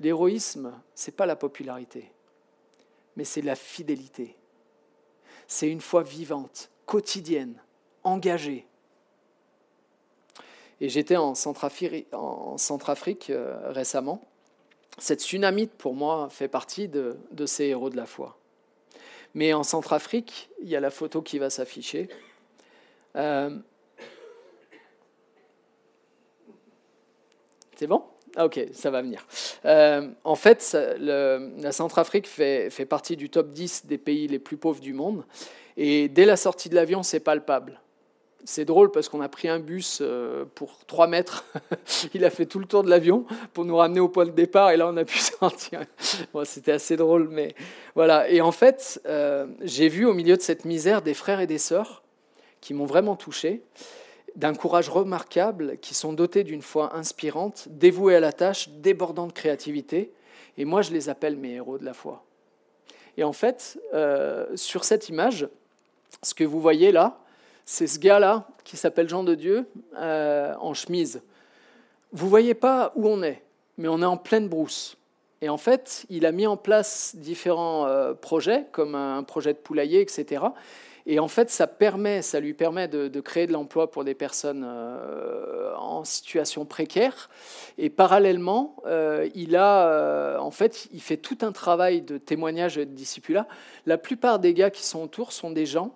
L'héroïsme, 0.00 0.72
ce 0.94 1.10
n'est 1.10 1.16
pas 1.16 1.26
la 1.26 1.36
popularité, 1.36 2.10
mais 3.16 3.24
c'est 3.24 3.42
la 3.42 3.56
fidélité. 3.56 4.36
C'est 5.48 5.68
une 5.68 5.80
foi 5.80 6.02
vivante, 6.02 6.70
quotidienne, 6.86 7.60
engagée. 8.04 8.66
Et 10.80 10.88
j'étais 10.88 11.16
en 11.16 11.34
Centrafrique, 11.34 12.06
euh, 13.30 13.72
récemment. 13.72 14.22
Cette 14.98 15.22
tsunamite, 15.22 15.72
pour 15.72 15.94
moi, 15.94 16.28
fait 16.30 16.48
partie 16.48 16.86
de, 16.86 17.16
ces 17.46 17.64
héros 17.64 17.88
de 17.88 17.96
la 17.96 18.06
foi. 18.06 18.36
Mais 19.34 19.54
en 19.54 19.62
Centrafrique, 19.62 20.50
il 20.60 20.68
y 20.68 20.76
a 20.76 20.80
la 20.80 20.90
photo 20.90 21.22
qui 21.22 21.38
va 21.38 21.50
s'afficher. 21.50 22.08
Euh, 23.16 23.56
c'est 27.76 27.86
bon? 27.86 28.04
Ah, 28.38 28.46
Ok, 28.46 28.60
ça 28.72 28.90
va 28.90 29.02
venir. 29.02 29.26
Euh, 29.64 30.08
en 30.22 30.36
fait, 30.36 30.76
la 31.00 31.72
Centrafrique 31.72 32.28
fait, 32.28 32.70
fait, 32.70 32.86
partie 32.86 33.16
du 33.16 33.30
top 33.30 33.50
10 33.52 33.86
des 33.86 33.98
pays 33.98 34.28
les 34.28 34.38
plus 34.38 34.56
pauvres 34.56 34.80
du 34.80 34.92
monde. 34.92 35.24
Et 35.76 36.08
dès 36.08 36.24
la 36.24 36.36
sortie 36.36 36.68
de 36.68 36.76
l'avion, 36.76 37.02
c'est 37.02 37.18
palpable. 37.18 37.80
C'est 38.44 38.64
drôle 38.64 38.92
parce 38.92 39.08
qu'on 39.08 39.20
a 39.20 39.28
pris 39.28 39.48
un 39.48 39.58
bus 39.58 39.98
euh, 40.00 40.44
pour 40.54 40.84
3 40.86 41.08
mètres. 41.08 41.46
Il 42.14 42.24
a 42.24 42.30
fait 42.30 42.46
tout 42.46 42.60
le 42.60 42.66
tour 42.66 42.84
de 42.84 42.90
l'avion 42.90 43.26
pour 43.52 43.64
nous 43.64 43.76
ramener 43.76 43.98
au 43.98 44.08
point 44.08 44.24
de 44.24 44.30
départ. 44.30 44.70
Et 44.70 44.76
là, 44.76 44.86
on 44.86 44.96
a 44.96 45.04
pu 45.04 45.18
sortir. 45.40 45.80
Bon, 46.32 46.44
C'était 46.44 46.72
assez 46.72 46.96
drôle. 46.96 47.28
Mais 47.30 47.56
voilà. 47.96 48.30
Et 48.30 48.40
en 48.40 48.52
fait, 48.52 49.00
euh, 49.06 49.48
j'ai 49.62 49.88
vu 49.88 50.06
au 50.06 50.14
milieu 50.14 50.36
de 50.36 50.42
cette 50.42 50.64
misère 50.64 51.02
des 51.02 51.14
frères 51.14 51.40
et 51.40 51.48
des 51.48 51.58
sœurs 51.58 52.04
qui 52.60 52.72
m'ont 52.72 52.86
vraiment 52.86 53.16
touché, 53.16 53.62
d'un 54.36 54.54
courage 54.54 54.88
remarquable, 54.88 55.78
qui 55.78 55.94
sont 55.94 56.12
dotés 56.12 56.44
d'une 56.44 56.62
foi 56.62 56.94
inspirante, 56.96 57.66
dévoués 57.70 58.16
à 58.16 58.20
la 58.20 58.32
tâche, 58.32 58.68
débordant 58.68 59.26
de 59.26 59.32
créativité. 59.32 60.12
Et 60.56 60.64
moi, 60.64 60.82
je 60.82 60.92
les 60.92 61.08
appelle 61.08 61.36
mes 61.36 61.54
héros 61.54 61.78
de 61.78 61.84
la 61.84 61.94
foi. 61.94 62.24
Et 63.16 63.24
en 63.24 63.32
fait, 63.32 63.78
euh, 63.94 64.46
sur 64.54 64.84
cette 64.84 65.08
image, 65.08 65.48
ce 66.22 66.34
que 66.34 66.44
vous 66.44 66.60
voyez 66.60 66.92
là, 66.92 67.18
c'est 67.64 67.86
ce 67.86 67.98
gars-là 67.98 68.48
qui 68.64 68.76
s'appelle 68.76 69.08
Jean 69.08 69.24
de 69.24 69.34
Dieu 69.34 69.68
euh, 69.96 70.54
en 70.60 70.72
chemise. 70.72 71.20
Vous 72.12 72.28
voyez 72.28 72.54
pas 72.54 72.92
où 72.94 73.08
on 73.08 73.22
est, 73.22 73.42
mais 73.76 73.88
on 73.88 74.00
est 74.00 74.06
en 74.06 74.16
pleine 74.16 74.48
brousse. 74.48 74.96
Et 75.40 75.48
en 75.48 75.58
fait, 75.58 76.06
il 76.08 76.26
a 76.26 76.32
mis 76.32 76.46
en 76.46 76.56
place 76.56 77.14
différents 77.16 77.86
euh, 77.86 78.14
projets, 78.14 78.66
comme 78.72 78.94
un 78.94 79.22
projet 79.22 79.52
de 79.52 79.58
poulailler, 79.58 80.00
etc. 80.00 80.42
Et 81.10 81.18
en 81.18 81.26
fait, 81.26 81.50
ça, 81.50 81.66
lui 82.38 82.52
permet 82.52 82.86
de, 82.86 83.20
créer 83.20 83.46
de 83.46 83.52
l'emploi 83.52 83.90
pour 83.90 84.04
des 84.04 84.14
personnes 84.14 84.64
euh, 84.64 85.74
en 85.76 86.04
situation 86.04 86.66
précaire. 86.66 87.30
Et 87.78 87.88
parallèlement, 87.88 88.76
il 89.34 89.56
a, 89.56 90.38
en 90.38 90.50
fait, 90.50 90.86
il 90.92 91.00
fait 91.00 91.16
tout 91.16 91.38
un 91.40 91.50
travail 91.50 92.02
de 92.02 92.18
témoignage 92.18 92.76
et 92.76 92.84
de 92.84 92.92
discipulat. 92.92 93.48
La 93.86 93.96
plupart 93.96 94.38
des 94.38 94.52
gars 94.52 94.70
qui 94.70 94.84
sont 94.84 95.02
autour 95.02 95.32
sont 95.32 95.50
des 95.50 95.64
gens 95.64 95.94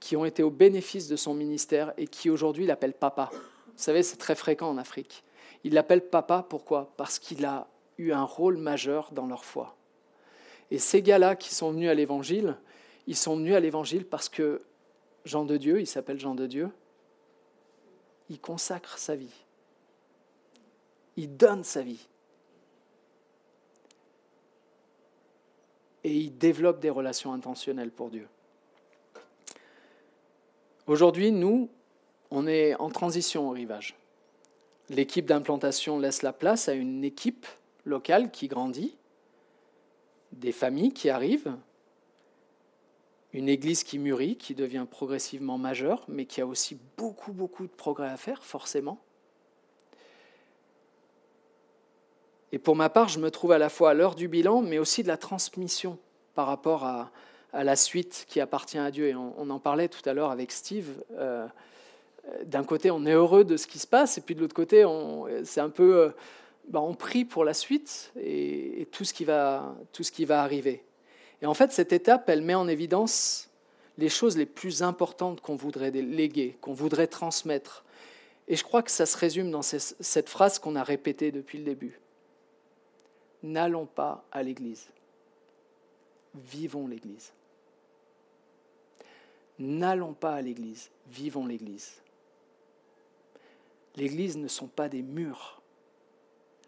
qui 0.00 0.16
ont 0.16 0.24
été 0.24 0.42
au 0.42 0.50
bénéfice 0.50 1.08
de 1.08 1.16
son 1.16 1.34
ministère 1.34 1.92
et 1.96 2.06
qui 2.06 2.30
aujourd'hui 2.30 2.66
l'appellent 2.66 2.94
papa. 2.94 3.30
Vous 3.32 3.72
savez, 3.76 4.02
c'est 4.02 4.16
très 4.16 4.34
fréquent 4.34 4.68
en 4.68 4.78
Afrique. 4.78 5.22
Ils 5.62 5.74
l'appellent 5.74 6.08
papa, 6.08 6.44
pourquoi? 6.48 6.92
Parce 6.96 7.18
qu'il 7.18 7.44
a 7.44 7.68
eu 7.98 8.12
un 8.12 8.24
rôle 8.24 8.56
majeur 8.56 9.10
dans 9.12 9.26
leur 9.26 9.44
foi. 9.44 9.76
Et 10.70 10.78
ces 10.78 11.02
gars-là 11.02 11.36
qui 11.36 11.54
sont 11.54 11.72
venus 11.72 11.90
à 11.90 11.94
l'Évangile, 11.94 12.56
ils 13.10 13.16
sont 13.16 13.34
venus 13.34 13.56
à 13.56 13.60
l'Évangile 13.60 14.06
parce 14.06 14.28
que 14.28 14.62
Jean 15.24 15.44
de 15.44 15.56
Dieu, 15.56 15.80
il 15.80 15.86
s'appelle 15.88 16.20
Jean 16.20 16.36
de 16.36 16.46
Dieu, 16.46 16.70
il 18.28 18.40
consacre 18.40 18.98
sa 18.98 19.16
vie. 19.16 19.34
Il 21.16 21.36
donne 21.36 21.64
sa 21.64 21.82
vie. 21.82 22.06
Et 26.04 26.16
il 26.16 26.38
développe 26.38 26.78
des 26.78 26.88
relations 26.88 27.32
intentionnelles 27.32 27.90
pour 27.90 28.10
Dieu. 28.10 28.28
Aujourd'hui, 30.86 31.32
nous, 31.32 31.68
on 32.30 32.46
est 32.46 32.76
en 32.76 32.90
transition 32.90 33.48
au 33.48 33.50
rivage. 33.50 33.96
L'équipe 34.88 35.26
d'implantation 35.26 35.98
laisse 35.98 36.22
la 36.22 36.32
place 36.32 36.68
à 36.68 36.74
une 36.74 37.02
équipe 37.02 37.44
locale 37.84 38.30
qui 38.30 38.46
grandit, 38.46 38.94
des 40.30 40.52
familles 40.52 40.92
qui 40.92 41.10
arrivent, 41.10 41.56
une 43.32 43.48
église 43.48 43.84
qui 43.84 43.98
mûrit, 43.98 44.36
qui 44.36 44.54
devient 44.54 44.86
progressivement 44.90 45.58
majeure, 45.58 46.04
mais 46.08 46.26
qui 46.26 46.40
a 46.40 46.46
aussi 46.46 46.78
beaucoup, 46.96 47.32
beaucoup 47.32 47.64
de 47.64 47.72
progrès 47.72 48.08
à 48.08 48.16
faire, 48.16 48.42
forcément. 48.44 48.98
Et 52.52 52.58
pour 52.58 52.74
ma 52.74 52.88
part, 52.88 53.08
je 53.08 53.20
me 53.20 53.30
trouve 53.30 53.52
à 53.52 53.58
la 53.58 53.68
fois 53.68 53.90
à 53.90 53.94
l'heure 53.94 54.16
du 54.16 54.26
bilan, 54.26 54.62
mais 54.62 54.78
aussi 54.78 55.04
de 55.04 55.08
la 55.08 55.16
transmission 55.16 55.98
par 56.34 56.46
rapport 56.46 56.84
à, 56.84 57.10
la 57.52 57.74
suite 57.74 58.26
qui 58.28 58.40
appartient 58.40 58.78
à 58.78 58.90
Dieu. 58.90 59.08
Et 59.08 59.14
on, 59.14 59.50
en 59.50 59.58
parlait 59.58 59.88
tout 59.88 60.08
à 60.08 60.12
l'heure 60.12 60.30
avec 60.30 60.52
Steve. 60.52 60.88
Euh, 61.18 61.46
d'un 62.44 62.62
côté, 62.62 62.90
on 62.90 63.04
est 63.06 63.12
heureux 63.12 63.44
de 63.44 63.56
ce 63.56 63.66
qui 63.66 63.78
se 63.78 63.86
passe, 63.86 64.18
et 64.18 64.20
puis 64.20 64.34
de 64.34 64.40
l'autre 64.40 64.54
côté, 64.54 64.84
c'est 65.44 65.60
un 65.60 65.70
peu, 65.70 65.96
euh, 65.96 66.10
bah, 66.68 66.80
on 66.80 66.94
prie 66.94 67.24
pour 67.24 67.44
la 67.44 67.54
suite 67.54 68.12
et, 68.20 68.88
tout 68.90 69.04
ce 69.04 69.12
qui 69.12 69.24
va 69.24 70.42
arriver. 70.42 70.84
Et 71.42 71.46
en 71.46 71.54
fait, 71.54 71.72
cette 71.72 71.92
étape, 71.92 72.28
elle 72.28 72.42
met 72.42 72.54
en 72.54 72.68
évidence 72.68 73.48
les 73.98 74.08
choses 74.08 74.36
les 74.36 74.46
plus 74.46 74.82
importantes 74.82 75.40
qu'on 75.40 75.56
voudrait 75.56 75.90
léguer, 75.90 76.56
qu'on 76.60 76.72
voudrait 76.72 77.06
transmettre. 77.06 77.84
Et 78.48 78.56
je 78.56 78.64
crois 78.64 78.82
que 78.82 78.90
ça 78.90 79.06
se 79.06 79.16
résume 79.16 79.50
dans 79.50 79.62
cette 79.62 80.28
phrase 80.28 80.58
qu'on 80.58 80.76
a 80.76 80.82
répétée 80.82 81.30
depuis 81.30 81.58
le 81.58 81.64
début. 81.64 82.00
N'allons 83.42 83.86
pas 83.86 84.24
à 84.32 84.42
l'Église, 84.42 84.88
vivons 86.34 86.86
l'Église. 86.86 87.32
N'allons 89.58 90.14
pas 90.14 90.34
à 90.34 90.42
l'Église, 90.42 90.90
vivons 91.08 91.46
l'Église. 91.46 91.92
L'Église 93.96 94.36
ne 94.36 94.48
sont 94.48 94.68
pas 94.68 94.88
des 94.88 95.02
murs. 95.02 95.60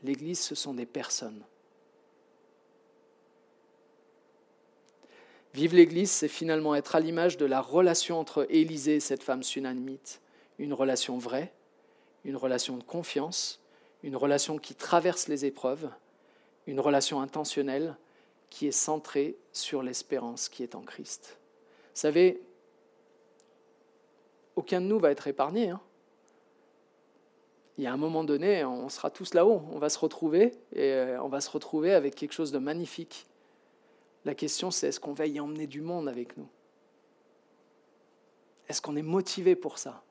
L'Église, 0.03 0.41
ce 0.41 0.55
sont 0.55 0.75
des 0.75 0.87
personnes. 0.87 1.43
Vivre 5.55 5.77
l'Église, 5.77 6.11
c'est 6.11 6.29
finalement 6.29 6.75
être 6.75 6.97
à 6.97 7.01
l'image 7.01 7.37
de 7.37 7.45
la 7.45 7.61
relation 7.61 8.19
entre 8.19 8.47
Élisée 8.49 8.97
et 8.97 9.01
cette 9.01 9.23
femme 9.23 9.43
sunamite. 9.43 10.21
Une 10.59 10.73
relation 10.73 11.19
vraie, 11.19 11.53
une 12.25 12.37
relation 12.37 12.77
de 12.77 12.83
confiance, 12.83 13.61
une 14.03 14.17
relation 14.17 14.59
qui 14.59 14.75
traverse 14.75 15.29
les 15.29 15.45
épreuves, 15.45 15.91
une 16.67 16.81
relation 16.81 17.21
intentionnelle 17.21 17.97
qui 18.49 18.67
est 18.67 18.73
centrée 18.73 19.37
sur 19.53 19.83
l'espérance 19.83 20.49
qui 20.49 20.63
est 20.63 20.75
en 20.75 20.83
Christ. 20.83 21.39
Vous 21.95 22.01
savez, 22.01 22.41
aucun 24.57 24.81
de 24.81 24.87
nous 24.87 24.99
va 24.99 25.11
être 25.11 25.27
épargné. 25.27 25.71
Hein. 25.71 25.81
Il 27.79 27.85
y 27.85 27.87
a 27.87 27.93
un 27.93 27.97
moment 27.97 28.25
donné, 28.25 28.65
on 28.65 28.89
sera 28.89 29.11
tous 29.11 29.35
là-haut, 29.35 29.63
on 29.73 29.79
va 29.79 29.89
se 29.89 29.99
retrouver 29.99 30.53
et 30.75 30.93
euh, 30.93 31.23
on 31.23 31.29
va 31.29 31.41
se 31.41 31.51
retrouver 31.51 31.95
avec 31.95 32.15
quelque 32.15 32.33
chose 32.33 32.53
de 32.53 32.59
magnifique. 32.59 33.27
La 34.25 34.35
question, 34.35 34.71
c'est 34.71 34.89
est-ce 34.89 35.01
qu'on 35.01 35.13
va 35.13 35.27
y 35.27 35.41
emmener 35.41 35.67
du 35.67 35.81
monde 35.81 36.09
avec 36.09 36.37
nous? 36.37 36.49
Est-ce 38.69 38.81
qu'on 38.81 38.97
est 38.97 39.03
motivé 39.03 39.57
pour 39.57 39.79
ça? 39.79 40.03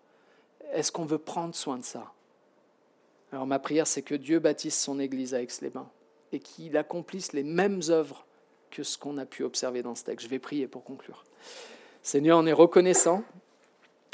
Est-ce 0.73 0.91
qu'on 0.91 1.05
veut 1.05 1.17
prendre 1.17 1.55
soin 1.55 1.77
de 1.77 1.83
ça? 1.83 2.11
Alors 3.31 3.47
ma 3.47 3.59
prière, 3.59 3.87
c'est 3.87 4.01
que 4.01 4.15
Dieu 4.15 4.39
bâtisse 4.39 4.79
son 4.79 4.99
Église 4.99 5.33
à 5.33 5.41
Aix-les-Bains 5.41 5.89
et 6.31 6.39
qu'il 6.39 6.75
accomplisse 6.77 7.33
les 7.33 7.43
mêmes 7.43 7.81
œuvres 7.89 8.25
que 8.69 8.83
ce 8.83 8.97
qu'on 8.97 9.17
a 9.17 9.25
pu 9.25 9.43
observer 9.43 9.83
dans 9.83 9.95
ce 9.95 10.03
texte. 10.03 10.25
Je 10.25 10.29
vais 10.29 10.39
prier 10.39 10.67
pour 10.67 10.83
conclure. 10.83 11.23
Seigneur, 12.03 12.37
on 12.37 12.45
est 12.45 12.53
reconnaissant 12.53 13.23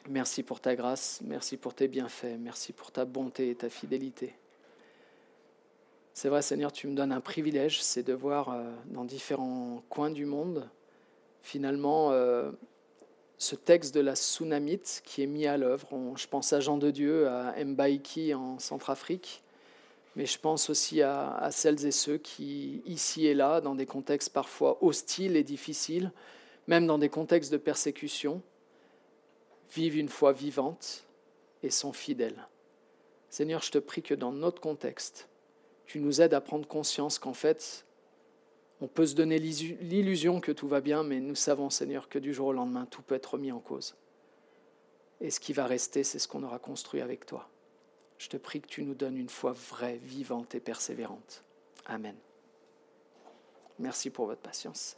Merci 0.09 0.41
pour 0.41 0.61
ta 0.61 0.73
grâce, 0.75 1.19
merci 1.21 1.57
pour 1.57 1.73
tes 1.73 1.89
bienfaits, 1.89 2.37
merci 2.39 2.71
pour 2.71 2.91
ta 2.91 3.03
bonté 3.03 3.49
et 3.49 3.55
ta 3.55 3.69
fidélité. 3.69 4.33
C'est 6.19 6.29
vrai 6.29 6.41
Seigneur, 6.41 6.71
tu 6.71 6.87
me 6.87 6.95
donnes 6.95 7.11
un 7.11 7.21
privilège, 7.21 7.79
c'est 7.83 8.01
de 8.01 8.13
voir 8.13 8.49
euh, 8.49 8.63
dans 8.85 9.05
différents 9.05 9.83
coins 9.87 10.09
du 10.09 10.25
monde, 10.25 10.67
finalement, 11.43 12.11
euh, 12.11 12.49
ce 13.37 13.53
texte 13.53 13.93
de 13.93 13.99
la 13.99 14.15
Tsunamite 14.15 15.03
qui 15.05 15.21
est 15.21 15.27
mis 15.27 15.45
à 15.45 15.57
l'œuvre. 15.57 15.95
Je 16.15 16.25
pense 16.25 16.53
à 16.53 16.59
Jean 16.59 16.79
de 16.79 16.89
Dieu, 16.89 17.27
à 17.27 17.53
Mbaiki 17.63 18.33
en 18.33 18.57
Centrafrique, 18.57 19.43
mais 20.15 20.25
je 20.25 20.39
pense 20.39 20.71
aussi 20.71 21.03
à, 21.03 21.35
à 21.35 21.51
celles 21.51 21.85
et 21.85 21.91
ceux 21.91 22.17
qui, 22.17 22.81
ici 22.87 23.27
et 23.27 23.35
là, 23.35 23.61
dans 23.61 23.75
des 23.75 23.85
contextes 23.85 24.33
parfois 24.33 24.83
hostiles 24.83 25.35
et 25.35 25.43
difficiles, 25.43 26.11
même 26.65 26.87
dans 26.87 26.97
des 26.97 27.09
contextes 27.09 27.51
de 27.51 27.57
persécution, 27.57 28.41
vivent 29.71 29.99
une 29.99 30.09
foi 30.09 30.33
vivante 30.33 31.05
et 31.61 31.69
sont 31.69 31.93
fidèles. 31.93 32.47
Seigneur, 33.29 33.61
je 33.61 33.69
te 33.69 33.77
prie 33.77 34.01
que 34.01 34.15
dans 34.15 34.31
notre 34.31 34.61
contexte, 34.61 35.29
tu 35.87 35.99
nous 35.99 36.21
aides 36.21 36.33
à 36.33 36.41
prendre 36.41 36.67
conscience 36.67 37.17
qu'en 37.17 37.33
fait, 37.33 37.85
On 38.79 38.87
peut 38.87 39.07
se 39.07 39.15
donner 39.15 39.39
l'illusion 39.39 40.39
que 40.39 40.51
tout 40.51 40.67
va 40.67 40.81
bien, 40.81 41.01
mais 41.01 41.19
nous 41.19 41.33
savons, 41.33 41.71
Seigneur, 41.71 42.09
que 42.09 42.19
du 42.19 42.31
jour 42.31 42.49
au 42.49 42.53
lendemain, 42.53 42.85
tout 42.85 43.01
peut 43.01 43.15
être 43.15 43.33
remis 43.33 43.51
en 43.51 43.59
cause. 43.59 43.95
Et 45.19 45.31
ce 45.31 45.39
qui 45.39 45.51
va 45.51 45.65
rester, 45.65 46.03
c'est 46.03 46.19
ce 46.19 46.27
qu'on 46.27 46.43
aura 46.43 46.59
construit 46.59 47.01
avec 47.01 47.25
toi. 47.25 47.49
Je 48.19 48.29
te 48.29 48.37
prie 48.37 48.61
que 48.61 48.67
tu 48.67 48.83
nous 48.83 48.93
donnes 48.93 49.17
une 49.17 49.29
foi 49.29 49.53
vraie, 49.53 49.97
vivante 49.97 50.53
et 50.53 50.59
persévérante. 50.59 51.43
Amen. 51.87 52.15
Merci 53.79 54.11
pour 54.11 54.27
votre 54.27 54.41
patience. 54.41 54.95